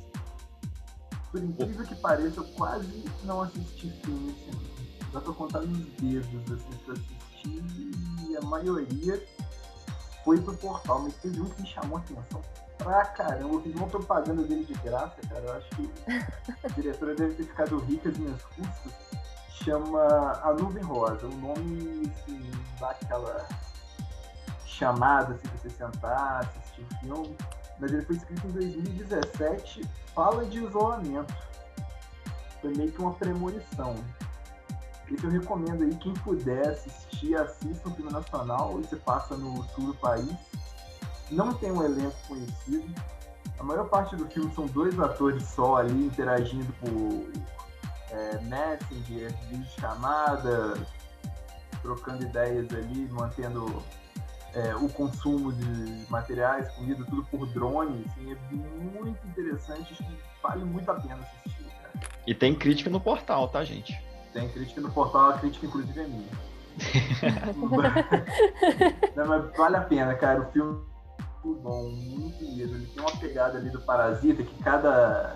Por 1.39 1.65
incrível 1.65 1.85
que 1.85 1.95
pareça, 1.95 2.39
eu 2.39 2.45
quase 2.53 3.05
não 3.23 3.41
assisti 3.41 3.89
filme 4.03 4.31
assim 4.31 4.67
dá 5.11 5.21
pra 5.21 5.33
contar 5.33 5.61
nos 5.61 5.85
dedos, 5.93 6.51
assim, 6.51 6.77
que 6.83 6.89
eu 6.89 6.93
assisti, 6.93 7.91
e 8.29 8.37
a 8.37 8.41
maioria 8.41 9.23
foi 10.23 10.41
pro 10.41 10.55
portal, 10.57 11.03
mas 11.03 11.15
teve 11.15 11.39
um 11.41 11.45
que 11.45 11.61
me 11.61 11.67
chamou 11.67 11.97
a 11.97 12.01
atenção 12.01 12.41
pra 12.77 13.05
caramba. 13.05 13.53
Eu 13.53 13.61
fiz 13.61 13.75
uma 13.75 13.87
propaganda 13.87 14.43
dele 14.43 14.65
de 14.65 14.73
graça, 14.75 15.15
cara. 15.29 15.41
Eu 15.41 15.53
acho 15.53 15.69
que 15.69 15.89
a 16.63 16.67
diretora 16.69 17.15
deve 17.15 17.35
ter 17.35 17.43
ficado 17.43 17.79
rica 17.79 18.09
às 18.09 18.17
minhas 18.17 18.41
custas. 18.43 18.93
Chama 19.63 20.01
A 20.43 20.53
Nuvem 20.53 20.83
Rosa. 20.83 21.25
O 21.25 21.35
nome 21.37 22.11
assim, 22.13 22.51
dá 22.79 22.89
aquela 22.89 23.47
chamada 24.65 25.33
assim, 25.33 25.47
pra 25.47 25.57
você 25.57 25.69
sentar, 25.69 26.39
assistir 26.41 26.81
o 26.81 26.99
filme. 26.99 27.37
Mas 27.79 27.91
ele 27.91 28.01
foi 28.03 28.15
escrito 28.15 28.47
em 28.47 28.51
2017, 28.51 29.87
fala 30.13 30.45
de 30.45 30.59
isolamento. 30.63 31.33
Foi 32.61 32.73
meio 32.75 32.91
que 32.91 32.99
uma 32.99 33.13
premonição. 33.13 33.95
Esse 35.11 35.23
eu 35.23 35.29
recomendo 35.29 35.83
aí, 35.83 35.95
quem 35.95 36.13
puder 36.15 36.67
assistir, 36.67 37.35
assista 37.35 37.87
um 37.87 37.93
filme 37.93 38.11
nacional, 38.11 38.79
e 38.79 38.83
você 38.83 38.97
passa 38.97 39.37
no 39.37 39.63
sul 39.69 39.87
do 39.87 39.93
país. 39.95 40.35
Não 41.31 41.53
tem 41.53 41.71
um 41.71 41.83
elenco 41.83 42.15
conhecido. 42.27 42.93
A 43.59 43.63
maior 43.63 43.87
parte 43.89 44.15
do 44.15 44.27
filme 44.27 44.53
são 44.53 44.65
dois 44.65 44.99
atores 44.99 45.43
só 45.43 45.77
ali 45.77 46.05
interagindo 46.05 46.71
por 46.73 47.31
é, 48.11 48.39
Messenger, 48.41 49.33
vídeo 49.49 49.65
chamada, 49.79 50.73
trocando 51.81 52.23
ideias 52.23 52.67
ali, 52.73 53.07
mantendo 53.11 53.81
é, 54.57 54.75
o 54.75 54.89
consumo 54.89 55.53
de 55.53 56.05
materiais, 56.09 56.67
comida, 56.71 57.05
tudo 57.05 57.23
por 57.25 57.45
drone. 57.47 58.03
Assim, 58.07 58.31
é 58.31 58.55
muito 58.55 59.27
interessante, 59.27 59.93
acho 59.93 60.03
que 60.03 60.17
vale 60.41 60.65
muito 60.65 60.89
a 60.89 60.95
pena 60.95 61.15
assistir. 61.15 61.63
Cara. 61.81 61.93
E 62.25 62.33
tem 62.33 62.55
crítica 62.55 62.89
no 62.89 62.99
portal, 62.99 63.47
tá, 63.49 63.63
gente? 63.63 63.95
Tem 64.33 64.49
crítica 64.49 64.81
no 64.81 64.91
portal, 64.91 65.29
a 65.29 65.37
crítica 65.37 65.67
inclusive 65.67 65.99
é 65.99 66.07
minha. 66.07 66.47
Não, 69.15 69.27
mas 69.27 69.55
vale 69.55 69.77
a 69.77 69.81
pena, 69.81 70.15
cara. 70.15 70.41
O 70.41 70.51
filme 70.51 70.83
é 71.19 71.23
muito 71.45 71.61
bom, 71.61 71.89
muito 71.89 72.43
lindo. 72.43 72.75
Ele 72.75 72.87
tem 72.87 73.01
uma 73.01 73.15
pegada 73.17 73.59
ali 73.59 73.69
do 73.69 73.81
Parasita 73.81 74.41
que 74.43 74.63
cada 74.63 75.35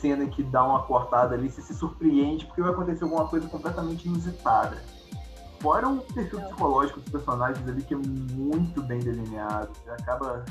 cena 0.00 0.26
que 0.26 0.42
dá 0.42 0.64
uma 0.64 0.84
cortada 0.84 1.34
ali, 1.34 1.50
você 1.50 1.60
se 1.60 1.74
surpreende 1.74 2.46
porque 2.46 2.62
vai 2.62 2.70
acontecer 2.70 3.04
alguma 3.04 3.26
coisa 3.26 3.48
completamente 3.48 4.06
inusitada. 4.06 4.80
Fora 5.60 5.88
o 5.88 6.00
perfil 6.00 6.40
psicológico 6.40 7.00
dos 7.00 7.10
personagens 7.10 7.68
ali 7.68 7.82
que 7.82 7.94
é 7.94 7.96
muito 7.96 8.82
bem 8.82 9.00
delineado. 9.00 9.70
Você 9.74 9.90
acaba 9.90 10.44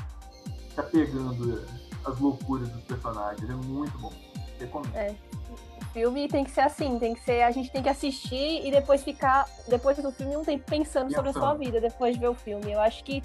se 0.74 0.80
apegando 0.80 1.64
às 2.04 2.18
loucuras 2.18 2.68
dos 2.68 2.82
personagens. 2.84 3.48
É 3.48 3.54
muito 3.54 3.98
bom. 3.98 4.12
Recomendo. 4.58 4.94
É 4.94 5.14
filme 5.92 6.28
tem 6.28 6.44
que 6.44 6.50
ser 6.50 6.60
assim, 6.60 6.98
tem 6.98 7.14
que 7.14 7.20
ser, 7.20 7.42
a 7.42 7.50
gente 7.50 7.70
tem 7.72 7.82
que 7.82 7.88
assistir 7.88 8.66
e 8.66 8.70
depois 8.70 9.02
ficar, 9.02 9.46
depois 9.66 9.96
do 9.98 10.12
filme, 10.12 10.36
um 10.36 10.44
tempo 10.44 10.64
pensando 10.68 11.12
sobre 11.12 11.30
a 11.30 11.32
sua 11.32 11.54
vida, 11.54 11.80
depois 11.80 12.14
de 12.14 12.20
ver 12.20 12.28
o 12.28 12.34
filme. 12.34 12.72
Eu 12.72 12.80
acho 12.80 13.02
que 13.02 13.22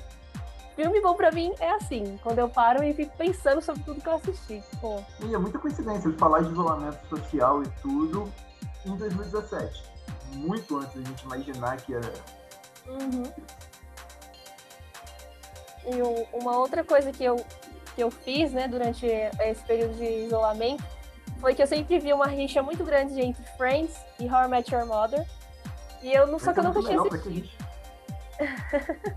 filme 0.75 0.99
bom 1.01 1.13
pra 1.13 1.31
mim 1.31 1.53
é 1.59 1.71
assim, 1.71 2.17
quando 2.23 2.39
eu 2.39 2.49
paro 2.49 2.83
e 2.83 2.93
fico 2.93 3.15
pensando 3.15 3.61
sobre 3.61 3.83
tudo 3.83 4.01
que 4.01 4.07
eu 4.07 4.15
assisti. 4.15 4.63
Pô. 4.81 4.99
E 5.23 5.33
é 5.33 5.37
muita 5.37 5.59
coincidência 5.59 6.09
de 6.09 6.17
falar 6.17 6.41
de 6.41 6.51
isolamento 6.51 7.07
social 7.07 7.61
e 7.61 7.67
tudo 7.81 8.31
em 8.85 8.95
2017. 8.95 9.92
Muito 10.33 10.77
antes 10.77 10.93
da 10.95 11.09
gente 11.09 11.23
imaginar 11.23 11.77
que 11.77 11.93
era. 11.93 12.13
Uhum. 12.87 13.23
E 15.85 16.35
uma 16.35 16.57
outra 16.57 16.83
coisa 16.83 17.11
que 17.11 17.23
eu, 17.23 17.35
que 17.95 18.01
eu 18.01 18.09
fiz, 18.09 18.51
né, 18.51 18.67
durante 18.67 19.05
esse 19.05 19.63
período 19.63 19.95
de 19.95 20.25
isolamento 20.25 20.83
foi 21.39 21.53
que 21.53 21.61
eu 21.61 21.67
sempre 21.67 21.99
vi 21.99 22.13
uma 22.13 22.27
rixa 22.27 22.63
muito 22.63 22.85
grande 22.85 23.19
entre 23.19 23.43
Friends 23.57 23.93
e 24.17 24.25
How 24.25 24.45
I 24.45 24.47
Met 24.47 24.73
Your 24.73 24.85
Mother. 24.85 25.25
E 26.01 26.13
eu 26.13 26.25
não 26.27 26.39
só 26.39 26.53
que 26.53 26.59
eu 26.59 26.63
nunca 26.63 26.81
tinha 26.81 27.01
assistido. 27.01 27.49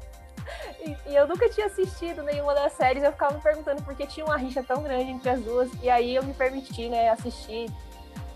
e, 0.85 1.11
e, 1.11 1.15
eu 1.15 1.27
nunca 1.29 1.49
tinha 1.49 1.67
assistido 1.67 2.23
nenhuma 2.25 2.53
das 2.55 2.73
séries, 2.73 3.05
eu 3.05 3.13
ficava 3.13 3.35
me 3.35 3.41
perguntando 3.41 3.83
por 3.83 3.95
que 3.95 4.07
tinha 4.07 4.27
uma 4.27 4.37
rixa 4.37 4.63
tão 4.63 4.83
grande 4.83 5.11
entre 5.11 5.31
as 5.31 5.41
duas. 5.41 5.71
E 5.81 5.89
aí 5.89 6.17
eu 6.17 6.23
me 6.25 6.35
permiti, 6.35 6.89
né, 6.89 7.11
assistir 7.11 7.71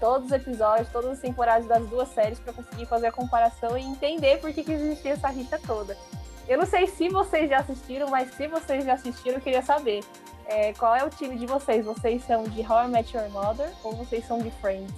todos 0.01 0.27
os 0.27 0.33
episódios, 0.33 0.89
todas 0.89 1.11
as 1.13 1.21
temporadas 1.21 1.67
das 1.69 1.87
duas 1.87 2.09
séries 2.09 2.41
para 2.41 2.53
conseguir 2.53 2.87
fazer 2.87 3.09
a 3.09 3.13
comparação 3.13 3.77
e 3.77 3.83
entender 3.83 4.41
por 4.41 4.53
que, 4.53 4.65
que 4.65 4.73
existia 4.73 5.13
essa 5.13 5.29
rixa 5.29 5.61
toda. 5.65 5.97
Eu 6.49 6.59
não 6.59 6.67
sei 6.67 6.87
se 6.87 7.09
vocês 7.09 7.49
já 7.49 7.59
assistiram, 7.59 8.09
mas 8.09 8.35
se 8.35 8.49
vocês 8.49 8.85
já 8.85 8.95
assistiram, 8.95 9.37
eu 9.37 9.41
queria 9.41 9.63
saber. 9.63 10.03
É, 10.47 10.73
qual 10.73 10.97
é 10.97 11.05
o 11.05 11.11
time 11.11 11.37
de 11.37 11.47
vocês? 11.47 11.85
Vocês 11.85 12.25
são 12.25 12.43
de 12.43 12.61
How 12.61 12.87
I 12.87 12.89
Met 12.89 13.17
Your 13.17 13.31
Mother 13.31 13.71
ou 13.85 13.95
vocês 13.95 14.27
são 14.27 14.39
de 14.41 14.51
Friends? 14.51 14.93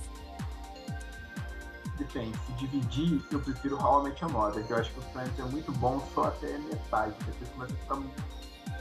Depende. 1.98 2.38
Se 2.46 2.52
dividir, 2.52 3.22
eu 3.30 3.38
prefiro 3.38 3.76
How 3.76 4.00
I 4.00 4.04
Met 4.04 4.24
Your 4.24 4.32
Mother, 4.32 4.64
que 4.64 4.72
eu 4.72 4.78
acho 4.78 4.90
que 4.92 5.00
o 5.00 5.02
Friends 5.12 5.38
é 5.38 5.42
muito 5.42 5.70
bom 5.72 6.00
só 6.14 6.24
até 6.24 6.56
metade. 6.58 7.14
Depois 7.26 7.50
começa 7.50 7.72
a 7.74 7.76
ficar 7.76 7.94
muito 7.96 8.22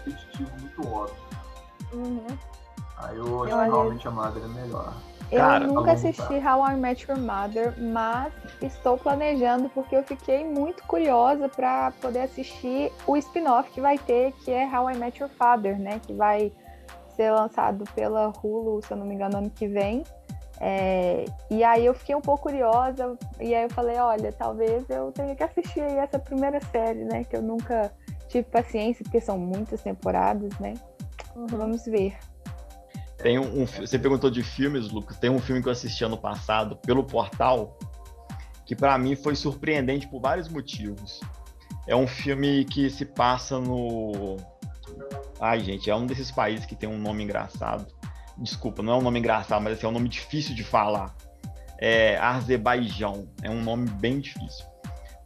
repetitivo, 0.06 0.52
muito 0.60 0.88
óbvio. 0.88 1.24
Uhum. 1.92 2.28
Aí 2.98 3.18
eu 3.18 3.44
acho 3.44 3.54
que 3.54 3.70
How 3.70 3.86
I 3.86 3.90
Met 3.90 4.06
Your 4.08 4.16
Mother 4.16 4.44
é 4.44 4.48
melhor. 4.48 4.94
Eu 5.32 5.40
Cara, 5.40 5.66
nunca 5.66 5.94
assisti 5.94 6.34
How 6.46 6.72
I 6.72 6.76
Met 6.76 7.10
Your 7.10 7.18
Mother, 7.18 7.74
mas 7.80 8.34
estou 8.62 8.98
planejando 8.98 9.70
porque 9.70 9.96
eu 9.96 10.04
fiquei 10.04 10.46
muito 10.46 10.84
curiosa 10.84 11.48
para 11.48 11.92
poder 12.02 12.24
assistir 12.24 12.92
o 13.08 13.16
spin-off 13.16 13.72
que 13.72 13.80
vai 13.80 13.98
ter, 13.98 14.34
que 14.44 14.52
é 14.52 14.68
How 14.68 14.92
I 14.92 14.98
Met 14.98 15.22
Your 15.22 15.30
Father, 15.30 15.80
né? 15.80 16.02
Que 16.06 16.14
vai 16.14 16.52
ser 17.16 17.32
lançado 17.32 17.86
pela 17.96 18.34
Hulu, 18.44 18.82
se 18.86 18.92
eu 18.92 18.98
não 18.98 19.06
me 19.06 19.16
engano, 19.16 19.38
ano 19.38 19.50
que 19.50 19.70
vem. 19.70 20.04
É, 20.60 21.24
e 21.50 21.64
aí 21.64 21.86
eu 21.86 21.94
fiquei 21.94 22.14
um 22.14 22.22
pouco 22.22 22.44
curiosa, 22.44 23.18
e 23.40 23.56
aí 23.56 23.64
eu 23.64 23.70
falei, 23.70 23.98
olha, 23.98 24.34
talvez 24.34 24.88
eu 24.90 25.14
tenha 25.14 25.34
que 25.34 25.44
assistir 25.44 25.80
essa 25.80 26.20
primeira 26.20 26.60
série, 26.60 27.06
né? 27.06 27.24
Que 27.24 27.38
eu 27.38 27.42
nunca 27.42 27.90
tive 28.28 28.44
paciência, 28.50 29.02
porque 29.04 29.22
são 29.22 29.38
muitas 29.38 29.82
temporadas, 29.82 30.52
né? 30.60 30.74
Uhum. 31.38 31.48
Vamos 31.48 31.86
ver. 31.86 32.18
Tem 33.22 33.38
um, 33.38 33.62
um, 33.62 33.66
você 33.66 34.00
perguntou 34.00 34.30
de 34.30 34.44
filmes, 34.44 34.92
Lucas. 34.92 35.18
Tem 35.18 35.30
um 35.30 35.40
filme 35.40 35.62
que 35.62 35.68
eu 35.68 35.72
assisti 35.72 36.04
ano 36.04 36.18
passado 36.18 36.76
pelo 36.78 37.04
portal 37.04 37.78
que 38.66 38.76
para 38.76 38.98
mim 38.98 39.18
foi 39.18 39.36
surpreendente 39.36 40.08
por 40.08 40.22
vários 40.22 40.48
motivos. 40.48 41.20
É 41.86 41.96
um 41.96 42.08
filme 42.08 42.64
que 42.64 42.90
se 42.90 43.06
passa 43.06 43.60
no 43.60 44.38
Ai, 45.42 45.60
gente, 45.60 45.90
é 45.90 45.96
um 45.96 46.06
desses 46.06 46.32
países 46.32 46.66
que 46.66 46.76
tem 46.76 46.88
um 46.88 46.98
nome 46.98 47.24
engraçado. 47.24 47.88
Desculpa, 48.38 48.82
não 48.82 48.94
é 48.94 48.96
um 48.96 49.02
nome 49.02 49.20
engraçado, 49.20 49.62
mas 49.62 49.74
assim, 49.74 49.86
é 49.86 49.90
um 49.90 49.94
nome 49.94 50.08
difícil 50.08 50.56
de 50.56 50.64
falar. 50.64 51.16
É 51.80 52.18
Azerbaijão. 52.18 53.28
É 53.42 53.50
um 53.50 53.62
nome 53.62 53.90
bem 53.90 54.20
difícil. 54.20 54.66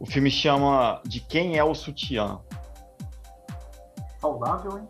O 0.00 0.06
filme 0.06 0.30
chama 0.30 1.00
De 1.06 1.20
Quem 1.20 1.56
é 1.56 1.62
o 1.62 1.74
Sutiã. 1.74 2.40
Saudável, 4.18 4.78
hein? 4.78 4.88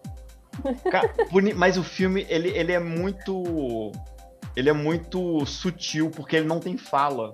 Mas 1.57 1.77
o 1.77 1.85
filme, 1.85 2.27
ele, 2.29 2.49
ele 2.51 2.73
é 2.73 2.79
muito. 2.79 3.93
Ele 4.55 4.71
é 4.71 4.73
muito 4.73 5.45
sutil, 5.45 6.11
porque 6.11 6.37
ele 6.37 6.47
não 6.47 6.61
tem 6.61 6.77
fala. 6.79 7.33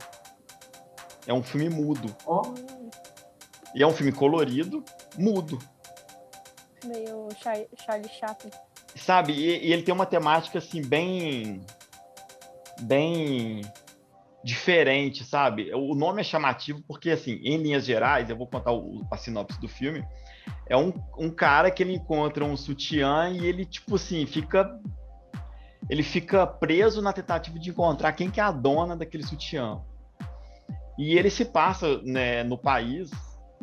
É 1.27 1.33
um 1.33 1.43
filme 1.43 1.69
mudo. 1.69 2.15
Oh. 2.27 2.43
E 3.75 3.83
é 3.83 3.87
um 3.87 3.93
filme 3.93 4.13
colorido, 4.13 4.85
mudo. 5.17 5.59
Meio 6.85 7.29
Charlie 7.41 8.09
Chaplin. 8.09 8.51
Sabe, 8.97 9.33
e, 9.33 9.69
e 9.69 9.73
ele 9.73 9.83
tem 9.83 9.95
uma 9.95 10.05
temática 10.05 10.59
assim, 10.59 10.83
bem. 10.83 11.65
bem 12.81 13.63
diferente, 14.45 15.25
sabe? 15.25 15.73
O 15.73 15.95
nome 15.95 16.21
é 16.21 16.25
chamativo 16.25 16.83
porque, 16.87 17.11
assim, 17.11 17.41
em 17.45 17.57
linhas 17.59 17.85
gerais, 17.85 18.29
eu 18.29 18.37
vou 18.37 18.47
contar 18.47 18.73
o, 18.73 19.07
a 19.11 19.17
sinopse 19.17 19.61
do 19.61 19.69
filme. 19.69 20.05
É 20.69 20.77
um, 20.77 20.93
um 21.19 21.31
cara 21.31 21.71
que 21.71 21.83
ele 21.83 21.95
encontra 21.95 22.45
um 22.45 22.57
sutiã 22.57 23.31
e 23.31 23.47
ele, 23.47 23.65
tipo 23.65 23.97
assim, 23.97 24.27
fica. 24.27 24.79
Ele 25.91 26.03
fica 26.03 26.47
preso 26.47 27.03
na 27.03 27.13
tentativa 27.13 27.59
de 27.59 27.71
encontrar 27.71 28.13
quem 28.13 28.31
que 28.31 28.41
é 28.41 28.43
a 28.43 28.53
dona 28.53 28.97
daquele 28.97 29.25
sutiã. 29.25 29.81
E 30.99 31.19
ele 31.19 31.29
se 31.29 31.45
passa 31.45 32.01
né, 32.03 32.45
no 32.45 32.57
país, 32.57 33.11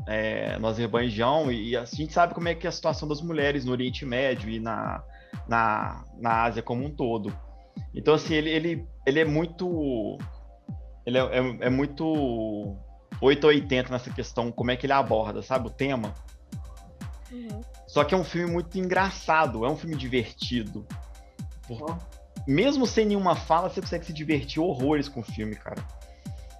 é, 0.07 0.59
no 0.59 0.67
Azerbaijão, 0.67 1.51
e 1.51 1.77
a 1.77 1.86
gente 1.86 2.11
sabe 2.11 2.34
como 2.34 2.49
é 2.49 2.55
que 2.55 2.67
é 2.67 2.69
a 2.69 2.73
situação 2.73 3.07
das 3.07 3.21
mulheres 3.21 3.63
no 3.63 3.71
Oriente 3.71 4.05
Médio 4.05 4.49
e 4.49 4.59
na, 4.59 5.01
na, 5.47 6.03
na 6.19 6.43
Ásia 6.43 6.61
como 6.61 6.84
um 6.84 6.91
todo. 6.91 7.34
Então, 7.95 8.13
assim, 8.13 8.34
ele, 8.34 8.49
ele, 8.49 8.88
ele 9.05 9.19
é 9.19 9.25
muito 9.25 10.19
ele 11.09 11.17
é, 11.17 11.21
é, 11.21 11.57
é 11.61 11.69
muito 11.69 12.77
880 13.21 13.91
nessa 13.91 14.11
questão, 14.11 14.51
como 14.51 14.71
é 14.71 14.75
que 14.75 14.86
ele 14.86 14.93
aborda, 14.93 15.41
sabe, 15.41 15.67
o 15.67 15.71
tema. 15.71 16.13
Uhum. 17.32 17.61
Só 17.88 18.03
que 18.03 18.13
é 18.13 18.17
um 18.17 18.23
filme 18.23 18.51
muito 18.51 18.77
engraçado, 18.77 19.65
é 19.65 19.69
um 19.69 19.77
filme 19.77 19.95
divertido. 19.95 20.86
Por... 21.67 21.97
Mesmo 22.47 22.86
sem 22.88 23.05
nenhuma 23.05 23.36
fala, 23.36 23.69
você 23.69 23.82
consegue 23.82 24.05
se 24.05 24.13
divertir 24.13 24.61
horrores 24.61 25.07
com 25.07 25.19
o 25.19 25.23
filme, 25.23 25.55
cara. 25.55 25.84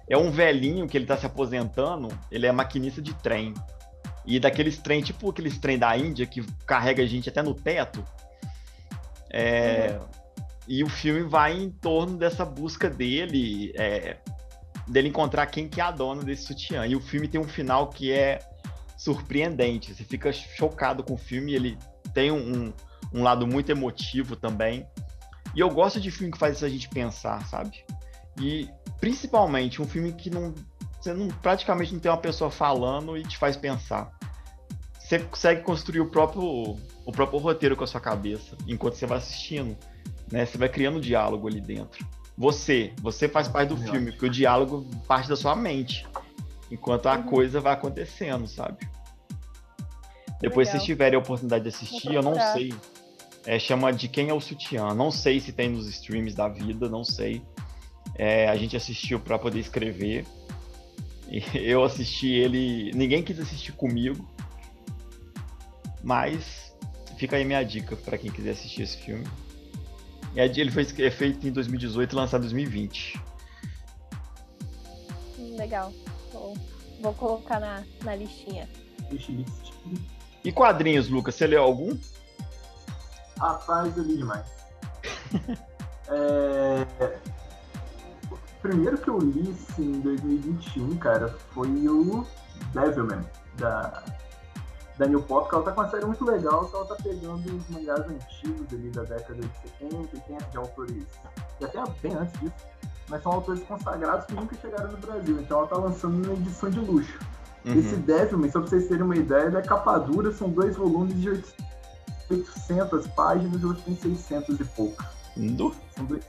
É 0.08 0.16
um 0.16 0.30
velhinho 0.30 0.88
que 0.88 0.96
ele 0.96 1.06
tá 1.06 1.16
se 1.16 1.26
aposentando, 1.26 2.08
ele 2.30 2.46
é 2.46 2.52
maquinista 2.52 3.00
de 3.00 3.14
trem. 3.14 3.54
E 4.26 4.38
daqueles 4.38 4.78
trem, 4.78 5.02
tipo 5.02 5.30
aqueles 5.30 5.58
trem 5.58 5.78
da 5.78 5.96
Índia 5.96 6.26
que 6.26 6.44
carrega 6.66 7.02
a 7.02 7.06
gente 7.06 7.28
até 7.28 7.42
no 7.42 7.54
teto. 7.54 8.04
É... 9.30 9.98
Uhum. 9.98 10.20
E 10.68 10.84
o 10.84 10.88
filme 10.88 11.22
vai 11.22 11.52
em 11.52 11.70
torno 11.70 12.16
dessa 12.16 12.44
busca 12.44 12.88
dele, 12.88 13.72
é, 13.76 14.18
dele 14.86 15.08
encontrar 15.08 15.46
quem 15.46 15.68
que 15.68 15.80
é 15.80 15.84
a 15.84 15.90
dona 15.90 16.22
desse 16.22 16.44
sutiã. 16.44 16.86
E 16.86 16.94
o 16.94 17.00
filme 17.00 17.26
tem 17.26 17.40
um 17.40 17.48
final 17.48 17.88
que 17.88 18.12
é 18.12 18.38
surpreendente. 19.00 19.94
Você 19.94 20.04
fica 20.04 20.30
chocado 20.30 21.02
com 21.02 21.14
o 21.14 21.18
filme. 21.18 21.54
Ele 21.54 21.78
tem 22.12 22.30
um, 22.30 22.70
um 23.12 23.22
lado 23.22 23.46
muito 23.46 23.72
emotivo 23.72 24.36
também. 24.36 24.86
E 25.54 25.60
eu 25.60 25.70
gosto 25.70 25.98
de 25.98 26.10
filme 26.10 26.30
que 26.30 26.38
faz 26.38 26.62
a 26.62 26.68
gente 26.68 26.88
pensar, 26.90 27.44
sabe? 27.46 27.82
E 28.38 28.68
principalmente 29.00 29.80
um 29.80 29.86
filme 29.86 30.12
que 30.12 30.28
não 30.28 30.54
você 31.00 31.14
não 31.14 31.28
praticamente 31.28 31.94
não 31.94 32.00
tem 32.00 32.10
uma 32.10 32.18
pessoa 32.18 32.50
falando 32.50 33.16
e 33.16 33.22
te 33.22 33.38
faz 33.38 33.56
pensar. 33.56 34.12
Você 34.98 35.18
consegue 35.18 35.62
construir 35.62 36.00
o 36.00 36.10
próprio 36.10 36.76
o 37.06 37.12
próprio 37.12 37.38
roteiro 37.38 37.74
com 37.74 37.84
a 37.84 37.86
sua 37.86 38.00
cabeça 38.00 38.54
enquanto 38.68 38.94
você 38.94 39.06
vai 39.06 39.16
assistindo, 39.16 39.76
né? 40.30 40.44
Você 40.44 40.58
vai 40.58 40.68
criando 40.68 41.00
diálogo 41.00 41.48
ali 41.48 41.60
dentro. 41.60 42.06
Você, 42.36 42.92
você 43.00 43.28
faz 43.28 43.48
parte 43.48 43.70
do 43.70 43.76
filme, 43.76 44.12
porque 44.12 44.26
o 44.26 44.30
diálogo 44.30 44.86
parte 45.06 45.28
da 45.28 45.36
sua 45.36 45.56
mente, 45.56 46.06
enquanto 46.70 47.06
a 47.06 47.16
uhum. 47.16 47.22
coisa 47.24 47.60
vai 47.60 47.72
acontecendo, 47.72 48.46
sabe? 48.46 48.88
Depois, 50.40 50.68
Legal. 50.68 50.80
se 50.80 50.86
tiverem 50.86 51.16
a 51.16 51.18
oportunidade 51.18 51.64
de 51.64 51.68
assistir, 51.68 52.14
eu 52.14 52.22
não 52.22 52.34
sei. 52.52 52.72
É, 53.46 53.58
chama 53.58 53.92
de 53.92 54.08
Quem 54.08 54.28
é 54.28 54.34
o 54.34 54.40
Sutiã. 54.40 54.94
Não 54.94 55.10
sei 55.10 55.40
se 55.40 55.52
tem 55.52 55.68
nos 55.68 55.86
streams 55.88 56.34
da 56.34 56.48
vida, 56.48 56.88
não 56.88 57.04
sei. 57.04 57.42
É, 58.14 58.48
a 58.48 58.56
gente 58.56 58.76
assistiu 58.76 59.20
para 59.20 59.38
poder 59.38 59.60
escrever. 59.60 60.24
E 61.28 61.42
eu 61.58 61.84
assisti 61.84 62.28
ele. 62.28 62.90
Ninguém 62.94 63.22
quis 63.22 63.38
assistir 63.38 63.72
comigo. 63.72 64.26
Mas 66.02 66.74
fica 67.18 67.36
aí 67.36 67.44
minha 67.44 67.62
dica 67.62 67.94
para 67.96 68.16
quem 68.16 68.30
quiser 68.30 68.52
assistir 68.52 68.82
esse 68.82 68.96
filme. 68.96 69.26
Ele 70.34 70.70
foi 70.70 70.86
é 71.00 71.10
feito 71.10 71.46
em 71.46 71.50
2018 71.50 72.12
e 72.12 72.16
lançado 72.16 72.40
em 72.40 72.48
2020. 72.48 73.20
Legal. 75.56 75.92
Vou, 76.32 76.56
vou 77.00 77.14
colocar 77.14 77.60
na, 77.60 77.84
na 78.04 78.14
listinha. 78.14 78.68
E 80.44 80.52
quadrinhos, 80.52 81.08
Lucas? 81.08 81.34
Você 81.34 81.46
leu 81.46 81.62
algum? 81.62 81.96
Rapaz, 83.38 83.96
eu 83.96 84.04
li 84.04 84.16
demais. 84.18 84.46
é... 86.08 86.86
primeiro 88.60 88.98
que 88.98 89.08
eu 89.08 89.18
li 89.18 89.50
assim, 89.50 89.92
em 89.92 90.00
2021, 90.00 90.96
cara, 90.98 91.28
foi 91.52 91.68
o 91.68 92.26
Devilman, 92.72 93.24
da 93.56 94.02
da 95.00 95.06
New 95.06 95.22
Pop, 95.22 95.48
que 95.48 95.54
ela 95.54 95.64
tá 95.64 95.72
com 95.72 95.80
uma 95.80 95.90
série 95.90 96.04
muito 96.04 96.24
legal, 96.26 96.68
que 96.68 96.76
ela 96.76 96.84
tá 96.84 96.94
pegando 96.96 97.56
os 97.56 97.70
mangás 97.70 98.00
antigos 98.00 98.66
ali 98.70 98.90
da 98.90 99.02
década 99.02 99.40
de 99.40 99.50
70, 99.80 99.96
80, 100.14 100.44
de 100.50 100.56
autores, 100.58 101.06
e 101.58 101.64
até 101.64 101.82
bem 102.02 102.14
antes 102.14 102.38
disso, 102.38 102.54
mas 103.10 103.22
são 103.22 103.32
autores 103.32 103.62
consagrados 103.64 104.24
que 104.26 104.34
nunca 104.34 104.56
chegaram 104.56 104.92
no 104.92 104.98
Brasil, 104.98 105.40
então 105.40 105.58
ela 105.58 105.66
tá 105.66 105.76
lançando 105.76 106.24
uma 106.24 106.32
edição 106.34 106.70
de 106.70 106.78
luxo. 106.78 107.18
Uhum. 107.64 107.74
Esse 107.74 107.96
Devilman, 107.96 108.50
só 108.50 108.60
pra 108.60 108.70
vocês 108.70 108.88
terem 108.88 109.02
uma 109.02 109.16
ideia, 109.16 109.46
ele 109.46 109.56
é 109.56 109.62
capa 109.62 109.98
dura, 109.98 110.32
são 110.32 110.48
dois 110.48 110.76
volumes 110.76 111.20
de 111.20 111.28
800 112.30 113.06
páginas, 113.08 113.60
e 113.60 113.66
outro 113.66 113.82
tem 113.82 113.96
600 113.96 114.60
e 114.60 114.64
pouco. 114.64 115.04
Indo? 115.36 115.74
São 115.94 116.04
dois 116.06 116.24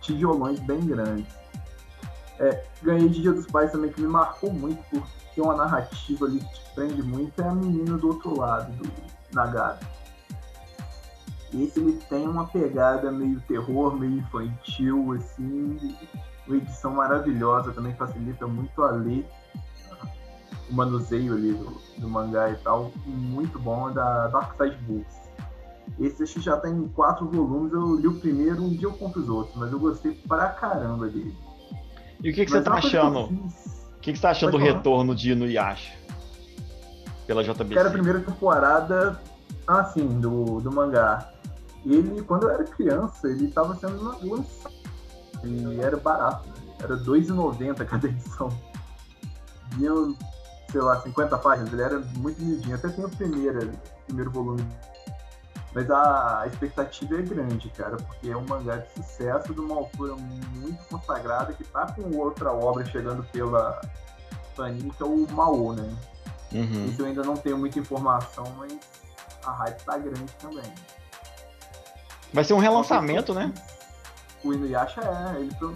tijolões 0.00 0.58
bem 0.60 0.80
grandes. 0.80 1.32
É, 2.38 2.64
ganhei 2.82 3.08
de 3.08 3.22
Dia 3.22 3.32
dos 3.32 3.46
Pais 3.46 3.70
também, 3.70 3.92
que 3.92 4.00
me 4.00 4.08
marcou 4.08 4.52
muito 4.52 4.82
por 4.90 5.06
ter 5.34 5.40
uma 5.40 5.54
narrativa 5.54 6.24
ali 6.26 6.40
que 6.40 6.54
te 6.54 6.74
prende 6.74 7.02
muito, 7.02 7.40
é 7.40 7.48
a 7.48 7.54
menina 7.54 7.96
do 7.96 8.08
outro 8.08 8.36
lado, 8.36 8.72
do 8.72 8.90
Nagata. 9.32 9.86
Esse 11.54 11.78
ele 11.78 11.98
tem 12.08 12.26
uma 12.26 12.46
pegada 12.46 13.10
meio 13.12 13.40
terror, 13.42 13.96
meio 13.96 14.18
infantil, 14.18 15.12
assim, 15.12 15.96
uma 16.46 16.56
edição 16.56 16.94
maravilhosa, 16.94 17.72
também 17.72 17.94
facilita 17.94 18.46
muito 18.46 18.82
a 18.82 18.90
ler 18.90 19.26
o 20.68 20.74
manuseio 20.74 21.34
ali 21.34 21.52
do, 21.52 21.76
do 21.98 22.08
mangá 22.08 22.50
e 22.50 22.56
tal, 22.56 22.90
muito 23.06 23.58
bom, 23.58 23.90
é 23.90 23.92
da 23.92 24.28
Dark 24.28 24.56
Side 24.56 24.76
Books. 24.82 25.24
Esse 26.00 26.22
acho 26.22 26.34
que 26.34 26.40
já 26.40 26.56
tem 26.56 26.88
quatro 26.88 27.28
volumes, 27.28 27.72
eu 27.72 27.96
li 27.96 28.08
o 28.08 28.18
primeiro, 28.18 28.64
um 28.64 28.70
dia 28.70 28.88
eu 28.88 28.92
compro 28.92 29.20
os 29.20 29.28
outros, 29.28 29.54
mas 29.56 29.70
eu 29.70 29.78
gostei 29.78 30.12
pra 30.26 30.48
caramba 30.48 31.08
dele. 31.08 31.36
E 32.22 32.30
o 32.30 32.34
que, 32.34 32.44
que 32.44 32.50
você 32.50 32.62
tá 32.62 32.74
achando? 32.74 33.28
que, 34.04 34.12
que 34.12 34.18
você 34.18 34.22
tá 34.22 34.30
achando 34.30 34.52
do 34.52 34.58
retorno 34.58 35.14
de 35.14 35.32
Inuyasha? 35.32 35.94
Pela 37.26 37.42
JBC? 37.42 37.78
Era 37.78 37.88
a 37.88 37.92
primeira 37.92 38.20
temporada, 38.20 39.18
assim, 39.66 40.06
do, 40.20 40.60
do 40.60 40.70
mangá. 40.70 41.32
Ele, 41.84 42.22
quando 42.22 42.44
eu 42.44 42.50
era 42.50 42.64
criança, 42.64 43.28
ele 43.28 43.48
tava 43.48 43.74
sendo 43.76 44.02
lançado. 44.02 44.74
E 45.44 45.80
era 45.80 45.96
barato. 45.96 46.48
Né? 46.48 46.54
Era 46.82 46.96
R$2,90 46.96 47.84
cada 47.84 48.06
edição. 48.06 48.48
Vinha, 49.72 49.92
sei 50.70 50.80
lá, 50.80 51.00
50 51.00 51.38
páginas. 51.38 51.72
Ele 51.72 51.82
era 51.82 51.98
muito 52.16 52.42
miudinho. 52.42 52.74
Até 52.74 52.88
tem 52.88 53.04
o 53.04 53.08
primeiro, 53.08 53.70
primeiro 54.06 54.30
volume 54.30 54.64
mas 55.74 55.90
a 55.90 56.44
expectativa 56.46 57.16
é 57.18 57.22
grande, 57.22 57.68
cara, 57.70 57.96
porque 57.96 58.30
é 58.30 58.36
um 58.36 58.46
mangá 58.46 58.76
de 58.76 58.92
sucesso 58.92 59.52
de 59.52 59.58
uma 59.58 59.74
autora 59.74 60.14
muito 60.14 60.84
consagrada 60.84 61.52
que 61.52 61.64
tá 61.64 61.92
com 61.92 62.16
outra 62.16 62.52
obra 62.52 62.84
chegando 62.86 63.24
pela 63.32 63.80
Panini, 64.54 64.88
que 64.92 65.02
é 65.02 65.06
o 65.06 65.26
Mao, 65.32 65.72
né? 65.72 65.96
Uhum. 66.52 66.86
Isso 66.86 67.02
eu 67.02 67.06
ainda 67.06 67.24
não 67.24 67.36
tenho 67.36 67.58
muita 67.58 67.80
informação, 67.80 68.44
mas 68.56 68.78
a 69.44 69.50
hype 69.50 69.82
tá 69.82 69.98
grande 69.98 70.32
também. 70.34 70.72
Vai 72.34 72.42
ser 72.42 72.52
um 72.52 72.58
relançamento, 72.58 73.32
né? 73.32 73.54
O 74.42 74.52
Inuyasha 74.52 75.00
é, 75.00 75.40
ele 75.40 75.54
foi, 75.54 75.72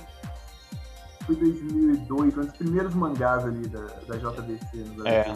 foi 1.25 1.37
2002, 1.37 2.37
um 2.37 2.41
dos 2.41 2.57
primeiros 2.57 2.95
mangás 2.95 3.45
ali 3.45 3.69
da, 3.69 3.81
da 3.81 4.17
JBC. 4.17 4.85
É, 5.05 5.31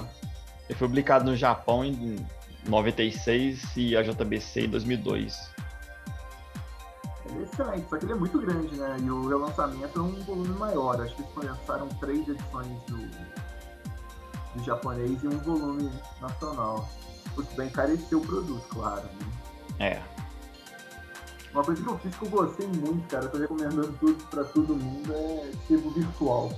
ele 0.69 0.77
foi 0.77 0.89
publicado 0.89 1.25
no 1.25 1.37
Japão 1.37 1.85
em 1.85 2.27
96 2.67 3.77
e 3.77 3.97
a 3.97 4.03
JBC 4.03 4.63
em 4.63 4.69
2002. 4.69 5.53
Ele 7.27 7.39
é 7.39 7.43
excelente, 7.45 7.89
só 7.89 7.97
que 7.99 8.05
ele 8.05 8.13
é 8.15 8.17
muito 8.17 8.41
grande, 8.41 8.75
né? 8.75 8.97
E 9.01 9.09
o 9.09 9.29
relançamento 9.29 10.01
é 10.01 10.03
um 10.03 10.25
volume 10.25 10.59
maior. 10.59 11.01
Acho 11.01 11.15
que 11.15 11.23
eles 11.23 11.35
lançaram 11.37 11.89
três 12.01 12.29
edições 12.29 12.83
do, 12.89 12.99
do 14.57 14.65
japonês 14.65 15.23
e 15.23 15.29
um 15.29 15.39
volume 15.39 15.89
nacional. 16.21 16.89
Porque 17.37 17.55
bem 17.55 17.69
encareceu 17.69 18.19
o 18.19 18.27
produto, 18.27 18.67
claro. 18.71 19.05
Né? 19.79 19.87
É. 19.87 20.12
Uma 21.53 21.63
coisa 21.63 21.83
que 21.83 21.89
eu 21.89 21.99
fiz 21.99 22.17
que 22.17 22.25
eu 22.25 22.31
gostei 22.31 22.67
muito, 22.67 23.09
cara, 23.09 23.25
eu 23.25 23.31
tô 23.31 23.39
recomendando 23.39 23.93
tudo 24.01 24.25
pra 24.31 24.43
todo 24.45 24.75
mundo, 24.75 25.13
é 25.13 25.51
sebo 25.69 25.91
virtual. 25.91 26.51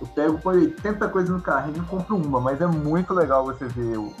Eu 0.00 0.06
pego, 0.08 0.38
põe 0.38 0.56
80 0.56 1.08
coisas 1.08 1.30
no 1.30 1.40
carrinho 1.42 1.82
e 1.82 1.86
compro 1.86 2.16
uma, 2.16 2.40
mas 2.40 2.60
é 2.60 2.66
muito 2.66 3.12
legal 3.12 3.44
você 3.44 3.66
ver 3.66 3.98
o, 3.98 4.14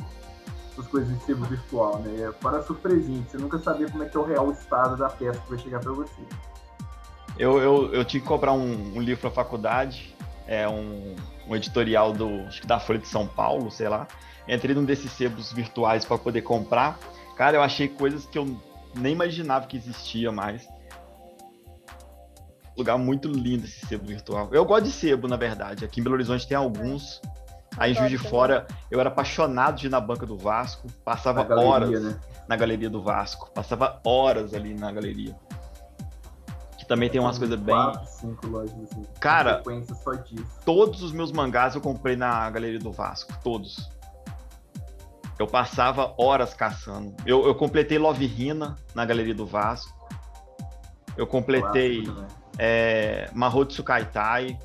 essas 0.72 0.86
coisas 0.88 1.08
de 1.08 1.24
sebo 1.24 1.46
virtual, 1.46 1.98
né? 2.00 2.30
Para 2.42 2.62
surpresinha, 2.62 3.24
você 3.26 3.38
nunca 3.38 3.58
sabia 3.58 3.90
como 3.90 4.02
é 4.02 4.06
que 4.06 4.16
é 4.16 4.20
o 4.20 4.24
real 4.24 4.52
estado 4.52 4.96
da 4.96 5.08
peça 5.08 5.40
que 5.40 5.48
vai 5.48 5.58
chegar 5.58 5.80
para 5.80 5.92
você. 5.92 6.22
Eu, 7.38 7.58
eu, 7.58 7.94
eu 7.94 8.04
tive 8.04 8.22
que 8.22 8.28
comprar 8.28 8.52
um, 8.52 8.96
um 8.96 9.00
livro 9.00 9.22
para 9.22 9.30
faculdade, 9.30 10.14
é 10.46 10.68
um, 10.68 11.16
um 11.48 11.56
editorial 11.56 12.12
do, 12.12 12.42
acho 12.46 12.60
que 12.60 12.66
da 12.66 12.78
Folha 12.78 12.98
de 12.98 13.08
São 13.08 13.26
Paulo, 13.26 13.70
sei 13.70 13.88
lá. 13.88 14.06
Entrei 14.48 14.74
num 14.74 14.84
desses 14.84 15.10
sebos 15.12 15.52
virtuais 15.52 16.04
para 16.04 16.18
poder 16.18 16.42
comprar. 16.42 16.98
Cara, 17.36 17.56
eu 17.56 17.62
achei 17.62 17.88
coisas 17.88 18.24
que 18.26 18.38
eu 18.38 18.56
nem 18.96 19.12
imaginava 19.12 19.66
que 19.66 19.76
existia 19.76 20.30
mais. 20.32 20.68
Lugar 22.76 22.98
muito 22.98 23.28
lindo 23.28 23.64
esse 23.64 23.86
sebo 23.86 24.06
virtual. 24.06 24.48
Eu 24.52 24.64
gosto 24.64 24.84
de 24.84 24.92
sebo, 24.92 25.26
na 25.26 25.36
verdade. 25.36 25.84
Aqui 25.84 26.00
em 26.00 26.02
Belo 26.02 26.14
Horizonte 26.14 26.46
tem 26.46 26.56
alguns. 26.56 27.20
Aí 27.78 27.92
em 27.92 27.94
Juiz 27.94 28.10
de 28.10 28.18
Fora, 28.18 28.66
eu 28.90 29.00
era 29.00 29.08
apaixonado 29.08 29.76
de 29.76 29.86
ir 29.86 29.90
na 29.90 30.00
banca 30.00 30.26
do 30.26 30.36
Vasco. 30.36 30.86
Passava 31.04 31.44
galeria, 31.44 31.70
horas 31.70 32.02
né? 32.02 32.20
na 32.48 32.56
galeria 32.56 32.90
do 32.90 33.02
Vasco. 33.02 33.50
Passava 33.52 34.00
horas 34.04 34.52
ali 34.52 34.74
na 34.74 34.92
galeria 34.92 35.36
também 36.86 37.10
tem 37.10 37.20
umas 37.20 37.38
coisas 37.38 37.58
bem. 37.58 37.74
cinco 38.06 38.46
lojas 38.46 38.74
assim. 38.74 39.02
Cara, 39.20 39.62
todos 40.64 41.02
os 41.02 41.12
meus 41.12 41.32
mangás 41.32 41.74
eu 41.74 41.80
comprei 41.80 42.16
na 42.16 42.48
Galeria 42.50 42.78
do 42.78 42.92
Vasco. 42.92 43.32
Todos. 43.42 43.90
Eu 45.38 45.46
passava 45.46 46.14
horas 46.18 46.54
caçando. 46.54 47.14
Eu, 47.26 47.46
eu 47.46 47.54
completei 47.54 47.98
Love 47.98 48.26
Rina 48.26 48.76
na 48.94 49.04
Galeria 49.04 49.34
do 49.34 49.46
Vasco. 49.46 49.94
Eu 51.16 51.26
completei 51.26 52.04
é, 52.58 53.28
Mahotsu 53.34 53.82
Kaitai. 53.82 54.58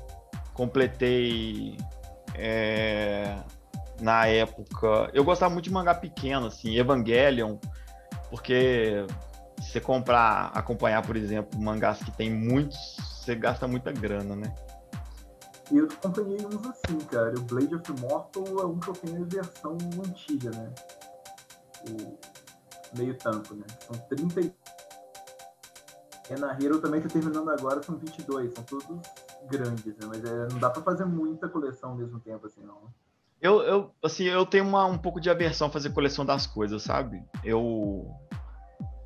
Completei. 0.54 1.76
É, 2.34 3.36
na 4.02 4.26
época. 4.26 5.10
Eu 5.14 5.24
gostava 5.24 5.52
muito 5.52 5.64
de 5.64 5.72
mangá 5.72 5.94
pequeno, 5.94 6.46
assim, 6.46 6.76
Evangelion, 6.76 7.56
porque 8.28 9.06
você 9.58 9.80
comprar, 9.80 10.50
acompanhar, 10.52 11.02
por 11.02 11.16
exemplo, 11.16 11.58
mangás 11.60 12.02
que 12.02 12.10
tem 12.10 12.28
muitos, 12.28 12.96
você 12.98 13.34
gasta 13.34 13.68
muita 13.68 13.92
grana, 13.92 14.34
né? 14.34 14.52
E 15.72 15.78
eu 15.78 15.86
acompanhei 15.86 16.36
uns 16.44 16.66
assim, 16.66 16.98
cara. 17.10 17.34
O 17.38 17.42
Blade 17.42 17.74
of 17.74 17.90
Immortal 17.90 18.44
é 18.60 18.66
um 18.66 18.78
que 18.78 18.88
eu 18.88 18.94
tenho 18.94 19.22
a 19.22 19.26
versão 19.26 19.78
antiga, 20.06 20.50
né? 20.50 20.74
O 21.88 22.98
meio 22.98 23.16
tanto, 23.16 23.54
né? 23.54 23.64
São 23.80 23.96
30 24.08 24.40
e... 24.42 24.52
na 26.38 26.52
Hero 26.52 26.78
também 26.78 27.00
tá 27.00 27.08
terminando 27.08 27.48
agora, 27.48 27.82
são 27.82 27.96
22. 27.96 28.52
São 28.52 28.64
todos 28.64 29.00
grandes, 29.50 29.96
né? 29.96 30.06
Mas 30.06 30.22
é, 30.22 30.48
não 30.52 30.58
dá 30.58 30.68
pra 30.68 30.82
fazer 30.82 31.06
muita 31.06 31.48
coleção 31.48 31.92
ao 31.92 31.96
mesmo 31.96 32.20
tempo, 32.20 32.46
assim, 32.46 32.60
não. 32.62 32.92
Eu, 33.40 33.62
eu, 33.62 33.90
assim, 34.04 34.24
eu 34.24 34.44
tenho 34.44 34.64
uma, 34.64 34.84
um 34.84 34.98
pouco 34.98 35.20
de 35.20 35.30
aversão 35.30 35.68
a 35.68 35.70
fazer 35.70 35.90
coleção 35.90 36.24
das 36.24 36.46
coisas, 36.46 36.82
sabe? 36.82 37.24
Eu, 37.42 38.06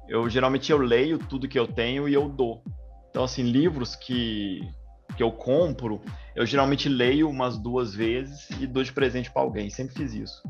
eu 0.09 0.29
geralmente 0.29 0.73
eu 0.73 0.79
leio 0.79 1.17
tudo 1.17 1.49
que 1.49 1.59
eu 1.59 1.73
tenho 1.73 2.09
e 2.09 2.13
eu 2.13 2.29
dou. 2.29 2.63
Então, 3.09 3.23
assim, 3.23 3.45
livros 3.45 3.95
que, 3.95 4.61
que 5.17 5.23
eu 5.23 5.31
compro, 5.31 6.01
eu 6.35 6.45
geralmente 6.45 6.89
leio 6.89 7.29
umas 7.29 7.57
duas 7.57 7.95
vezes 7.95 8.51
e 8.61 8.67
dou 8.67 8.83
de 8.83 8.93
presente 8.93 9.31
para 9.31 9.43
alguém. 9.43 9.71
Sempre 9.71 9.95
fiz 9.95 10.15
isso. 10.15 10.43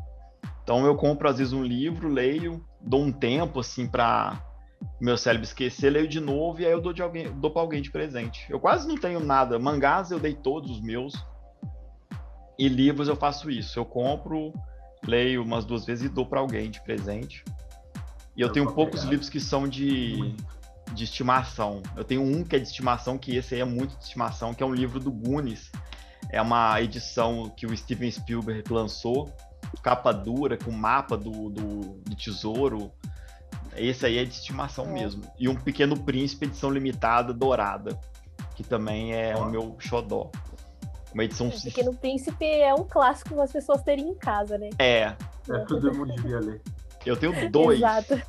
Então, 0.63 0.85
eu 0.85 0.97
compro 0.97 1.29
às 1.29 1.39
vezes 1.39 1.53
um 1.53 1.63
livro, 1.63 2.09
leio, 2.09 2.65
dou 2.81 3.03
um 3.03 3.13
tempo 3.13 3.61
assim 3.61 3.87
para 3.87 4.43
meu 5.01 5.17
cérebro 5.17 5.45
esquecer, 5.45 5.91
leio 5.91 6.09
de 6.09 6.21
novo 6.21 6.61
e 6.61 6.67
aí 6.67 6.73
eu 6.73 6.81
dou 6.81 6.93
de 6.93 7.03
alguém, 7.03 7.31
dou 7.33 7.51
para 7.51 7.63
alguém 7.63 7.81
de 7.81 7.91
presente. 7.91 8.47
Eu 8.51 8.59
quase 8.59 8.87
não 8.87 8.97
tenho 8.97 9.21
nada. 9.21 9.59
Mangás 9.59 10.11
eu 10.11 10.19
dei 10.19 10.35
todos 10.35 10.71
os 10.71 10.81
meus. 10.81 11.15
E 12.59 12.69
livros 12.69 13.09
eu 13.09 13.17
faço 13.17 13.51
isso. 13.51 13.79
Eu 13.79 13.85
compro, 13.85 14.53
leio 15.07 15.43
umas 15.43 15.65
duas 15.65 15.85
vezes 15.85 16.07
e 16.07 16.09
dou 16.09 16.27
para 16.27 16.41
alguém 16.41 16.71
de 16.71 16.83
presente. 16.83 17.45
E 18.37 18.41
eu, 18.41 18.49
eu 18.49 18.53
tenho 18.53 18.73
poucos 18.73 19.01
pegar. 19.01 19.11
livros 19.11 19.31
que 19.31 19.41
são 19.41 19.69
de, 19.69 20.35
de 20.93 21.05
estimação. 21.05 21.83
Eu 21.97 22.05
tenho 22.05 22.23
um 22.23 22.45
que 22.45 22.57
é 22.57 22.59
de 22.59 22.67
estimação, 22.67 23.19
que 23.19 23.37
esse 23.37 23.55
aí 23.55 23.61
é 23.61 23.65
muito 23.65 23.97
de 23.97 24.05
estimação, 24.05 24.55
que 24.55 24.63
é 24.63 24.67
um 24.67 24.75
livro 24.75 25.01
do 25.01 25.11
Gunis. 25.11 25.71
É 26.31 26.41
uma 26.41 26.81
edição 26.81 27.49
que 27.57 27.67
o 27.67 27.77
Steven 27.77 28.11
Spielberg 28.11 28.73
lançou, 28.73 29.33
capa 29.83 30.13
dura, 30.13 30.57
com 30.57 30.71
mapa 30.71 31.17
do, 31.17 31.51
do, 31.51 31.81
do 32.03 32.17
tesouro. 32.17 32.91
Esse 33.77 34.07
aí 34.07 34.19
é 34.19 34.25
de 34.25 34.33
estimação 34.33 34.87
é. 34.87 34.93
mesmo. 34.93 35.23
E 35.39 35.49
um 35.49 35.55
Pequeno 35.55 35.99
Príncipe, 35.99 36.47
edição 36.47 36.71
limitada, 36.71 37.33
dourada, 37.33 37.99
que 38.55 38.65
também 38.65 39.15
é 39.15 39.37
o 39.37 39.47
meu 39.47 39.77
xodó. 39.79 40.31
Uma 41.13 41.25
edição... 41.25 41.49
O 41.49 41.63
Pequeno 41.63 41.95
Príncipe 41.95 42.45
é 42.45 42.75
um 42.75 42.85
clássico 42.85 43.35
para 43.35 43.45
as 43.45 43.53
pessoas 43.53 43.83
terem 43.83 44.09
em 44.09 44.15
casa, 44.15 44.59
né? 44.59 44.71
É. 44.79 45.15
É, 45.49 45.59
todo 45.67 45.95
mundo 45.95 46.15
devia 46.15 46.41
ler. 46.41 46.61
Eu 47.05 47.17
tenho 47.17 47.33
dois. 47.51 47.79
Exato. 47.79 48.21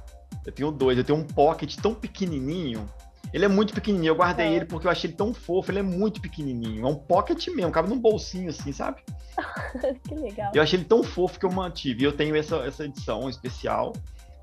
Eu 0.47 0.53
tenho 0.53 0.71
dois. 0.71 0.97
Eu 0.97 1.03
tenho 1.03 1.19
um 1.19 1.23
pocket 1.25 1.75
tão 1.75 1.93
pequenininho. 1.93 2.89
Ele 3.33 3.43
é 3.43 3.49
muito 3.49 3.73
pequenininho. 3.73 4.11
Eu 4.11 4.15
guardei 4.15 4.45
é. 4.45 4.55
ele 4.55 4.65
porque 4.65 4.87
eu 4.87 4.91
achei 4.91 5.09
ele 5.09 5.17
tão 5.17 5.33
fofo. 5.33 5.69
Ele 5.69 5.79
é 5.79 5.83
muito 5.83 6.21
pequenininho. 6.21 6.87
É 6.87 6.89
um 6.89 6.95
pocket 6.95 7.45
mesmo. 7.49 7.69
Cabe 7.69 7.89
num 7.89 7.99
bolsinho 7.99 8.49
assim, 8.49 8.71
sabe? 8.71 9.01
que 10.07 10.15
legal. 10.15 10.49
Eu 10.55 10.61
achei 10.63 10.79
ele 10.79 10.85
tão 10.85 11.03
fofo 11.03 11.37
que 11.37 11.45
eu 11.45 11.51
mantive. 11.51 12.01
E 12.01 12.05
eu 12.05 12.13
tenho 12.13 12.33
essa, 12.37 12.55
essa 12.59 12.85
edição 12.85 13.29
especial 13.29 13.91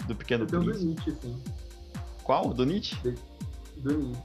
do 0.06 0.14
Pequeno 0.14 0.44
eu 0.44 0.60
Príncipe. 0.60 0.78
do 0.78 0.84
Nietzsche, 0.84 1.16
sim. 1.22 1.42
Qual? 2.22 2.52
Do 2.52 2.66
Nietzsche? 2.66 3.16
Do 3.78 3.96
Nietzsche. 3.96 4.22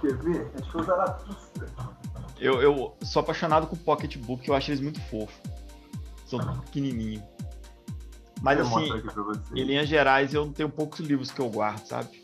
Quer 0.00 0.16
ver? 0.18 0.52
Acho 0.54 0.70
que 0.70 0.78
eu 0.78 0.82
Zaratustra. 0.84 1.68
Eu, 2.38 2.62
eu 2.62 2.96
sou 3.02 3.18
apaixonado 3.18 3.66
com 3.66 3.74
pocketbook. 3.74 4.46
Eu 4.46 4.54
acho 4.54 4.70
eles 4.70 4.80
muito 4.80 5.00
fofos. 5.00 5.34
São 6.24 6.38
pequenininhos. 6.60 7.24
Mas 8.42 8.60
assim, 8.60 9.02
em 9.54 9.64
linhas 9.64 9.88
gerais, 9.88 10.32
eu 10.32 10.46
tenho 10.48 10.68
poucos 10.68 11.00
livros 11.00 11.30
que 11.30 11.40
eu 11.40 11.48
guardo, 11.48 11.84
sabe? 11.86 12.22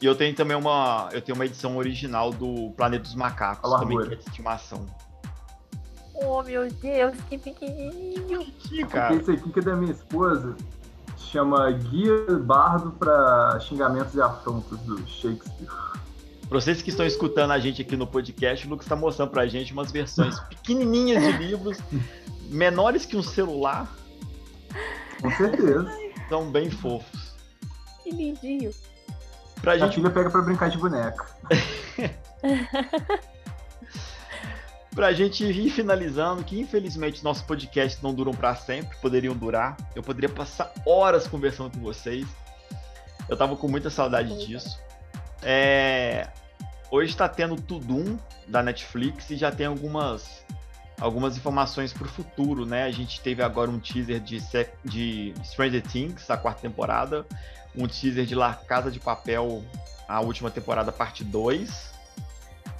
E 0.00 0.06
eu 0.06 0.14
tenho 0.14 0.34
também 0.34 0.56
uma. 0.56 1.08
Eu 1.12 1.22
tenho 1.22 1.36
uma 1.36 1.46
edição 1.46 1.76
original 1.76 2.32
do 2.32 2.72
Planeta 2.76 3.04
dos 3.04 3.14
Macacos, 3.14 3.70
também 3.78 3.98
que 3.98 4.12
é 4.12 4.16
de 4.16 4.22
estimação. 4.22 4.86
Oh 6.14 6.42
meu 6.42 6.70
Deus, 6.70 7.16
que 7.28 7.38
pequenininho! 7.38 8.44
Que, 8.58 8.84
cara. 8.84 9.14
Esse 9.14 9.30
aqui 9.32 9.50
que 9.50 9.58
é 9.58 9.62
da 9.62 9.76
minha 9.76 9.92
esposa 9.92 10.56
chama 11.16 11.70
Guia 11.70 12.26
Bardo 12.40 12.92
para 12.92 13.58
Xingamentos 13.60 14.14
e 14.14 14.20
Afrontas 14.20 14.78
do 14.80 14.98
Shakespeare. 15.06 15.68
Para 16.48 16.60
vocês 16.60 16.82
que 16.82 16.90
estão 16.90 17.06
escutando 17.06 17.52
a 17.52 17.58
gente 17.58 17.80
aqui 17.80 17.96
no 17.96 18.06
podcast, 18.06 18.66
o 18.66 18.70
Lucas 18.70 18.84
está 18.84 18.94
mostrando 18.94 19.30
para 19.30 19.42
a 19.42 19.46
gente 19.46 19.72
umas 19.72 19.90
versões 19.90 20.38
pequenininhas 20.40 21.22
de 21.22 21.32
livros, 21.38 21.78
menores 22.50 23.06
que 23.06 23.16
um 23.16 23.22
celular, 23.22 23.90
com 25.22 25.30
certeza. 25.30 25.88
São 26.28 26.50
bem 26.50 26.68
fofos. 26.70 27.34
Que 28.02 28.10
lindinho. 28.10 28.72
Pra 29.60 29.72
a 29.72 29.78
gente... 29.78 29.94
filha 29.94 30.10
pega 30.10 30.28
pra 30.28 30.42
brincar 30.42 30.68
de 30.68 30.76
boneca. 30.76 31.24
pra 34.94 35.12
gente 35.12 35.44
ir 35.44 35.70
finalizando, 35.70 36.42
que 36.42 36.60
infelizmente 36.60 37.22
nossos 37.22 37.42
podcasts 37.44 38.02
não 38.02 38.12
duram 38.12 38.32
para 38.32 38.54
sempre, 38.56 38.96
poderiam 38.98 39.34
durar. 39.36 39.76
Eu 39.94 40.02
poderia 40.02 40.28
passar 40.28 40.72
horas 40.84 41.28
conversando 41.28 41.70
com 41.70 41.80
vocês. 41.80 42.26
Eu 43.28 43.36
tava 43.36 43.54
com 43.56 43.68
muita 43.68 43.88
saudade 43.88 44.44
disso. 44.44 44.80
É... 45.42 46.28
Hoje 46.90 47.10
está 47.10 47.28
tendo 47.28 47.56
Tudum 47.56 48.18
da 48.46 48.62
Netflix 48.62 49.30
e 49.30 49.36
já 49.36 49.50
tem 49.50 49.66
algumas 49.66 50.44
algumas 51.02 51.36
informações 51.36 51.92
para 51.92 52.06
o 52.06 52.08
futuro, 52.08 52.64
né? 52.64 52.84
A 52.84 52.90
gente 52.92 53.20
teve 53.20 53.42
agora 53.42 53.68
um 53.68 53.78
teaser 53.80 54.20
de, 54.20 54.40
de 54.84 55.34
Stranger 55.42 55.82
Things, 55.82 56.30
a 56.30 56.36
quarta 56.36 56.62
temporada, 56.62 57.26
um 57.76 57.88
teaser 57.88 58.24
de 58.24 58.36
La 58.36 58.54
Casa 58.54 58.88
de 58.88 59.00
Papel, 59.00 59.64
a 60.08 60.20
última 60.20 60.48
temporada, 60.48 60.92
parte 60.92 61.24
2. 61.24 61.92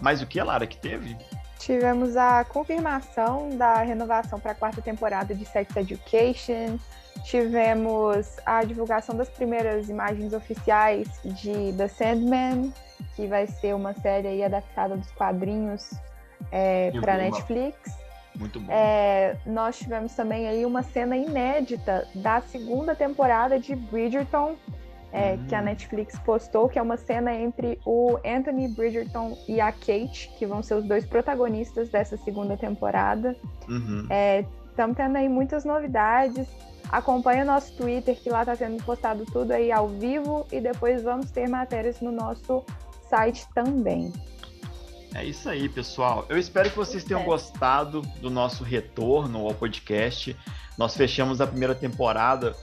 Mas 0.01 0.23
o 0.23 0.27
que, 0.27 0.41
Lara, 0.41 0.67
que 0.69 0.77
teve? 0.77 1.17
Tivemos 1.59 2.17
a 2.17 2.45
confirmação 2.45 3.57
da 3.57 3.83
renovação 3.83 4.39
para 4.39 4.53
a 4.53 4.55
quarta 4.55 4.81
temporada 4.81 5.35
de 5.35 5.45
Sex 5.45 5.75
Education. 5.77 6.79
Tivemos 7.25 8.37
a 8.47 8.65
divulgação 8.65 9.17
das 9.17 9.29
primeiras 9.29 9.89
imagens 9.89 10.33
oficiais 10.33 11.09
de 11.25 11.73
The 11.77 11.89
Sandman, 11.89 12.73
que 13.17 13.27
vai 13.27 13.49
ser 13.49 13.75
uma 13.75 13.95
série 13.95 14.45
adaptada 14.45 14.97
dos 14.97 15.11
quadrinhos 15.13 15.91
é, 16.53 16.93
para 17.01 17.17
Netflix. 17.17 18.02
Muito 18.39 18.61
bom. 18.61 18.73
É, 18.73 19.37
nós 19.45 19.79
tivemos 19.79 20.15
também 20.15 20.49
aí 20.49 20.65
uma 20.65 20.83
cena 20.83 21.17
inédita 21.17 22.09
da 22.15 22.41
segunda 22.41 22.95
temporada 22.95 23.59
de 23.59 23.75
Bridgerton, 23.77 24.57
é, 25.13 25.33
uhum. 25.33 25.47
que 25.47 25.55
a 25.55 25.61
Netflix 25.61 26.19
postou, 26.21 26.69
que 26.69 26.79
é 26.79 26.83
uma 26.83 26.97
cena 26.97 27.35
entre 27.35 27.79
o 27.85 28.19
Anthony 28.25 28.69
Bridgerton 28.69 29.37
e 29.47 29.61
a 29.61 29.71
Kate, 29.71 30.31
que 30.39 30.47
vão 30.47 30.63
ser 30.63 30.75
os 30.75 30.85
dois 30.85 31.05
protagonistas 31.05 31.91
dessa 31.91 32.17
segunda 32.17 32.57
temporada. 32.57 33.37
Uhum. 33.69 34.07
Estamos 34.71 34.99
é, 34.99 35.03
tendo 35.03 35.17
aí 35.17 35.29
muitas 35.29 35.65
novidades. 35.65 36.49
Acompanhe 36.91 37.43
o 37.43 37.47
nosso 37.47 37.77
Twitter, 37.77 38.17
que 38.17 38.31
lá 38.31 38.41
está 38.41 38.57
sendo 38.57 38.83
postado 38.85 39.25
tudo 39.27 39.53
aí 39.53 39.71
ao 39.71 39.89
vivo, 39.89 40.47
e 40.51 40.61
depois 40.61 41.03
vamos 41.03 41.31
ter 41.31 41.49
matérias 41.49 42.01
no 42.01 42.11
nosso 42.11 42.65
site 43.09 43.47
também. 43.55 44.13
É 45.15 45.25
isso 45.25 45.49
aí, 45.49 45.69
pessoal. 45.69 46.25
Eu 46.29 46.39
espero 46.39 46.71
que 46.71 46.77
vocês 46.77 47.05
tenham 47.05 47.23
gostado 47.23 48.01
do 48.21 48.31
nosso 48.31 48.65
retorno 48.65 49.47
ao 49.47 49.55
podcast. 49.55 50.35
Nós 50.79 50.97
fechamos 50.97 51.41
a 51.41 51.47
primeira 51.47 51.75
temporada 51.75 52.57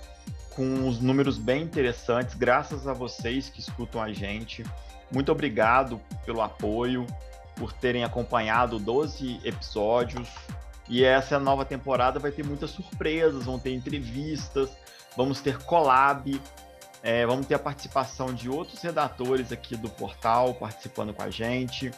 com 0.56 0.64
uns 0.64 1.00
números 1.00 1.38
bem 1.38 1.62
interessantes, 1.62 2.36
graças 2.36 2.88
a 2.88 2.94
vocês 2.94 3.50
que 3.50 3.60
escutam 3.60 4.02
a 4.02 4.12
gente. 4.12 4.66
Muito 5.12 5.32
obrigado 5.32 6.02
pelo 6.26 6.42
apoio, 6.42 7.06
por 7.56 7.72
terem 7.72 8.04
acompanhado 8.04 8.80
12 8.80 9.42
episódios. 9.44 10.28
E 10.90 11.04
essa 11.04 11.40
nova 11.40 11.64
temporada 11.64 12.20
vai 12.20 12.32
ter 12.32 12.44
muitas 12.44 12.72
surpresas, 12.72 13.46
vão 13.46 13.60
ter 13.60 13.74
entrevistas, 13.76 14.72
vamos 15.16 15.40
ter 15.40 15.60
collab, 15.60 16.42
é, 17.04 17.28
vamos 17.28 17.46
ter 17.46 17.54
a 17.54 17.60
participação 17.60 18.34
de 18.34 18.50
outros 18.50 18.82
redatores 18.82 19.52
aqui 19.52 19.78
do 19.78 19.88
portal 19.88 20.56
participando 20.56 21.14
com 21.14 21.22
a 21.22 21.30
gente. 21.30 21.92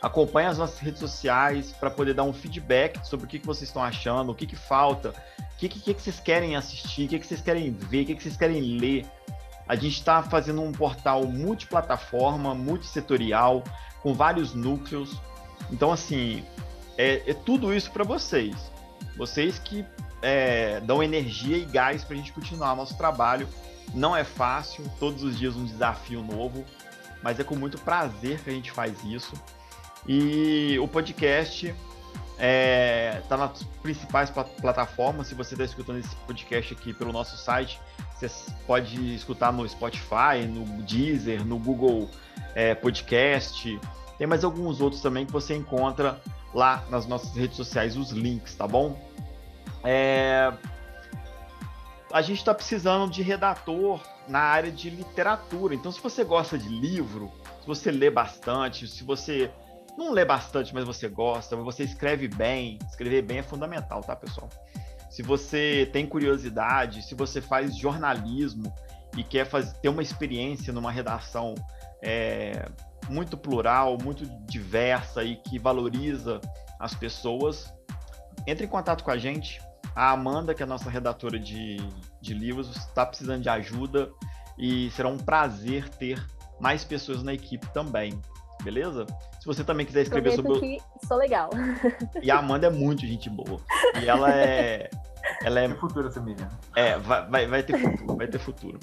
Acompanhe 0.00 0.46
as 0.46 0.58
nossas 0.58 0.78
redes 0.78 1.00
sociais 1.00 1.72
para 1.72 1.90
poder 1.90 2.14
dar 2.14 2.22
um 2.22 2.32
feedback 2.32 3.04
sobre 3.06 3.26
o 3.26 3.28
que, 3.28 3.38
que 3.38 3.46
vocês 3.46 3.68
estão 3.68 3.82
achando, 3.82 4.30
o 4.30 4.34
que, 4.34 4.46
que 4.46 4.56
falta, 4.56 5.10
o 5.38 5.58
que, 5.58 5.68
que, 5.68 5.94
que 5.94 6.00
vocês 6.00 6.20
querem 6.20 6.54
assistir, 6.54 7.06
o 7.06 7.08
que, 7.08 7.18
que 7.18 7.26
vocês 7.26 7.40
querem 7.40 7.72
ver, 7.72 8.02
o 8.02 8.06
que, 8.06 8.14
que 8.14 8.22
vocês 8.22 8.36
querem 8.36 8.78
ler. 8.78 9.06
A 9.66 9.74
gente 9.74 9.98
está 9.98 10.22
fazendo 10.22 10.62
um 10.62 10.72
portal 10.72 11.24
multiplataforma, 11.24 12.54
multissetorial, 12.54 13.64
com 14.02 14.14
vários 14.14 14.54
núcleos. 14.54 15.20
Então, 15.70 15.92
assim, 15.92 16.44
é, 16.96 17.30
é 17.30 17.34
tudo 17.34 17.74
isso 17.74 17.90
para 17.90 18.04
vocês. 18.04 18.56
Vocês 19.16 19.58
que 19.58 19.84
é, 20.22 20.80
dão 20.80 21.02
energia 21.02 21.56
e 21.56 21.64
gás 21.64 22.04
para 22.04 22.14
a 22.14 22.16
gente 22.16 22.32
continuar 22.32 22.74
nosso 22.74 22.96
trabalho. 22.96 23.48
Não 23.94 24.14
é 24.14 24.24
fácil, 24.24 24.84
todos 24.98 25.22
os 25.22 25.38
dias 25.38 25.56
um 25.56 25.64
desafio 25.64 26.22
novo, 26.22 26.64
mas 27.22 27.40
é 27.40 27.44
com 27.44 27.56
muito 27.56 27.78
prazer 27.78 28.40
que 28.40 28.50
a 28.50 28.52
gente 28.52 28.70
faz 28.70 29.02
isso. 29.04 29.32
E 30.06 30.78
o 30.78 30.88
podcast 30.88 31.74
é, 32.38 33.20
tá 33.28 33.36
nas 33.36 33.62
principais 33.82 34.30
plataformas. 34.30 35.26
Se 35.26 35.34
você 35.34 35.54
está 35.54 35.64
escutando 35.64 35.98
esse 35.98 36.14
podcast 36.26 36.72
aqui 36.72 36.94
pelo 36.94 37.12
nosso 37.12 37.36
site, 37.36 37.80
você 38.14 38.30
pode 38.66 39.14
escutar 39.14 39.52
no 39.52 39.68
Spotify, 39.68 40.46
no 40.46 40.64
Deezer, 40.82 41.44
no 41.44 41.58
Google 41.58 42.08
é, 42.54 42.74
Podcast. 42.74 43.78
Tem 44.16 44.26
mais 44.26 44.44
alguns 44.44 44.80
outros 44.80 45.02
também 45.02 45.26
que 45.26 45.32
você 45.32 45.54
encontra 45.54 46.20
lá 46.54 46.84
nas 46.90 47.06
nossas 47.06 47.34
redes 47.36 47.56
sociais, 47.56 47.96
os 47.96 48.10
links, 48.10 48.54
tá 48.54 48.66
bom? 48.66 48.98
É... 49.84 50.52
A 52.12 52.22
gente 52.22 52.38
está 52.38 52.54
precisando 52.54 53.10
de 53.10 53.22
redator 53.22 54.00
na 54.26 54.40
área 54.40 54.70
de 54.72 54.88
literatura. 54.88 55.74
Então, 55.74 55.92
se 55.92 56.00
você 56.00 56.24
gosta 56.24 56.56
de 56.56 56.68
livro, 56.68 57.30
se 57.60 57.66
você 57.66 57.90
lê 57.90 58.10
bastante, 58.10 58.88
se 58.88 59.04
você 59.04 59.50
não 59.98 60.12
lê 60.12 60.24
bastante, 60.24 60.72
mas 60.72 60.84
você 60.84 61.08
gosta, 61.08 61.56
você 61.56 61.82
escreve 61.82 62.28
bem. 62.28 62.78
Escrever 62.88 63.22
bem 63.22 63.38
é 63.38 63.42
fundamental, 63.42 64.00
tá, 64.00 64.14
pessoal? 64.14 64.48
Se 65.10 65.22
você 65.22 65.90
tem 65.92 66.06
curiosidade, 66.06 67.02
se 67.02 67.14
você 67.14 67.40
faz 67.40 67.76
jornalismo 67.76 68.72
e 69.16 69.24
quer 69.24 69.44
fazer, 69.44 69.74
ter 69.78 69.88
uma 69.88 70.02
experiência 70.02 70.72
numa 70.72 70.92
redação 70.92 71.54
é, 72.00 72.68
muito 73.08 73.36
plural, 73.36 73.98
muito 74.00 74.24
diversa 74.46 75.24
e 75.24 75.36
que 75.36 75.58
valoriza 75.58 76.40
as 76.78 76.94
pessoas, 76.94 77.74
entre 78.46 78.66
em 78.66 78.68
contato 78.68 79.02
com 79.02 79.10
a 79.10 79.18
gente. 79.18 79.60
A 79.96 80.12
Amanda, 80.12 80.54
que 80.54 80.62
é 80.62 80.66
a 80.66 80.68
nossa 80.68 80.88
redatora 80.88 81.40
de, 81.40 81.76
de 82.20 82.34
livros, 82.34 82.76
está 82.76 83.04
precisando 83.04 83.42
de 83.42 83.48
ajuda 83.48 84.08
e 84.56 84.90
será 84.92 85.08
um 85.08 85.18
prazer 85.18 85.88
ter 85.88 86.24
mais 86.60 86.84
pessoas 86.84 87.22
na 87.24 87.34
equipe 87.34 87.66
também 87.72 88.20
beleza? 88.62 89.06
Se 89.48 89.56
você 89.56 89.64
também 89.64 89.86
quiser 89.86 90.02
escrever 90.02 90.34
Prometo 90.34 90.54
sobre. 90.54 90.76
Que 90.76 91.06
sou 91.06 91.16
legal. 91.16 91.48
E 92.22 92.30
a 92.30 92.38
Amanda 92.38 92.66
é 92.66 92.70
muito 92.70 93.06
gente 93.06 93.30
boa. 93.30 93.58
E 94.02 94.06
ela 94.06 94.30
é. 94.30 94.90
Ela 95.42 95.60
é. 95.60 95.68
Tem 95.68 95.76
futuro 95.78 96.06
essa 96.06 96.20
menina. 96.20 96.50
É, 96.76 96.98
vai, 96.98 97.26
vai, 97.26 97.46
vai 97.46 97.62
ter 97.62 97.78
futuro, 97.78 98.16
vai 98.16 98.26
ter 98.26 98.38
futuro. 98.38 98.78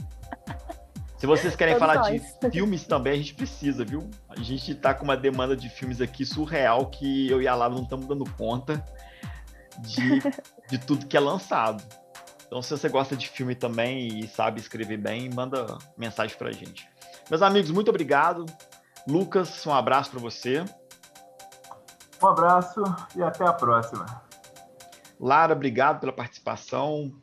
Se 1.17 1.27
vocês 1.27 1.55
querem 1.55 1.75
Todos 1.75 1.87
falar 1.87 2.09
nós. 2.09 2.21
de 2.41 2.49
filmes 2.51 2.85
também, 2.87 3.13
a 3.13 3.17
gente 3.17 3.35
precisa, 3.35 3.85
viu? 3.85 4.09
A 4.27 4.39
gente 4.41 4.73
tá 4.73 4.93
com 4.93 5.03
uma 5.03 5.15
demanda 5.15 5.55
de 5.55 5.69
filmes 5.69 6.01
aqui 6.01 6.25
surreal 6.25 6.87
que 6.87 7.29
eu 7.29 7.41
e 7.41 7.47
a 7.47 7.53
Lara 7.53 7.73
não 7.73 7.83
estamos 7.83 8.07
dando 8.07 8.25
conta 8.31 8.83
de, 9.81 10.19
de 10.67 10.77
tudo 10.79 11.05
que 11.05 11.15
é 11.15 11.19
lançado. 11.19 11.83
Então, 12.47 12.59
se 12.61 12.71
você 12.71 12.89
gosta 12.89 13.15
de 13.15 13.29
filme 13.29 13.53
também 13.53 14.19
e 14.19 14.27
sabe 14.27 14.59
escrever 14.59 14.97
bem, 14.97 15.29
manda 15.29 15.77
mensagem 15.95 16.35
pra 16.35 16.51
gente. 16.51 16.89
Meus 17.29 17.43
amigos, 17.43 17.69
muito 17.69 17.89
obrigado. 17.89 18.45
Lucas, 19.07 19.65
um 19.67 19.73
abraço 19.73 20.11
para 20.11 20.19
você. 20.19 20.65
Um 22.21 22.27
abraço 22.27 22.81
e 23.15 23.21
até 23.21 23.45
a 23.45 23.53
próxima. 23.53 24.05
Lara, 25.19 25.53
obrigado 25.53 25.99
pela 25.99 26.11
participação. 26.11 27.13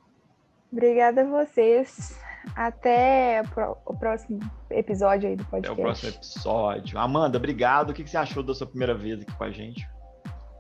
Obrigada 0.71 1.23
a 1.23 1.25
vocês. 1.25 2.19
Até 2.57 3.43
o 3.85 3.97
próximo 3.97 4.41
episódio 4.71 5.29
aí 5.29 5.37
do 5.37 5.45
podcast. 5.45 5.73
Até 5.73 5.81
o 5.81 5.85
próximo 5.85 6.11
episódio. 6.11 6.99
Amanda, 6.99 7.39
obrigado. 7.39 7.91
O 7.91 7.95
que 7.95 8.07
você 8.07 8.17
achou 8.17 8.43
da 8.43 8.55
sua 8.55 8.67
primeira 8.67 8.95
vez 8.95 9.21
aqui 9.21 9.33
com 9.33 9.45
a 9.45 9.51
gente? 9.51 9.89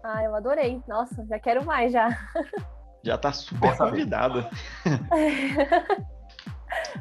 Ah, 0.04 0.22
eu 0.24 0.34
adorei. 0.34 0.82
Nossa, 0.88 1.24
já 1.26 1.38
quero 1.38 1.64
mais 1.64 1.92
já. 1.92 2.08
Já 3.04 3.18
tá 3.18 3.32
super 3.32 3.76
convidada. 3.76 4.48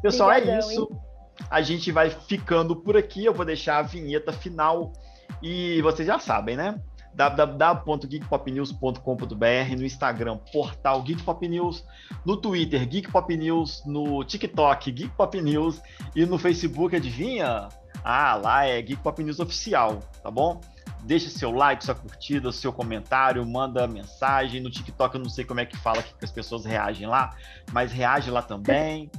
Pessoal, 0.02 0.32
é 0.32 0.38
Obrigadão, 0.38 0.70
é 0.70 0.74
isso. 0.74 0.90
Hein? 0.92 1.11
A 1.50 1.62
gente 1.62 1.92
vai 1.92 2.10
ficando 2.10 2.76
por 2.76 2.98
aqui. 2.98 3.26
Eu 3.26 3.34
vou 3.34 3.46
deixar 3.46 3.78
a 3.78 3.82
vinheta 3.82 4.32
final 4.32 4.94
e 5.42 5.82
vocês 5.82 6.08
já 6.08 6.20
sabem, 6.20 6.56
né? 6.56 6.80
www.geekpopnews.com.br 7.14 9.76
no 9.78 9.86
Instagram, 9.86 10.38
portal 10.52 11.02
Geek 11.02 11.24
Pop 11.24 11.48
News, 11.48 11.86
no 12.26 12.36
Twitter, 12.38 12.88
Geek 12.88 13.12
Pop 13.12 13.36
News, 13.36 13.84
no 13.86 14.24
TikTok, 14.24 14.92
Geek 14.92 15.16
Pop 15.16 15.42
News 15.42 15.82
e 16.16 16.26
no 16.26 16.38
Facebook, 16.38 16.96
adivinha? 16.96 17.68
Ah, 18.04 18.36
lá 18.36 18.66
é 18.66 18.82
Geek 18.82 19.02
Pop 19.02 19.24
News 19.24 19.40
Oficial, 19.40 20.00
tá 20.24 20.32
bom? 20.32 20.60
Deixa 21.04 21.30
seu 21.30 21.52
like, 21.52 21.84
sua 21.84 21.96
curtida, 21.96 22.52
seu 22.52 22.72
comentário, 22.72 23.46
manda 23.46 23.88
mensagem. 23.88 24.62
No 24.62 24.70
TikTok 24.70 25.16
eu 25.16 25.22
não 25.22 25.30
sei 25.30 25.44
como 25.44 25.60
é 25.60 25.66
que 25.66 25.76
fala 25.76 26.04
que 26.04 26.14
as 26.24 26.32
pessoas 26.32 26.64
reagem 26.64 27.08
lá, 27.08 27.36
mas 27.72 27.92
reage 27.92 28.30
lá 28.30 28.42
também. 28.42 29.10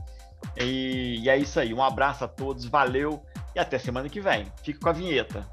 E, 0.57 1.21
e 1.23 1.29
é 1.29 1.37
isso 1.37 1.59
aí. 1.59 1.73
Um 1.73 1.83
abraço 1.83 2.25
a 2.25 2.29
todos, 2.29 2.65
valeu 2.65 3.23
e 3.55 3.59
até 3.59 3.79
semana 3.79 4.09
que 4.09 4.21
vem. 4.21 4.47
Fique 4.63 4.79
com 4.79 4.89
a 4.89 4.93
vinheta. 4.93 5.47